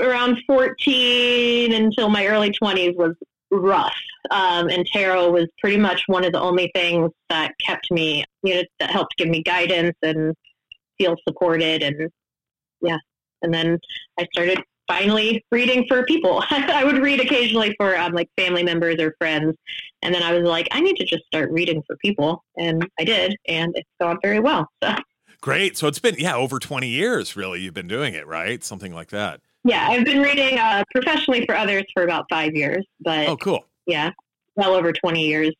around 0.00 0.38
14 0.46 1.72
until 1.72 2.08
my 2.08 2.26
early 2.26 2.50
20s 2.50 2.96
was 2.96 3.14
rough. 3.50 3.94
Um, 4.30 4.68
and 4.68 4.86
tarot 4.86 5.30
was 5.30 5.46
pretty 5.60 5.78
much 5.78 6.02
one 6.06 6.24
of 6.24 6.32
the 6.32 6.40
only 6.40 6.70
things 6.74 7.10
that 7.30 7.52
kept 7.64 7.90
me, 7.90 8.24
you 8.42 8.54
know, 8.54 8.62
that 8.80 8.90
helped 8.90 9.16
give 9.16 9.28
me 9.28 9.42
guidance 9.42 9.96
and 10.02 10.34
feel 10.98 11.16
supported 11.26 11.82
and 11.82 12.10
yeah. 12.80 12.98
And 13.42 13.52
then 13.54 13.78
I 14.18 14.26
started 14.32 14.62
finally 14.88 15.44
reading 15.52 15.84
for 15.88 16.04
people. 16.04 16.42
I 16.50 16.84
would 16.84 16.98
read 16.98 17.20
occasionally 17.20 17.74
for 17.78 17.96
um, 17.96 18.12
like 18.12 18.28
family 18.36 18.62
members 18.62 18.96
or 19.00 19.14
friends. 19.18 19.54
And 20.02 20.14
then 20.14 20.22
I 20.22 20.32
was 20.32 20.48
like, 20.48 20.68
I 20.72 20.80
need 20.80 20.96
to 20.96 21.04
just 21.04 21.24
start 21.26 21.50
reading 21.50 21.82
for 21.86 21.96
people. 21.96 22.42
And 22.56 22.86
I 22.98 23.04
did. 23.04 23.36
And 23.46 23.72
it's 23.76 23.88
gone 24.00 24.18
very 24.22 24.40
well. 24.40 24.68
So. 24.82 24.94
Great. 25.40 25.76
So 25.76 25.86
it's 25.86 25.98
been, 25.98 26.16
yeah, 26.18 26.34
over 26.34 26.58
20 26.58 26.88
years, 26.88 27.36
really. 27.36 27.60
You've 27.60 27.74
been 27.74 27.88
doing 27.88 28.14
it, 28.14 28.26
right? 28.26 28.62
Something 28.62 28.92
like 28.92 29.08
that. 29.10 29.40
Yeah. 29.64 29.86
I've 29.88 30.04
been 30.04 30.20
reading 30.20 30.58
uh, 30.58 30.84
professionally 30.92 31.44
for 31.46 31.56
others 31.56 31.84
for 31.94 32.02
about 32.02 32.26
five 32.28 32.54
years. 32.54 32.84
But 33.00 33.28
oh, 33.28 33.36
cool. 33.36 33.64
Yeah. 33.86 34.10
Well 34.56 34.74
over 34.74 34.92
20 34.92 35.24
years 35.24 35.54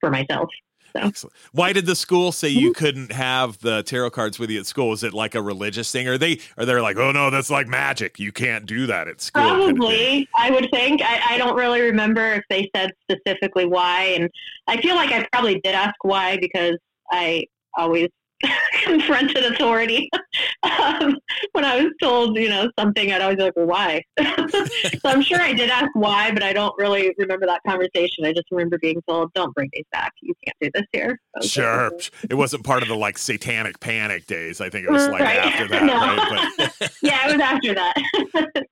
for 0.00 0.10
myself. 0.10 0.50
So. 0.94 1.00
Excellent. 1.00 1.34
Why 1.52 1.72
did 1.72 1.86
the 1.86 1.96
school 1.96 2.32
say 2.32 2.48
you 2.48 2.70
mm-hmm. 2.70 2.78
couldn't 2.78 3.12
have 3.12 3.58
the 3.60 3.82
tarot 3.82 4.10
cards 4.10 4.38
with 4.38 4.50
you 4.50 4.60
at 4.60 4.66
school? 4.66 4.92
Is 4.92 5.02
it 5.02 5.14
like 5.14 5.34
a 5.34 5.40
religious 5.40 5.90
thing? 5.90 6.06
Are 6.06 6.18
they 6.18 6.38
are 6.58 6.66
they 6.66 6.78
like, 6.80 6.98
oh 6.98 7.12
no, 7.12 7.30
that's 7.30 7.50
like 7.50 7.66
magic. 7.66 8.18
You 8.18 8.30
can't 8.30 8.66
do 8.66 8.86
that 8.86 9.08
at 9.08 9.22
school. 9.22 9.42
Probably, 9.42 10.28
I 10.36 10.50
would 10.50 10.68
think. 10.70 11.00
I, 11.02 11.34
I 11.34 11.38
don't 11.38 11.56
really 11.56 11.80
remember 11.80 12.34
if 12.34 12.44
they 12.50 12.70
said 12.76 12.90
specifically 13.10 13.64
why, 13.64 14.02
and 14.18 14.30
I 14.66 14.82
feel 14.82 14.94
like 14.94 15.12
I 15.12 15.26
probably 15.32 15.60
did 15.64 15.74
ask 15.74 15.94
why 16.02 16.36
because 16.36 16.76
I 17.10 17.46
always 17.74 18.08
confronted 18.84 19.44
authority. 19.44 20.08
um, 20.62 21.18
when 21.52 21.64
I 21.64 21.82
was 21.82 21.92
told, 22.00 22.36
you 22.36 22.48
know, 22.48 22.70
something, 22.78 23.12
I'd 23.12 23.20
always 23.20 23.36
be 23.36 23.44
like, 23.44 23.56
well, 23.56 23.66
why? 23.66 24.02
so 24.20 25.00
I'm 25.04 25.22
sure 25.22 25.40
I 25.40 25.52
did 25.52 25.70
ask 25.70 25.88
why, 25.94 26.32
but 26.32 26.42
I 26.42 26.52
don't 26.52 26.74
really 26.78 27.14
remember 27.18 27.46
that 27.46 27.60
conversation. 27.66 28.24
I 28.24 28.32
just 28.32 28.46
remember 28.50 28.78
being 28.78 29.00
told, 29.08 29.32
don't 29.34 29.54
bring 29.54 29.70
these 29.72 29.84
back. 29.92 30.12
You 30.22 30.34
can't 30.44 30.56
do 30.60 30.70
this 30.74 30.86
here. 30.92 31.20
Sure. 31.42 31.90
Like, 31.90 32.10
it 32.30 32.34
wasn't 32.34 32.64
part 32.64 32.82
of 32.82 32.88
the 32.88 32.96
like 32.96 33.18
satanic 33.18 33.80
panic 33.80 34.26
days. 34.26 34.60
I 34.60 34.70
think 34.70 34.86
it 34.86 34.90
was 34.90 35.08
like 35.08 35.20
right. 35.20 35.38
after 35.38 35.68
that. 35.68 35.84
no. 35.84 35.94
right? 35.94 36.72
But 36.78 36.92
yeah, 37.02 37.28
it 37.28 37.32
was 37.32 37.40
after 37.40 37.74
that. 37.74 38.66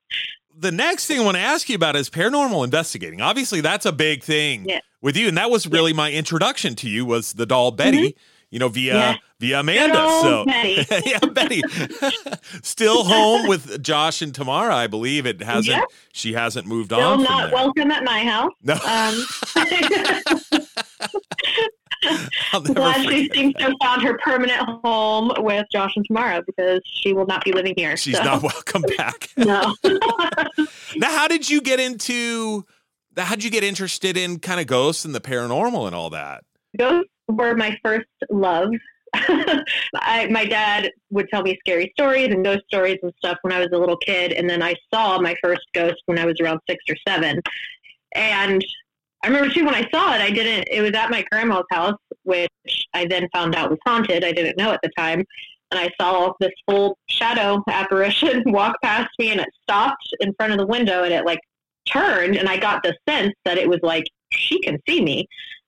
the 0.57 0.73
next 0.73 1.07
thing 1.07 1.21
I 1.21 1.25
want 1.25 1.37
to 1.37 1.43
ask 1.43 1.69
you 1.69 1.77
about 1.77 1.97
is 1.97 2.11
paranormal 2.11 2.65
investigating. 2.65 3.21
Obviously, 3.21 3.61
that's 3.61 3.87
a 3.87 3.93
big 3.93 4.23
thing 4.23 4.67
yeah. 4.69 4.81
with 5.01 5.17
you, 5.17 5.29
and 5.29 5.37
that 5.37 5.51
was 5.51 5.67
really 5.67 5.93
yeah. 5.93 5.97
my 5.97 6.13
introduction 6.13 6.75
to 6.77 6.89
you 6.89 7.05
was 7.05 7.35
the 7.35 7.47
doll 7.47 7.71
Betty. 7.71 8.11
Mm-hmm 8.11 8.19
you 8.51 8.59
know, 8.59 8.69
via 8.69 8.95
yeah. 8.95 9.17
via 9.39 9.61
Amanda. 9.61 9.95
So 9.95 10.45
Betty. 10.45 10.85
yeah, 11.07 11.19
Betty. 11.21 11.63
Still 12.63 13.05
home 13.05 13.49
with 13.49 13.83
Josh 13.83 14.23
and 14.23 14.35
Tamara, 14.35 14.75
I 14.75 14.87
believe. 14.89 15.27
It 15.27 15.43
hasn't 15.43 15.77
yep. 15.77 15.85
she 16.13 16.33
hasn't 16.33 16.67
moved 16.67 16.93
Still 16.93 17.01
on. 17.01 17.23
not 17.23 17.53
welcome 17.53 17.91
at 17.91 18.05
my 18.05 18.25
house. 18.25 18.53
No. 18.63 18.75
Um, 18.75 19.27
I'm 22.53 22.63
glad 22.65 23.03
she 23.09 23.29
seems 23.33 23.55
to 23.55 23.65
have 23.65 23.75
found 23.81 24.03
her 24.03 24.17
permanent 24.19 24.63
home 24.83 25.33
with 25.39 25.67
Josh 25.71 25.93
and 25.97 26.05
Tamara 26.07 26.43
because 26.45 26.81
she 26.85 27.13
will 27.13 27.27
not 27.27 27.45
be 27.45 27.53
living 27.53 27.75
here. 27.77 27.97
She's 27.97 28.17
so. 28.17 28.25
not 28.25 28.43
welcome 28.43 28.83
back. 28.97 29.29
no. 29.37 29.75
now, 30.97 31.11
how 31.11 31.29
did 31.29 31.49
you 31.49 31.61
get 31.61 31.79
into? 31.79 32.65
How 33.17 33.35
did 33.35 33.45
you 33.45 33.51
get 33.51 33.65
interested 33.65 34.17
in 34.17 34.39
kind 34.39 34.61
of 34.61 34.67
ghosts 34.67 35.05
and 35.05 35.15
the 35.15 35.21
paranormal 35.21 35.87
and 35.87 35.95
all 35.95 36.11
that? 36.11 36.43
Ghosts 36.79 37.11
were 37.31 37.55
my 37.55 37.77
first 37.85 38.09
love. 38.31 38.71
I, 39.15 40.29
my 40.31 40.45
dad 40.45 40.91
would 41.11 41.29
tell 41.31 41.43
me 41.43 41.59
scary 41.61 41.93
stories 41.99 42.29
and 42.33 42.45
ghost 42.45 42.63
stories 42.69 42.99
and 43.03 43.13
stuff 43.19 43.39
when 43.43 43.53
I 43.53 43.59
was 43.59 43.69
a 43.73 43.79
little 43.79 43.97
kid, 43.97 44.33
and 44.33 44.49
then 44.49 44.63
I 44.63 44.75
saw 44.93 45.19
my 45.19 45.35
first 45.43 45.63
ghost 45.75 45.97
when 46.07 46.19
I 46.19 46.25
was 46.25 46.37
around 46.41 46.61
six 46.69 46.85
or 46.89 46.97
seven. 47.07 47.41
And 48.15 48.65
I 49.23 49.29
remember 49.29 49.53
too 49.53 49.65
when 49.65 49.75
I 49.75 49.89
saw 49.91 50.15
it, 50.15 50.21
I 50.21 50.31
didn't. 50.31 50.69
It 50.71 50.81
was 50.81 50.93
at 50.93 51.11
my 51.11 51.25
grandma's 51.31 51.65
house, 51.71 51.99
which 52.23 52.49
I 52.95 53.07
then 53.07 53.29
found 53.35 53.55
out 53.55 53.71
was 53.71 53.79
haunted. 53.85 54.25
I 54.25 54.33
didn't 54.33 54.57
know 54.57 54.73
at 54.73 54.81
the 54.83 54.91
time, 54.97 55.25
and 55.71 55.81
I 55.81 55.91
saw 56.01 56.33
this 56.41 56.53
full 56.69 56.97
shadow 57.09 57.63
apparition 57.69 58.43
walk 58.47 58.77
past 58.83 59.11
me, 59.19 59.31
and 59.33 59.41
it 59.41 59.49
stopped 59.63 60.09
in 60.21 60.33
front 60.35 60.53
of 60.53 60.59
the 60.59 60.67
window, 60.67 61.03
and 61.03 61.13
it 61.13 61.27
like 61.27 61.41
turned, 61.87 62.37
and 62.37 62.49
I 62.49 62.57
got 62.57 62.83
the 62.83 62.97
sense 63.09 63.35
that 63.45 63.59
it 63.59 63.69
was 63.69 63.81
like 63.83 64.05
she 64.33 64.61
can 64.61 64.79
see 64.89 65.03
me 65.03 65.27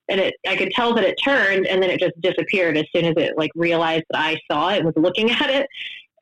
and 0.08 0.20
it 0.20 0.34
I 0.46 0.56
could 0.56 0.70
tell 0.70 0.94
that 0.94 1.04
it 1.04 1.16
turned 1.22 1.66
and 1.66 1.82
then 1.82 1.90
it 1.90 2.00
just 2.00 2.20
disappeared 2.20 2.76
as 2.76 2.84
soon 2.94 3.04
as 3.04 3.14
it 3.16 3.34
like 3.36 3.50
realized 3.54 4.04
that 4.10 4.20
I 4.20 4.38
saw 4.50 4.70
it 4.70 4.84
was 4.84 4.94
looking 4.96 5.30
at 5.42 5.50
it 5.50 5.66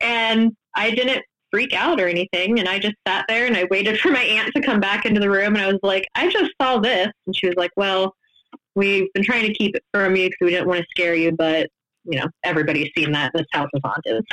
and 0.01 0.55
I 0.75 0.91
didn't 0.91 1.23
freak 1.51 1.73
out 1.73 1.99
or 1.99 2.07
anything 2.07 2.59
and 2.59 2.69
I 2.69 2.79
just 2.79 2.95
sat 3.07 3.25
there 3.27 3.45
and 3.45 3.57
I 3.57 3.65
waited 3.69 3.99
for 4.01 4.09
my 4.09 4.23
aunt 4.23 4.53
to 4.55 4.61
come 4.61 4.79
back 4.79 5.05
into 5.05 5.19
the 5.19 5.29
room 5.29 5.55
and 5.55 5.63
I 5.63 5.67
was 5.67 5.79
like 5.83 6.07
I 6.15 6.29
just 6.29 6.51
saw 6.61 6.79
this 6.79 7.09
and 7.25 7.35
she 7.35 7.47
was 7.47 7.55
like 7.57 7.71
well 7.75 8.13
we've 8.75 9.11
been 9.13 9.23
trying 9.23 9.45
to 9.45 9.53
keep 9.53 9.75
it 9.75 9.83
from 9.93 10.15
you 10.15 10.29
because 10.29 10.45
we 10.45 10.51
didn't 10.51 10.67
want 10.67 10.79
to 10.79 10.87
scare 10.91 11.15
you 11.15 11.31
but 11.31 11.69
you 12.05 12.19
know 12.19 12.27
everybody's 12.43 12.89
seen 12.95 13.11
that. 13.11 13.31
This 13.33 13.45
house 13.51 13.69
is 13.73 13.81
haunted. 13.83 14.25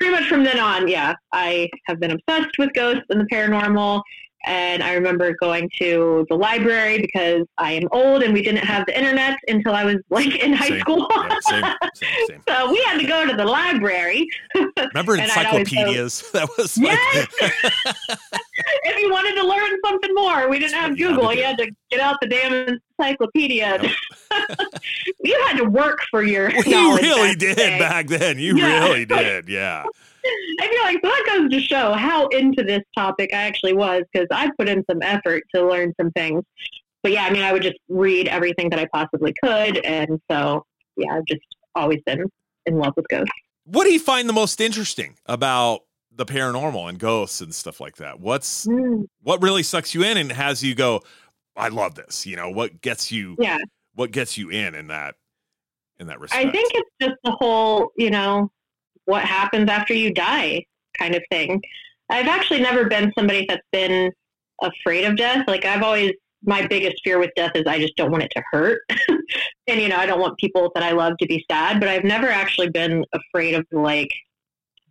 Pretty 0.00 0.14
much 0.14 0.28
from 0.28 0.44
then 0.44 0.58
on 0.58 0.88
yeah 0.88 1.14
I 1.32 1.68
have 1.86 2.00
been 2.00 2.10
obsessed 2.10 2.58
with 2.58 2.72
ghosts 2.74 3.04
and 3.10 3.20
the 3.20 3.26
paranormal 3.26 4.02
and 4.46 4.82
I 4.82 4.94
remember 4.94 5.34
going 5.40 5.70
to 5.78 6.26
the 6.28 6.36
library 6.36 6.98
because 6.98 7.46
I 7.58 7.72
am 7.72 7.88
old 7.92 8.22
and 8.22 8.34
we 8.34 8.42
didn't 8.42 8.64
have 8.64 8.86
the 8.86 8.96
internet 8.96 9.38
until 9.48 9.74
I 9.74 9.84
was 9.84 9.96
like 10.10 10.36
in 10.36 10.52
high 10.52 10.68
same. 10.68 10.80
school. 10.80 11.06
yeah, 11.10 11.38
same, 11.40 11.64
same, 11.94 12.10
same. 12.28 12.42
So 12.48 12.70
we 12.70 12.82
had 12.82 12.98
to 12.98 13.06
go 13.06 13.26
to 13.26 13.36
the 13.36 13.44
library. 13.44 14.26
Remember 14.94 15.16
encyclopedias? 15.16 16.30
That 16.32 16.48
was 16.58 16.76
like... 16.78 16.92
yes. 16.92 17.28
if 18.84 18.98
you 18.98 19.10
wanted 19.10 19.34
to 19.40 19.46
learn 19.46 19.78
something 19.84 20.14
more, 20.14 20.48
we 20.48 20.58
didn't 20.58 20.74
have 20.74 20.96
Google. 20.96 21.32
You 21.32 21.44
had 21.44 21.58
to 21.58 21.70
get 21.90 22.00
out 22.00 22.16
the 22.20 22.28
damn 22.28 22.78
encyclopedia. 22.98 23.82
You 25.20 25.44
had 25.46 25.58
to 25.58 25.64
work 25.64 26.00
for 26.10 26.22
your. 26.22 26.50
Well, 26.50 26.64
you 26.66 26.96
really 26.96 27.34
did 27.34 27.78
back 27.78 28.08
then. 28.08 28.38
You 28.38 28.56
yeah. 28.56 28.84
really 28.84 29.04
did. 29.04 29.48
Yeah. 29.48 29.84
I 30.60 30.68
feel 30.68 30.82
like 30.82 30.98
so 31.02 31.08
that 31.08 31.24
goes 31.26 31.50
to 31.50 31.60
show 31.60 31.92
how 31.92 32.26
into 32.28 32.62
this 32.62 32.82
topic 32.96 33.30
I 33.32 33.42
actually 33.42 33.74
was 33.74 34.02
because 34.12 34.28
I 34.30 34.50
put 34.58 34.68
in 34.68 34.84
some 34.90 35.02
effort 35.02 35.42
to 35.54 35.66
learn 35.66 35.92
some 36.00 36.10
things. 36.12 36.42
But 37.02 37.12
yeah, 37.12 37.24
I 37.24 37.30
mean, 37.30 37.42
I 37.42 37.52
would 37.52 37.62
just 37.62 37.76
read 37.88 38.28
everything 38.28 38.70
that 38.70 38.78
I 38.78 38.86
possibly 38.92 39.34
could, 39.42 39.78
and 39.78 40.18
so 40.30 40.64
yeah, 40.96 41.16
I've 41.16 41.26
just 41.26 41.42
always 41.74 42.00
been 42.06 42.24
in 42.66 42.78
love 42.78 42.94
with 42.96 43.06
ghosts. 43.08 43.30
What 43.64 43.84
do 43.84 43.92
you 43.92 44.00
find 44.00 44.28
the 44.28 44.32
most 44.32 44.60
interesting 44.60 45.16
about 45.26 45.80
the 46.16 46.24
paranormal 46.24 46.88
and 46.88 46.98
ghosts 46.98 47.40
and 47.40 47.54
stuff 47.54 47.80
like 47.80 47.96
that? 47.96 48.20
What's 48.20 48.66
mm. 48.66 49.04
what 49.22 49.42
really 49.42 49.62
sucks 49.62 49.94
you 49.94 50.02
in 50.02 50.16
and 50.16 50.32
has 50.32 50.62
you 50.62 50.74
go, 50.74 51.02
I 51.56 51.68
love 51.68 51.94
this. 51.94 52.26
You 52.26 52.36
know, 52.36 52.50
what 52.50 52.80
gets 52.80 53.10
you? 53.12 53.36
Yeah. 53.38 53.58
What 53.94 54.10
gets 54.10 54.36
you 54.36 54.50
in 54.50 54.74
in 54.74 54.88
that 54.88 55.16
in 55.98 56.08
that 56.08 56.20
respect? 56.20 56.46
I 56.46 56.50
think 56.50 56.72
it's 56.74 56.90
just 57.00 57.16
the 57.24 57.32
whole, 57.32 57.92
you 57.96 58.10
know, 58.10 58.50
what 59.06 59.24
happens 59.24 59.70
after 59.70 59.94
you 59.94 60.12
die 60.12 60.64
kind 60.98 61.14
of 61.14 61.22
thing. 61.30 61.60
I've 62.10 62.26
actually 62.26 62.60
never 62.60 62.86
been 62.86 63.12
somebody 63.16 63.46
that's 63.48 63.66
been 63.72 64.12
afraid 64.62 65.04
of 65.04 65.16
death. 65.16 65.44
Like 65.48 65.64
I've 65.64 65.82
always 65.82 66.12
my 66.46 66.66
biggest 66.66 66.96
fear 67.02 67.18
with 67.18 67.30
death 67.36 67.52
is 67.54 67.64
I 67.66 67.78
just 67.78 67.96
don't 67.96 68.10
want 68.10 68.22
it 68.22 68.32
to 68.36 68.42
hurt. 68.52 68.82
and 69.66 69.80
you 69.80 69.88
know, 69.88 69.96
I 69.96 70.06
don't 70.06 70.20
want 70.20 70.38
people 70.38 70.70
that 70.74 70.84
I 70.84 70.92
love 70.92 71.14
to 71.18 71.26
be 71.26 71.44
sad, 71.50 71.80
but 71.80 71.88
I've 71.88 72.04
never 72.04 72.28
actually 72.28 72.68
been 72.68 73.04
afraid 73.12 73.54
of 73.54 73.64
like 73.72 74.10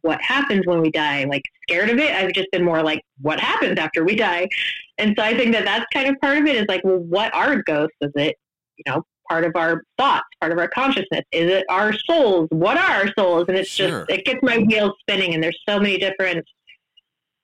what 0.02 0.22
happens 0.22 0.66
when 0.66 0.82
we 0.82 0.92
die, 0.92 1.26
like 1.26 1.44
scared 1.64 1.90
of 1.90 1.98
it. 1.98 2.12
I've 2.12 2.34
just 2.34 2.52
been 2.52 2.64
more 2.64 2.82
like 2.82 3.02
what 3.22 3.40
happens 3.40 3.80
after 3.80 4.04
we 4.04 4.16
die. 4.16 4.50
And 4.98 5.16
so 5.18 5.24
I 5.24 5.36
think 5.36 5.54
that 5.54 5.66
that's 5.66 5.86
kind 5.94 6.10
of 6.10 6.20
part 6.20 6.38
of 6.40 6.46
it 6.46 6.56
is 6.56 6.66
like, 6.68 6.84
well, 6.84 6.98
what 6.98 7.34
are 7.34 7.62
ghosts? 7.62 7.96
Is 8.02 8.12
it, 8.16 8.36
you 8.78 8.92
know, 8.92 9.04
part 9.34 9.46
of 9.46 9.56
our 9.56 9.84
thoughts, 9.98 10.28
part 10.40 10.52
of 10.52 10.60
our 10.60 10.68
consciousness? 10.68 11.24
Is 11.32 11.50
it 11.50 11.66
our 11.68 11.92
souls? 11.92 12.48
What 12.52 12.78
are 12.78 13.02
our 13.02 13.08
souls? 13.18 13.46
And 13.48 13.58
it's 13.58 13.70
sure. 13.70 14.06
just, 14.06 14.12
it 14.12 14.26
gets 14.26 14.40
my 14.44 14.60
wheels 14.60 14.92
spinning. 15.00 15.34
And 15.34 15.42
there's 15.42 15.60
so 15.68 15.80
many 15.80 15.98
different, 15.98 16.46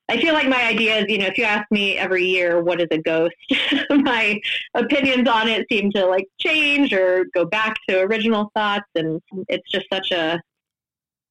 I 0.08 0.20
feel 0.20 0.34
like 0.34 0.48
my 0.48 0.62
ideas, 0.62 1.06
you 1.08 1.18
know, 1.18 1.26
if 1.26 1.36
you 1.36 1.42
ask 1.42 1.64
me 1.72 1.98
every 1.98 2.24
year, 2.24 2.62
what 2.62 2.80
is 2.80 2.86
a 2.92 2.98
ghost? 2.98 3.34
my 3.90 4.38
opinions 4.74 5.28
on 5.28 5.48
it 5.48 5.66
seem 5.68 5.90
to 5.92 6.06
like 6.06 6.28
change 6.38 6.92
or 6.92 7.24
go 7.34 7.44
back 7.44 7.74
to 7.88 8.00
original 8.02 8.52
thoughts. 8.54 8.86
And 8.94 9.20
it's 9.48 9.68
just 9.68 9.86
such 9.92 10.12
a 10.12 10.40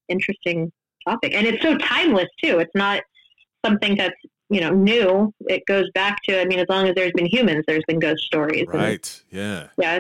interesting 0.10 0.74
topic. 1.08 1.34
And 1.34 1.48
it's 1.48 1.64
so 1.64 1.78
timeless 1.78 2.28
too. 2.44 2.60
It's 2.60 2.76
not 2.76 3.02
something 3.66 3.96
that's 3.96 4.16
you 4.50 4.62
know 4.62 4.72
new 4.72 5.32
it 5.42 5.64
goes 5.68 5.86
back 5.94 6.18
to 6.24 6.42
i 6.42 6.46
mean 6.46 6.58
as 6.58 6.66
long 6.70 6.88
as 6.88 6.96
there's 6.96 7.12
been 7.12 7.28
humans 7.28 7.64
there's 7.68 7.84
been 7.88 8.00
ghost 8.00 8.24
stories 8.24 8.66
right 8.68 9.22
and, 9.32 9.40
yeah 9.40 9.68
yeah 9.78 10.00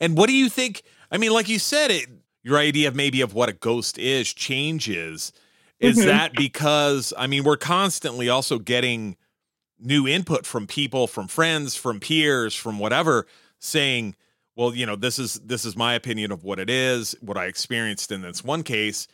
and 0.00 0.16
what 0.16 0.28
do 0.28 0.34
you 0.34 0.48
think? 0.48 0.82
I 1.10 1.18
mean, 1.18 1.32
like 1.32 1.48
you 1.48 1.58
said, 1.58 1.90
it 1.90 2.08
your 2.46 2.58
idea 2.58 2.86
of 2.86 2.94
maybe 2.94 3.20
of 3.22 3.34
what 3.34 3.48
a 3.48 3.52
ghost 3.52 3.98
is 3.98 4.32
changes. 4.32 5.32
Is 5.80 5.98
mm-hmm. 5.98 6.06
that 6.06 6.32
because 6.34 7.12
I 7.18 7.26
mean 7.26 7.42
we're 7.44 7.56
constantly 7.56 8.28
also 8.28 8.58
getting 8.58 9.16
new 9.80 10.06
input 10.06 10.46
from 10.46 10.66
people, 10.66 11.06
from 11.08 11.26
friends, 11.26 11.74
from 11.74 12.00
peers, 12.00 12.54
from 12.54 12.78
whatever, 12.78 13.26
saying, 13.58 14.14
well, 14.54 14.74
you 14.74 14.86
know, 14.86 14.96
this 14.96 15.18
is 15.18 15.34
this 15.34 15.64
is 15.64 15.76
my 15.76 15.94
opinion 15.94 16.30
of 16.30 16.44
what 16.44 16.60
it 16.60 16.70
is, 16.70 17.16
what 17.20 17.36
I 17.36 17.46
experienced 17.46 18.12
in 18.12 18.22
this 18.22 18.44
one 18.44 18.62
case. 18.62 19.08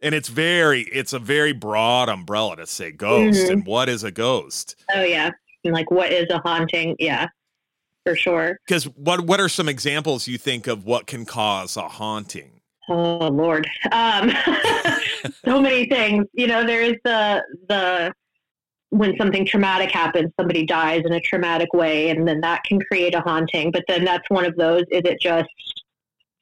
And 0.00 0.12
it's 0.12 0.28
very 0.28 0.82
it's 0.82 1.12
a 1.12 1.20
very 1.20 1.52
broad 1.52 2.08
umbrella 2.08 2.56
to 2.56 2.66
say 2.66 2.90
ghost 2.90 3.44
mm-hmm. 3.44 3.52
and 3.52 3.66
what 3.66 3.88
is 3.88 4.02
a 4.02 4.10
ghost. 4.10 4.74
Oh 4.92 5.02
yeah. 5.02 5.30
And 5.64 5.72
like 5.72 5.90
what 5.92 6.12
is 6.12 6.26
a 6.30 6.40
haunting? 6.40 6.96
Yeah 6.98 7.28
for 8.04 8.16
sure. 8.16 8.58
Because 8.66 8.84
what 8.84 9.22
what 9.22 9.40
are 9.40 9.48
some 9.48 9.68
examples 9.68 10.26
you 10.26 10.38
think 10.38 10.66
of 10.66 10.84
what 10.84 11.06
can 11.06 11.24
cause 11.24 11.76
a 11.76 11.88
haunting? 11.88 12.60
Oh 12.88 13.28
Lord, 13.28 13.68
um, 13.92 14.32
so 15.44 15.60
many 15.60 15.86
things. 15.86 16.26
You 16.32 16.48
know, 16.48 16.64
there's 16.64 16.96
the 17.04 17.42
the 17.68 18.12
when 18.90 19.16
something 19.16 19.46
traumatic 19.46 19.90
happens, 19.90 20.30
somebody 20.38 20.66
dies 20.66 21.02
in 21.06 21.12
a 21.12 21.20
traumatic 21.20 21.72
way, 21.72 22.10
and 22.10 22.28
then 22.28 22.40
that 22.42 22.62
can 22.64 22.78
create 22.80 23.14
a 23.14 23.20
haunting. 23.20 23.70
But 23.70 23.84
then 23.88 24.04
that's 24.04 24.28
one 24.28 24.44
of 24.44 24.54
those. 24.56 24.82
Is 24.90 25.02
it 25.04 25.18
just 25.20 25.48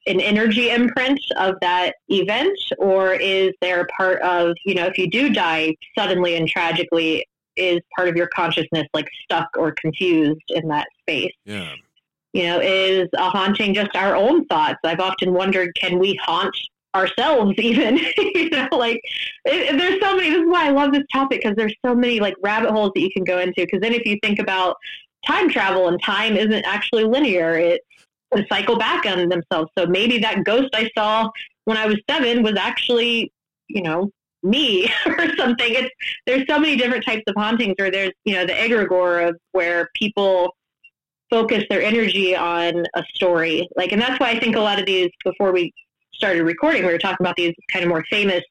an 0.07 0.19
energy 0.19 0.71
imprint 0.71 1.19
of 1.37 1.55
that 1.61 1.95
event, 2.09 2.57
or 2.79 3.13
is 3.13 3.51
there 3.61 3.81
a 3.81 3.85
part 3.85 4.19
of 4.21 4.55
you 4.65 4.73
know 4.73 4.85
if 4.85 4.97
you 4.97 5.09
do 5.09 5.31
die 5.31 5.75
suddenly 5.97 6.35
and 6.35 6.47
tragically, 6.47 7.25
is 7.55 7.79
part 7.95 8.07
of 8.07 8.15
your 8.15 8.27
consciousness 8.27 8.87
like 8.93 9.07
stuck 9.23 9.47
or 9.57 9.73
confused 9.73 10.41
in 10.49 10.67
that 10.69 10.87
space? 11.01 11.33
Yeah. 11.45 11.73
You 12.33 12.43
know, 12.43 12.59
is 12.61 13.09
a 13.17 13.29
haunting 13.29 13.73
just 13.73 13.95
our 13.95 14.15
own 14.15 14.45
thoughts? 14.45 14.79
I've 14.85 15.01
often 15.01 15.33
wondered, 15.33 15.75
can 15.75 15.99
we 15.99 16.17
haunt 16.23 16.55
ourselves 16.95 17.53
even? 17.57 17.97
you 18.17 18.49
know, 18.49 18.69
like 18.71 19.01
it, 19.45 19.77
there's 19.77 19.99
so 20.01 20.15
many. 20.15 20.29
This 20.29 20.39
is 20.39 20.49
why 20.49 20.67
I 20.67 20.71
love 20.71 20.93
this 20.93 21.03
topic 21.11 21.41
because 21.41 21.55
there's 21.55 21.75
so 21.85 21.93
many 21.93 22.19
like 22.19 22.35
rabbit 22.41 22.71
holes 22.71 22.91
that 22.95 23.01
you 23.01 23.11
can 23.11 23.23
go 23.23 23.39
into. 23.39 23.61
Because 23.61 23.81
then 23.81 23.93
if 23.93 24.05
you 24.05 24.17
think 24.23 24.39
about 24.39 24.77
time 25.25 25.49
travel 25.49 25.87
and 25.87 26.01
time 26.01 26.37
isn't 26.37 26.65
actually 26.65 27.03
linear, 27.03 27.57
it's 27.57 27.85
a 28.33 28.43
cycle 28.49 28.77
back 28.77 29.05
on 29.05 29.27
themselves. 29.29 29.69
So 29.77 29.85
maybe 29.85 30.19
that 30.19 30.43
ghost 30.43 30.69
I 30.73 30.89
saw 30.97 31.29
when 31.65 31.77
I 31.77 31.85
was 31.85 31.97
seven 32.09 32.43
was 32.43 32.55
actually, 32.57 33.31
you 33.67 33.81
know, 33.81 34.09
me 34.43 34.91
or 35.05 35.35
something. 35.37 35.73
It's 35.73 35.89
there's 36.25 36.45
so 36.47 36.59
many 36.59 36.75
different 36.75 37.05
types 37.05 37.23
of 37.27 37.35
hauntings, 37.37 37.75
or 37.79 37.91
there's 37.91 38.11
you 38.25 38.33
know 38.33 38.45
the 38.45 38.53
egregore 38.53 39.29
of 39.29 39.35
where 39.51 39.89
people 39.95 40.55
focus 41.29 41.63
their 41.69 41.81
energy 41.81 42.35
on 42.35 42.83
a 42.95 43.03
story. 43.13 43.67
Like, 43.75 43.93
and 43.93 44.01
that's 44.01 44.19
why 44.19 44.31
I 44.31 44.39
think 44.39 44.55
a 44.55 44.59
lot 44.59 44.79
of 44.79 44.85
these 44.85 45.09
before 45.23 45.51
we 45.51 45.73
started 46.13 46.43
recording, 46.43 46.85
we 46.85 46.91
were 46.91 46.99
talking 46.99 47.25
about 47.25 47.37
these 47.37 47.53
kind 47.71 47.83
of 47.83 47.89
more 47.89 48.03
famous 48.09 48.43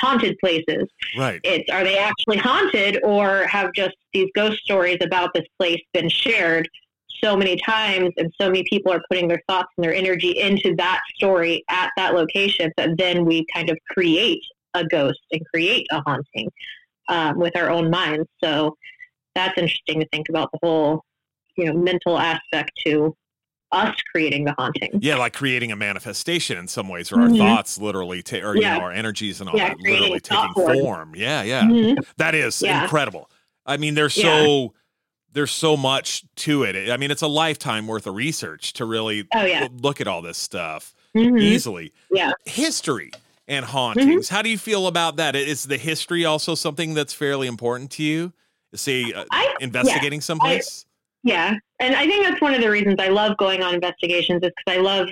haunted 0.00 0.36
places. 0.40 0.88
Right. 1.16 1.40
It's 1.44 1.70
are 1.70 1.84
they 1.84 1.98
actually 1.98 2.38
haunted 2.38 3.00
or 3.04 3.46
have 3.46 3.72
just 3.74 3.94
these 4.12 4.28
ghost 4.34 4.60
stories 4.62 4.98
about 5.00 5.30
this 5.34 5.44
place 5.58 5.80
been 5.92 6.08
shared 6.08 6.68
so 7.22 7.36
many 7.36 7.56
times 7.56 8.12
and 8.16 8.32
so 8.40 8.48
many 8.48 8.64
people 8.68 8.92
are 8.92 9.00
putting 9.08 9.28
their 9.28 9.40
thoughts 9.48 9.68
and 9.76 9.84
their 9.84 9.94
energy 9.94 10.38
into 10.38 10.74
that 10.76 11.00
story 11.14 11.64
at 11.70 11.90
that 11.96 12.14
location 12.14 12.72
that 12.76 12.90
then 12.98 13.24
we 13.24 13.46
kind 13.54 13.70
of 13.70 13.78
create 13.90 14.42
a 14.74 14.84
ghost 14.84 15.20
and 15.32 15.40
create 15.52 15.86
a 15.90 16.00
haunting 16.02 16.50
um, 17.08 17.38
with 17.38 17.56
our 17.56 17.70
own 17.70 17.90
minds. 17.90 18.28
So 18.42 18.76
that's 19.34 19.56
interesting 19.56 20.00
to 20.00 20.06
think 20.12 20.28
about 20.28 20.50
the 20.52 20.58
whole, 20.62 21.02
you 21.56 21.66
know, 21.66 21.72
mental 21.74 22.18
aspect 22.18 22.72
to 22.86 23.14
us 23.72 23.94
creating 24.12 24.44
the 24.44 24.54
haunting. 24.56 24.90
Yeah, 25.00 25.16
like 25.16 25.32
creating 25.32 25.72
a 25.72 25.76
manifestation 25.76 26.56
in 26.58 26.68
some 26.68 26.88
ways, 26.88 27.10
or 27.10 27.20
our 27.20 27.28
Mhm. 27.28 27.38
thoughts 27.38 27.76
literally, 27.78 28.22
ta- 28.22 28.38
or 28.38 28.54
you 28.54 28.62
know, 28.62 28.78
our 28.80 28.92
energies 28.92 29.40
and 29.40 29.50
all 29.50 29.56
Yeah, 29.56 29.70
that 29.70 29.80
literally 29.80 30.20
taking 30.20 30.52
form. 30.54 30.72
form. 30.74 31.14
Yeah, 31.16 31.42
yeah, 31.42 31.62
Mhm. 31.64 31.96
that 32.18 32.34
is 32.36 32.62
Yeah. 32.62 32.82
incredible. 32.82 33.28
I 33.66 33.76
mean, 33.76 33.94
there's 33.94 34.16
Yeah. 34.16 34.24
so 34.44 34.74
there's 35.32 35.50
so 35.50 35.76
much 35.76 36.22
to 36.36 36.62
it. 36.62 36.88
I 36.88 36.96
mean, 36.96 37.10
it's 37.10 37.22
a 37.22 37.26
lifetime 37.26 37.88
worth 37.88 38.06
of 38.06 38.14
research 38.14 38.72
to 38.74 38.84
really 38.84 39.26
Oh 39.34 39.44
yeah. 39.44 39.66
look 39.82 40.00
at 40.00 40.06
all 40.06 40.22
this 40.22 40.38
stuff 40.38 40.94
Mhm. 41.16 41.42
easily. 41.42 41.92
Yeah. 42.12 42.30
History 42.46 43.10
and 43.46 43.64
Mm-hmm. 43.64 43.72
hauntings. 43.72 44.28
How 44.28 44.42
do 44.42 44.48
you 44.48 44.58
feel 44.58 44.86
about 44.86 45.16
that? 45.16 45.36
Is 45.36 45.64
the 45.64 45.76
history 45.76 46.24
also 46.24 46.54
something 46.54 46.94
that's 46.94 47.12
fairly 47.12 47.46
important 47.46 47.90
to 47.92 48.02
you? 48.02 48.32
Say, 48.74 49.12
uh, 49.12 49.24
I 49.30 49.54
investigating 49.60 50.20
someplace. 50.20 50.86
Yeah. 51.22 51.54
And 51.80 51.94
I 51.94 52.06
think 52.06 52.26
that's 52.26 52.40
one 52.40 52.54
of 52.54 52.60
the 52.60 52.70
reasons 52.70 52.96
I 52.98 53.08
love 53.08 53.36
going 53.36 53.62
on 53.62 53.74
investigations 53.74 54.42
is 54.42 54.50
because 54.56 54.78
I 54.78 54.80
love 54.80 55.08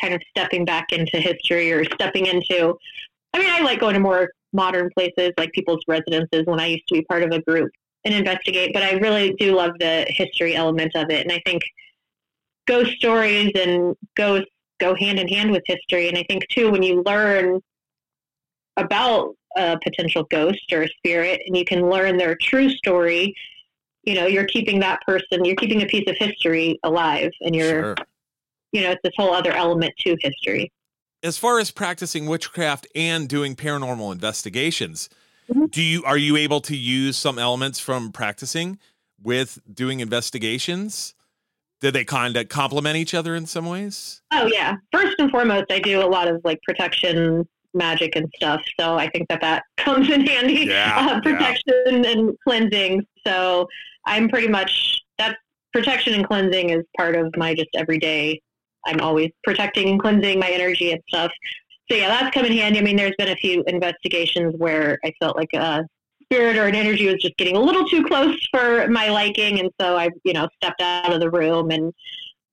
kind 0.00 0.14
of 0.14 0.20
stepping 0.30 0.64
back 0.64 0.92
into 0.92 1.18
history 1.18 1.72
or 1.72 1.84
stepping 1.84 2.26
into, 2.26 2.76
I 3.32 3.38
mean, 3.38 3.50
I 3.50 3.60
like 3.60 3.80
going 3.80 3.94
to 3.94 4.00
more 4.00 4.30
modern 4.52 4.90
places 4.96 5.32
like 5.38 5.52
people's 5.52 5.82
residences 5.86 6.42
when 6.46 6.58
I 6.58 6.66
used 6.66 6.88
to 6.88 6.94
be 6.94 7.02
part 7.02 7.22
of 7.22 7.30
a 7.30 7.40
group 7.42 7.70
and 8.04 8.14
investigate, 8.14 8.72
but 8.72 8.82
I 8.82 8.92
really 8.92 9.34
do 9.38 9.54
love 9.54 9.72
the 9.78 10.06
history 10.08 10.56
element 10.56 10.92
of 10.96 11.10
it. 11.10 11.22
And 11.26 11.32
I 11.32 11.40
think 11.46 11.62
ghost 12.66 12.92
stories 12.92 13.52
and 13.54 13.94
ghosts 14.16 14.50
go 14.80 14.94
hand 14.96 15.18
in 15.20 15.28
hand 15.28 15.52
with 15.52 15.62
history. 15.66 16.08
And 16.08 16.18
I 16.18 16.24
think 16.24 16.48
too, 16.48 16.70
when 16.70 16.82
you 16.82 17.02
learn 17.06 17.60
about 18.76 19.34
a 19.56 19.78
potential 19.82 20.24
ghost 20.24 20.72
or 20.72 20.82
a 20.82 20.88
spirit 20.88 21.40
and 21.46 21.56
you 21.56 21.64
can 21.64 21.88
learn 21.88 22.16
their 22.16 22.36
true 22.40 22.70
story, 22.70 23.34
you 24.04 24.14
know, 24.14 24.26
you're 24.26 24.46
keeping 24.46 24.80
that 24.80 25.00
person, 25.06 25.44
you're 25.44 25.56
keeping 25.56 25.82
a 25.82 25.86
piece 25.86 26.08
of 26.08 26.16
history 26.18 26.78
alive 26.82 27.30
and 27.42 27.54
you're, 27.54 27.82
Sure. 27.82 27.96
you 28.72 28.82
know, 28.82 28.90
it's 28.92 29.00
this 29.04 29.12
whole 29.16 29.32
other 29.32 29.52
element 29.52 29.92
to 30.06 30.16
history. 30.20 30.72
as 31.22 31.36
far 31.36 31.58
as 31.58 31.70
practicing 31.70 32.24
witchcraft 32.24 32.86
and 32.94 33.28
doing 33.28 33.54
paranormal 33.54 34.10
investigations 34.10 35.10
Mhm. 35.50 35.70
do 35.70 35.82
you 35.82 36.02
are 36.04 36.16
you 36.16 36.34
able 36.34 36.62
to 36.62 36.74
use 36.74 37.18
some 37.18 37.38
elements 37.38 37.78
from 37.78 38.10
practicing 38.10 38.78
with 39.22 39.60
doing 39.70 40.00
investigations 40.00 41.14
did 41.80 41.94
they 41.94 42.04
kind 42.04 42.36
of 42.36 42.48
complement 42.48 42.96
each 42.96 43.14
other 43.14 43.34
in 43.34 43.46
some 43.46 43.66
ways 43.66 44.20
Oh 44.32 44.46
yeah. 44.46 44.76
First 44.92 45.16
and 45.18 45.30
foremost, 45.30 45.66
I 45.70 45.80
do 45.80 46.00
a 46.00 46.06
lot 46.06 46.28
of 46.28 46.40
like 46.44 46.60
protection 46.62 47.46
magic 47.74 48.16
and 48.16 48.30
stuff. 48.36 48.60
So 48.78 48.96
I 48.96 49.08
think 49.08 49.28
that 49.28 49.40
that 49.40 49.64
comes 49.76 50.10
in 50.10 50.26
handy. 50.26 50.66
Yeah, 50.66 50.96
uh, 50.98 51.14
yeah. 51.14 51.20
protection 51.20 52.04
and 52.04 52.36
cleansing. 52.46 53.06
So 53.26 53.66
I'm 54.06 54.28
pretty 54.28 54.48
much 54.48 55.00
that 55.18 55.36
protection 55.72 56.14
and 56.14 56.26
cleansing 56.26 56.70
is 56.70 56.84
part 56.96 57.16
of 57.16 57.34
my 57.36 57.54
just 57.54 57.70
everyday. 57.74 58.40
I'm 58.86 59.00
always 59.00 59.30
protecting 59.44 59.88
and 59.88 60.00
cleansing 60.00 60.38
my 60.38 60.50
energy 60.50 60.92
and 60.92 61.02
stuff. 61.08 61.32
So 61.90 61.96
yeah, 61.96 62.08
that's 62.08 62.32
come 62.32 62.46
in 62.46 62.52
handy. 62.52 62.78
I 62.78 62.82
mean, 62.82 62.96
there's 62.96 63.14
been 63.18 63.28
a 63.28 63.36
few 63.36 63.62
investigations 63.66 64.54
where 64.56 64.98
I 65.04 65.12
felt 65.20 65.36
like 65.36 65.52
a 65.54 65.84
spirit 66.30 66.56
or 66.56 66.66
an 66.66 66.74
energy 66.74 67.06
was 67.06 67.20
just 67.20 67.36
getting 67.36 67.56
a 67.56 67.60
little 67.60 67.86
too 67.88 68.04
close 68.04 68.36
for 68.52 68.88
my 68.88 69.08
liking, 69.08 69.58
and 69.60 69.70
so 69.80 69.96
I, 69.96 70.10
you 70.24 70.32
know, 70.32 70.48
stepped 70.62 70.80
out 70.80 71.12
of 71.12 71.20
the 71.20 71.30
room 71.30 71.70
and 71.70 71.92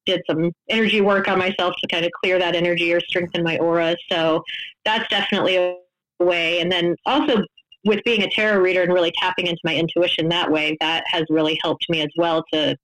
did 0.05 0.21
some 0.30 0.51
energy 0.69 1.01
work 1.01 1.28
on 1.28 1.38
myself 1.38 1.75
to 1.82 1.88
kind 1.88 2.05
of 2.05 2.11
clear 2.23 2.39
that 2.39 2.55
energy 2.55 2.93
or 2.93 2.99
strengthen 3.01 3.43
my 3.43 3.57
aura. 3.57 3.95
So 4.09 4.41
that's 4.86 5.07
definitely 5.09 5.57
a 5.57 5.75
way. 6.19 6.61
And 6.61 6.71
then 6.71 6.95
also 7.05 7.43
with 7.86 8.03
being 8.03 8.23
a 8.23 8.30
tarot 8.30 8.59
reader 8.59 8.82
and 8.84 8.93
really 8.93 9.11
tapping 9.19 9.47
into 9.47 9.59
my 9.63 9.75
intuition 9.75 10.30
that 10.30 10.49
way, 10.49 10.78
that 10.80 11.03
has 11.07 11.23
really 11.30 11.59
helped 11.61 11.86
me 11.89 12.01
as 12.01 12.09
well 12.17 12.43
to 12.53 12.75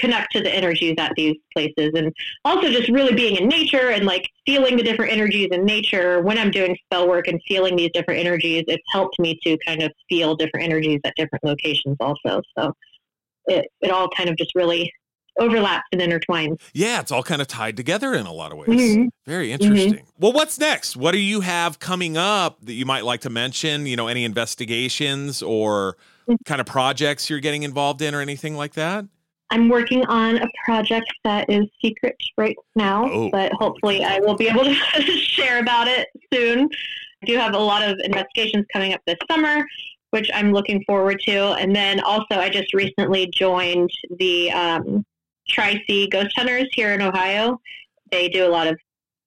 connect 0.00 0.32
to 0.32 0.40
the 0.40 0.52
energies 0.52 0.94
at 0.98 1.12
these 1.16 1.36
places. 1.52 1.90
And 1.94 2.12
also 2.44 2.70
just 2.70 2.88
really 2.88 3.14
being 3.14 3.36
in 3.36 3.48
nature 3.48 3.90
and 3.90 4.06
like 4.06 4.28
feeling 4.46 4.76
the 4.76 4.82
different 4.82 5.12
energies 5.12 5.48
in 5.52 5.64
nature. 5.64 6.20
When 6.22 6.38
I'm 6.38 6.50
doing 6.50 6.76
spell 6.86 7.08
work 7.08 7.28
and 7.28 7.40
feeling 7.46 7.76
these 7.76 7.90
different 7.92 8.20
energies, 8.20 8.64
it's 8.66 8.82
helped 8.92 9.18
me 9.18 9.38
to 9.44 9.56
kind 9.66 9.82
of 9.82 9.92
feel 10.08 10.34
different 10.34 10.64
energies 10.64 11.00
at 11.04 11.12
different 11.16 11.44
locations 11.44 11.96
also. 12.00 12.42
So 12.58 12.72
it, 13.46 13.66
it 13.80 13.90
all 13.90 14.08
kind 14.08 14.30
of 14.30 14.36
just 14.36 14.52
really 14.54 14.92
overlaps 15.38 15.86
and 15.92 16.00
intertwines. 16.02 16.60
yeah 16.74 17.00
it's 17.00 17.12
all 17.12 17.22
kind 17.22 17.40
of 17.40 17.46
tied 17.46 17.76
together 17.76 18.12
in 18.14 18.26
a 18.26 18.32
lot 18.32 18.52
of 18.52 18.58
ways. 18.58 18.68
Mhm. 18.68 19.08
very 19.26 19.52
interesting. 19.52 20.04
Well 20.18 20.32
what's 20.32 20.58
next? 20.58 20.96
What 20.96 21.12
do 21.12 21.18
you 21.18 21.40
have 21.40 21.78
coming 21.78 22.16
up 22.16 22.58
that 22.64 22.74
you 22.74 22.84
might 22.84 23.04
like 23.04 23.20
to 23.22 23.30
mention? 23.30 23.86
You 23.86 23.96
know 23.96 24.08
any 24.08 24.24
investigations 24.24 25.42
or 25.42 25.96
kind 26.44 26.60
of 26.60 26.66
projects 26.66 27.30
you're 27.30 27.40
getting 27.40 27.62
involved 27.62 28.02
in 28.02 28.14
or 28.14 28.20
anything 28.20 28.56
like 28.56 28.74
that 28.74 29.06
I'm 29.50 29.68
working 29.68 30.04
on 30.06 30.36
a 30.38 30.46
project 30.64 31.12
that 31.24 31.50
is 31.50 31.66
secret 31.82 32.16
right 32.38 32.56
now, 32.76 33.10
Oh. 33.10 33.30
but 33.30 33.52
hopefully 33.52 34.04
I 34.04 34.20
will 34.20 34.36
be 34.36 34.48
able 34.48 34.64
to 34.64 34.74
share 35.34 35.58
about 35.60 35.88
it 35.88 36.08
soon. 36.32 36.68
I 37.22 37.26
do 37.26 37.36
have 37.36 37.54
a 37.54 37.58
lot 37.58 37.82
of 37.88 37.98
investigations 38.04 38.64
coming 38.72 38.94
up 38.94 39.00
this 39.06 39.18
summer, 39.30 39.64
which 40.10 40.30
I'm 40.32 40.52
looking 40.52 40.82
forward 40.86 41.20
to. 41.26 41.52
And 41.54 41.74
then 41.74 42.00
also, 42.00 42.36
I 42.36 42.48
just 42.48 42.72
recently 42.74 43.26
joined 43.34 43.90
the 44.18 44.50
um, 44.52 45.04
Tri 45.48 45.82
C 45.86 46.08
Ghost 46.08 46.32
Hunters 46.36 46.68
here 46.72 46.92
in 46.94 47.02
Ohio. 47.02 47.60
They 48.10 48.28
do 48.28 48.46
a 48.46 48.48
lot 48.48 48.68
of 48.68 48.78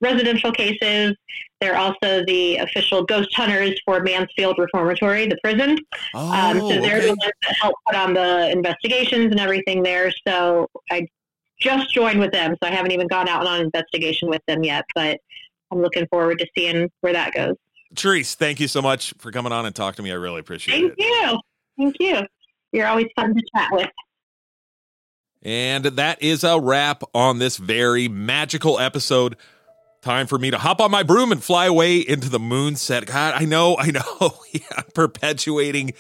residential 0.02 0.52
cases. 0.52 1.16
They're 1.64 1.78
also 1.78 2.26
the 2.26 2.58
official 2.58 3.06
ghost 3.06 3.34
hunters 3.34 3.80
for 3.86 4.02
Mansfield 4.02 4.58
Reformatory, 4.58 5.28
the 5.28 5.38
prison. 5.42 5.78
oh 6.14 6.30
Um, 6.30 6.60
so 6.60 6.68
they're 6.68 6.98
okay. 6.98 7.06
the 7.06 7.08
ones 7.08 7.32
that 7.42 7.56
help 7.56 7.76
put 7.88 7.96
on 7.96 8.14
the 8.14 8.52
investigations 8.52 9.32
and 9.32 9.40
everything 9.40 9.82
there. 9.82 10.12
So 10.28 10.68
I 10.92 11.08
just 11.62 11.94
joined 11.94 12.20
with 12.20 12.34
them, 12.34 12.58
so 12.62 12.68
I 12.68 12.72
haven't 12.72 12.92
even 12.92 13.08
gone 13.08 13.30
out 13.30 13.48
on 13.48 13.62
an 13.62 13.66
investigation 13.68 14.28
with 14.28 14.42
them 14.46 14.66
yet. 14.66 14.84
But 14.94 15.22
I'm 15.72 15.82
looking 15.82 16.06
forward 16.08 16.40
to 16.40 16.48
seeing 16.54 16.92
where 17.00 17.14
that 17.14 17.34
goes. 17.34 17.56
Cherise, 17.96 18.36
thank 18.36 18.60
you 18.60 18.68
so 18.68 18.82
much 18.82 19.14
for 19.18 19.32
coming 19.32 19.54
on 19.54 19.66
and 19.66 19.74
talking 19.74 19.96
to 19.96 20.04
me. 20.04 20.12
I 20.12 20.16
really 20.16 20.42
appreciate 20.42 20.82
Thank 20.82 20.94
it. 20.98 21.00
Thank 21.00 21.32
you, 21.32 21.40
thank 21.78 21.96
you. 22.02 22.28
You're 22.74 22.88
always 22.88 23.08
fun 23.16 23.34
to 23.34 23.42
chat 23.56 23.70
with. 23.72 23.90
And 25.44 25.86
that 25.86 26.22
is 26.22 26.44
a 26.44 26.60
wrap 26.60 27.04
on 27.14 27.40
this 27.40 27.56
very 27.56 28.10
magical 28.10 28.80
episode. 28.80 29.38
Time 30.04 30.28
for 30.28 30.38
me 30.38 30.52
to 30.52 30.58
hop 30.58 30.82
on 30.82 30.92
my 30.92 31.02
broom 31.02 31.32
and 31.32 31.42
fly 31.42 31.66
away 31.66 32.00
into 32.00 32.28
the 32.28 32.38
moonset. 32.38 33.06
God, 33.06 33.36
I 33.42 33.46
know, 33.46 33.78
I 33.78 33.90
know. 33.90 34.34
yeah, 34.52 34.82
perpetuating 34.94 35.94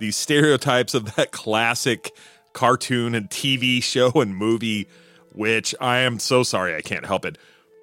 these 0.00 0.16
stereotypes 0.16 0.92
of 0.92 1.14
that 1.14 1.30
classic 1.30 2.10
cartoon 2.52 3.14
and 3.14 3.30
TV 3.30 3.80
show 3.80 4.10
and 4.16 4.34
movie, 4.34 4.88
which 5.30 5.72
I 5.80 5.98
am 5.98 6.18
so 6.18 6.42
sorry 6.42 6.74
I 6.74 6.80
can't 6.80 7.06
help 7.06 7.24
it. 7.24 7.38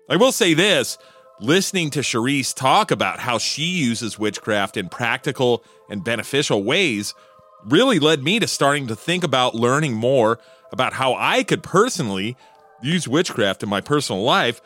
I 0.10 0.18
will 0.18 0.34
say 0.34 0.54
this 0.54 0.98
listening 1.40 1.90
to 1.92 2.02
Cherise 2.02 2.54
talk 2.54 2.92
about 2.92 3.20
how 3.20 3.38
she 3.38 3.64
uses 3.64 4.20
witchcraft 4.20 4.76
in 4.76 4.90
practical 4.90 5.64
and 5.90 6.04
beneficial 6.04 6.66
ways 6.66 7.14
really 7.64 7.98
led 7.98 8.24
me 8.24 8.40
to 8.42 8.48
starting 8.48 8.88
to 8.88 8.96
think 8.98 9.24
about 9.24 9.56
learning 9.56 9.94
more 9.94 10.38
about 10.74 10.92
how 10.92 11.16
I 11.16 11.44
could 11.44 11.64
personally 11.64 12.36
use 12.84 13.08
witchcraft 13.08 13.64
in 13.64 13.70
my 13.70 13.80
personal 13.80 14.22
life. 14.22 14.60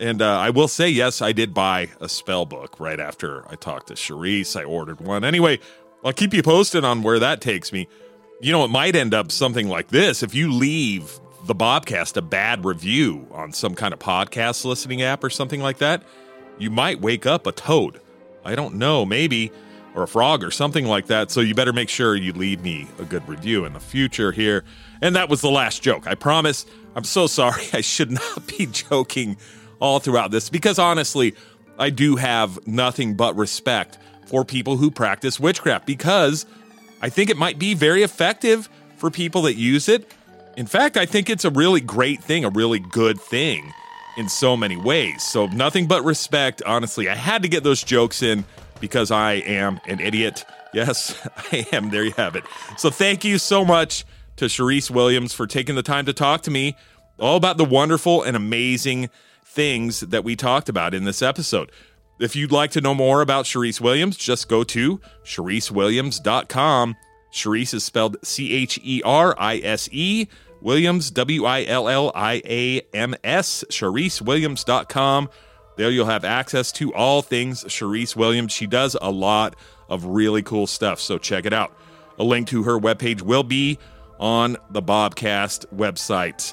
And 0.00 0.22
uh, 0.22 0.38
I 0.38 0.48
will 0.48 0.66
say, 0.66 0.88
yes, 0.88 1.20
I 1.20 1.32
did 1.32 1.52
buy 1.52 1.90
a 2.00 2.08
spell 2.08 2.46
book 2.46 2.80
right 2.80 2.98
after 2.98 3.46
I 3.50 3.54
talked 3.54 3.88
to 3.88 3.94
Cherise. 3.94 4.58
I 4.58 4.64
ordered 4.64 4.98
one. 4.98 5.24
Anyway, 5.24 5.60
I'll 6.02 6.14
keep 6.14 6.32
you 6.32 6.42
posted 6.42 6.84
on 6.84 7.02
where 7.02 7.18
that 7.18 7.42
takes 7.42 7.70
me. 7.70 7.86
You 8.40 8.50
know, 8.50 8.64
it 8.64 8.70
might 8.70 8.96
end 8.96 9.12
up 9.12 9.30
something 9.30 9.68
like 9.68 9.88
this. 9.88 10.22
If 10.22 10.34
you 10.34 10.50
leave 10.50 11.20
the 11.44 11.54
Bobcast 11.54 12.16
a 12.16 12.22
bad 12.22 12.64
review 12.64 13.28
on 13.30 13.52
some 13.52 13.74
kind 13.74 13.92
of 13.92 14.00
podcast 14.00 14.64
listening 14.64 15.02
app 15.02 15.22
or 15.22 15.28
something 15.28 15.60
like 15.60 15.78
that, 15.78 16.02
you 16.58 16.70
might 16.70 17.02
wake 17.02 17.26
up 17.26 17.46
a 17.46 17.52
toad. 17.52 18.00
I 18.42 18.54
don't 18.54 18.76
know, 18.76 19.04
maybe, 19.04 19.52
or 19.94 20.04
a 20.04 20.08
frog 20.08 20.42
or 20.42 20.50
something 20.50 20.86
like 20.86 21.08
that. 21.08 21.30
So 21.30 21.42
you 21.42 21.54
better 21.54 21.74
make 21.74 21.90
sure 21.90 22.16
you 22.16 22.32
leave 22.32 22.62
me 22.62 22.88
a 22.98 23.04
good 23.04 23.28
review 23.28 23.66
in 23.66 23.74
the 23.74 23.80
future 23.80 24.32
here. 24.32 24.64
And 25.02 25.14
that 25.16 25.28
was 25.28 25.42
the 25.42 25.50
last 25.50 25.82
joke. 25.82 26.06
I 26.06 26.14
promise. 26.14 26.64
I'm 26.96 27.04
so 27.04 27.26
sorry. 27.26 27.64
I 27.74 27.82
should 27.82 28.10
not 28.10 28.46
be 28.46 28.64
joking 28.64 29.36
all 29.80 29.98
throughout 29.98 30.30
this 30.30 30.48
because 30.48 30.78
honestly, 30.78 31.34
I 31.78 31.90
do 31.90 32.16
have 32.16 32.66
nothing 32.66 33.14
but 33.14 33.36
respect 33.36 33.98
for 34.26 34.44
people 34.44 34.76
who 34.76 34.90
practice 34.90 35.40
witchcraft 35.40 35.86
because 35.86 36.46
I 37.02 37.08
think 37.08 37.30
it 37.30 37.36
might 37.36 37.58
be 37.58 37.74
very 37.74 38.02
effective 38.02 38.68
for 38.96 39.10
people 39.10 39.42
that 39.42 39.54
use 39.54 39.88
it 39.88 40.12
in 40.56 40.66
fact, 40.66 40.96
I 40.96 41.06
think 41.06 41.30
it's 41.30 41.44
a 41.44 41.50
really 41.50 41.80
great 41.80 42.22
thing, 42.22 42.44
a 42.44 42.50
really 42.50 42.80
good 42.80 43.20
thing 43.20 43.72
in 44.16 44.28
so 44.28 44.56
many 44.56 44.76
ways. 44.76 45.22
So, 45.22 45.46
nothing 45.46 45.86
but 45.86 46.04
respect. 46.04 46.62
Honestly, 46.66 47.08
I 47.08 47.14
had 47.14 47.42
to 47.42 47.48
get 47.48 47.62
those 47.62 47.82
jokes 47.82 48.22
in 48.22 48.44
because 48.80 49.10
I 49.10 49.34
am 49.34 49.80
an 49.86 50.00
idiot. 50.00 50.44
Yes, 50.72 51.18
I 51.50 51.66
am. 51.72 51.90
There 51.90 52.04
you 52.04 52.12
have 52.12 52.36
it. 52.36 52.44
So, 52.78 52.90
thank 52.90 53.24
you 53.24 53.38
so 53.38 53.64
much 53.64 54.04
to 54.36 54.44
Cherise 54.44 54.88
Williams 54.88 55.34
for 55.34 55.48
taking 55.48 55.74
the 55.74 55.82
time 55.82 56.06
to 56.06 56.12
talk 56.12 56.42
to 56.42 56.50
me 56.52 56.76
all 57.18 57.36
about 57.36 57.56
the 57.56 57.64
wonderful 57.64 58.22
and 58.22 58.36
amazing 58.36 59.10
things 59.50 60.00
that 60.00 60.24
we 60.24 60.36
talked 60.36 60.68
about 60.68 60.94
in 60.94 61.04
this 61.04 61.22
episode. 61.22 61.70
If 62.18 62.36
you'd 62.36 62.52
like 62.52 62.70
to 62.72 62.80
know 62.80 62.94
more 62.94 63.22
about 63.22 63.46
Cherise 63.46 63.80
Williams, 63.80 64.16
just 64.16 64.48
go 64.48 64.62
to 64.64 65.00
CheriseWilliams.com 65.24 66.96
Cherise 67.32 67.74
is 67.74 67.84
spelled 67.84 68.16
C 68.22 68.52
H 68.52 68.78
E 68.82 69.02
R 69.04 69.34
I 69.38 69.58
S 69.58 69.88
E. 69.92 70.26
Williams, 70.60 71.10
W 71.12 71.46
I 71.46 71.64
L 71.64 71.88
L 71.88 72.12
I 72.14 72.42
A 72.44 72.82
M 72.92 73.14
S, 73.24 73.64
CheriseWilliams.com. 73.70 75.30
There 75.76 75.90
you'll 75.90 76.06
have 76.06 76.24
access 76.24 76.72
to 76.72 76.92
all 76.92 77.22
things 77.22 77.64
Cherise 77.64 78.14
Williams. 78.14 78.52
She 78.52 78.66
does 78.66 78.96
a 79.00 79.10
lot 79.10 79.56
of 79.88 80.04
really 80.04 80.42
cool 80.42 80.66
stuff, 80.66 81.00
so 81.00 81.16
check 81.16 81.46
it 81.46 81.52
out. 81.52 81.74
A 82.18 82.24
link 82.24 82.48
to 82.48 82.64
her 82.64 82.78
webpage 82.78 83.22
will 83.22 83.44
be 83.44 83.78
on 84.18 84.58
the 84.70 84.82
Bobcast 84.82 85.64
website. 85.74 86.52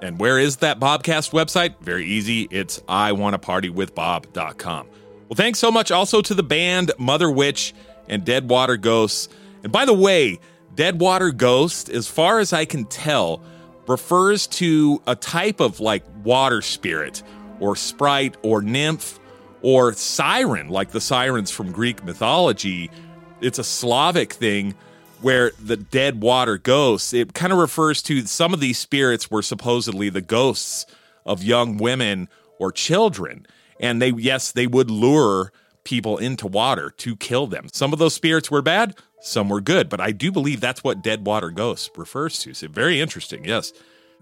And 0.00 0.20
where 0.20 0.38
is 0.38 0.58
that 0.58 0.78
Bobcast 0.78 1.32
website? 1.32 1.74
Very 1.80 2.06
easy. 2.06 2.46
It's 2.50 2.78
iwannapartywithbob.com. 2.80 4.86
Well, 5.28 5.36
thanks 5.36 5.58
so 5.58 5.70
much 5.70 5.90
also 5.90 6.22
to 6.22 6.34
the 6.34 6.42
band 6.42 6.92
Mother 6.98 7.30
Witch 7.30 7.74
and 8.08 8.24
Dead 8.24 8.48
Water 8.48 8.76
Ghosts 8.76 9.28
and 9.62 9.72
by 9.72 9.84
the 9.84 9.94
way, 9.94 10.38
Deadwater 10.74 11.30
Ghost, 11.30 11.88
as 11.88 12.06
far 12.06 12.38
as 12.38 12.52
I 12.52 12.64
can 12.64 12.84
tell, 12.84 13.42
refers 13.86 14.46
to 14.46 15.02
a 15.06 15.16
type 15.16 15.60
of 15.60 15.80
like 15.80 16.04
water 16.22 16.62
spirit 16.62 17.22
or 17.58 17.74
sprite 17.74 18.36
or 18.42 18.62
nymph 18.62 19.18
or 19.62 19.92
siren, 19.94 20.68
like 20.68 20.90
the 20.90 21.00
sirens 21.00 21.50
from 21.50 21.72
Greek 21.72 22.04
mythology. 22.04 22.90
It's 23.40 23.58
a 23.58 23.64
Slavic 23.64 24.32
thing 24.32 24.74
where 25.20 25.52
the 25.62 25.76
dead 25.76 26.22
water 26.22 26.58
ghosts, 26.58 27.12
it 27.12 27.34
kind 27.34 27.52
of 27.52 27.58
refers 27.58 28.02
to 28.02 28.22
some 28.22 28.54
of 28.54 28.60
these 28.60 28.78
spirits 28.78 29.30
were 29.30 29.42
supposedly 29.42 30.08
the 30.08 30.20
ghosts 30.20 30.86
of 31.26 31.42
young 31.42 31.76
women 31.76 32.28
or 32.58 32.72
children. 32.72 33.46
And 33.80 34.00
they, 34.02 34.10
yes, 34.10 34.52
they 34.52 34.66
would 34.66 34.90
lure 34.90 35.52
people 35.84 36.18
into 36.18 36.46
water 36.46 36.90
to 36.98 37.16
kill 37.16 37.46
them. 37.46 37.68
Some 37.72 37.92
of 37.92 37.98
those 37.98 38.14
spirits 38.14 38.50
were 38.50 38.62
bad, 38.62 38.94
some 39.20 39.48
were 39.48 39.60
good, 39.60 39.88
but 39.88 40.00
I 40.00 40.12
do 40.12 40.30
believe 40.30 40.60
that's 40.60 40.84
what 40.84 41.02
Dead 41.02 41.26
Water 41.26 41.50
ghosts 41.50 41.90
refers 41.96 42.38
to. 42.40 42.54
So 42.54 42.68
very 42.68 43.00
interesting, 43.00 43.44
yes. 43.44 43.72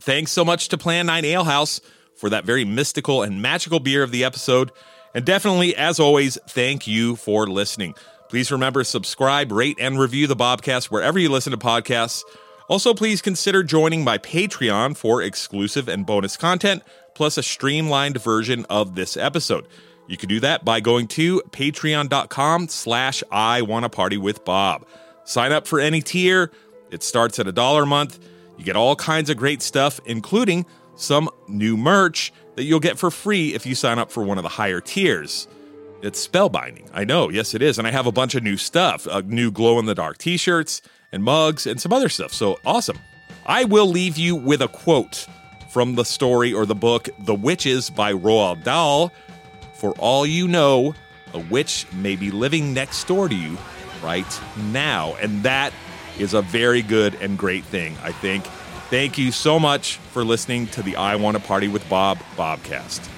Thanks 0.01 0.31
so 0.33 0.45
much 0.45 0.69
to 0.69 0.79
Plan 0.79 1.07
9 1.07 1.25
Ale 1.25 1.45
House 1.45 1.81
for 2.17 2.31
that 2.31 2.45
very 2.45 2.65
mystical 2.65 3.23
and 3.23 3.43
magical 3.43 3.81
beer 3.81 4.03
of 4.03 4.11
the 4.11 4.25
episode. 4.25 4.71
And 5.15 5.25
definitely, 5.25 5.75
as 5.77 5.99
always, 5.99 6.39
thank 6.49 6.87
you 6.87 7.17
for 7.17 7.47
listening. 7.47 7.95
Please 8.29 8.51
remember 8.51 8.81
to 8.81 8.85
subscribe, 8.85 9.53
rate, 9.53 9.79
and 9.81 9.99
review 9.99 10.27
the 10.27 10.37
Bobcast 10.37 10.87
wherever 10.87 11.19
you 11.19 11.29
listen 11.29 11.53
to 11.53 11.57
podcasts. 11.57 12.25
Also, 12.69 12.93
please 12.93 13.23
consider 13.23 13.63
joining 13.63 14.03
my 14.03 14.19
Patreon 14.19 14.97
for 14.97 15.23
exclusive 15.23 15.89
and 15.89 16.05
bonus 16.05 16.37
content, 16.37 16.83
plus 17.15 17.39
a 17.39 17.43
streamlined 17.43 18.21
version 18.21 18.67
of 18.69 18.97
this 18.97 19.17
episode. 19.17 19.67
You 20.09 20.17
can 20.17 20.29
do 20.29 20.41
that 20.41 20.65
by 20.65 20.81
going 20.81 21.09
to 21.09 21.43
patreon.com 21.51 22.69
slash 22.69 23.23
I 23.31 23.63
wanna 23.63 23.89
party 23.89 24.17
with 24.17 24.45
Bob. 24.45 24.87
Sign 25.25 25.53
up 25.53 25.67
for 25.67 25.79
any 25.79 26.01
tier. 26.01 26.51
It 26.91 27.03
starts 27.03 27.39
at 27.39 27.47
a 27.47 27.53
dollar 27.53 27.85
a 27.85 27.87
month. 27.87 28.19
You 28.57 28.65
get 28.65 28.77
all 28.77 28.97
kinds 28.97 29.31
of 29.31 29.37
great 29.37 29.63
stuff, 29.63 30.01
including 30.05 30.67
some 30.97 31.29
new 31.47 31.77
merch 31.77 32.33
that 32.57 32.65
you'll 32.65 32.81
get 32.81 32.99
for 32.99 33.11
free 33.11 33.55
if 33.55 33.67
you 33.67 33.75
sign 33.75 33.99
up 33.99 34.11
for 34.11 34.23
one 34.23 34.39
of 34.39 34.43
the 34.43 34.49
higher 34.49 34.81
tiers. 34.81 35.47
It's 36.07 36.27
spellbinding. 36.27 36.89
I 36.95 37.03
know, 37.03 37.31
yes, 37.31 37.53
it 37.53 37.63
is. 37.63 37.79
And 37.79 37.87
I 37.87 37.91
have 37.91 38.07
a 38.07 38.13
bunch 38.13 38.37
of 38.37 38.45
new 38.45 38.57
stuff 38.57 39.09
uh, 39.09 39.23
new 39.27 39.51
glow 39.51 39.81
in 39.81 39.87
the 39.87 39.95
dark 39.95 40.19
t 40.19 40.37
shirts 40.37 40.81
and 41.11 41.25
mugs 41.25 41.67
and 41.67 41.81
some 41.81 41.93
other 41.93 42.09
stuff. 42.09 42.33
So 42.33 42.61
awesome. 42.65 42.99
I 43.45 43.65
will 43.65 43.87
leave 43.87 44.17
you 44.17 44.37
with 44.37 44.63
a 44.63 44.69
quote 44.69 45.27
from 45.71 45.97
the 45.97 46.05
story 46.05 46.53
or 46.53 46.65
the 46.65 46.77
book 46.77 47.09
The 47.19 47.35
Witches 47.35 47.91
by 47.91 48.13
Roald 48.13 48.63
Dahl 48.63 49.13
for 49.75 49.93
all 49.99 50.25
you 50.25 50.47
know, 50.47 50.95
a 51.35 51.41
witch 51.41 51.87
may 51.93 52.15
be 52.15 52.31
living 52.31 52.73
next 52.73 53.07
door 53.09 53.29
to 53.29 53.35
you 53.35 53.59
right 54.03 54.41
now. 54.71 55.17
And 55.21 55.43
that 55.43 55.73
is 56.19 56.35
a 56.35 56.43
very 56.43 56.83
good 56.83 57.15
and 57.17 57.37
great 57.37 57.65
thing, 57.65 57.97
I 58.03 58.13
think. 58.13 58.45
Thank 58.91 59.19
you 59.19 59.33
so 59.33 59.59
much 59.59 59.97
for 59.97 60.25
listening 60.25 60.69
to 60.69 60.83
the 60.83 60.97
I 60.97 61.17
Want 61.17 61.37
to 61.37 61.43
Party 61.43 61.67
with 61.67 61.87
Bob 61.89 62.19
Bobcast. 62.37 63.11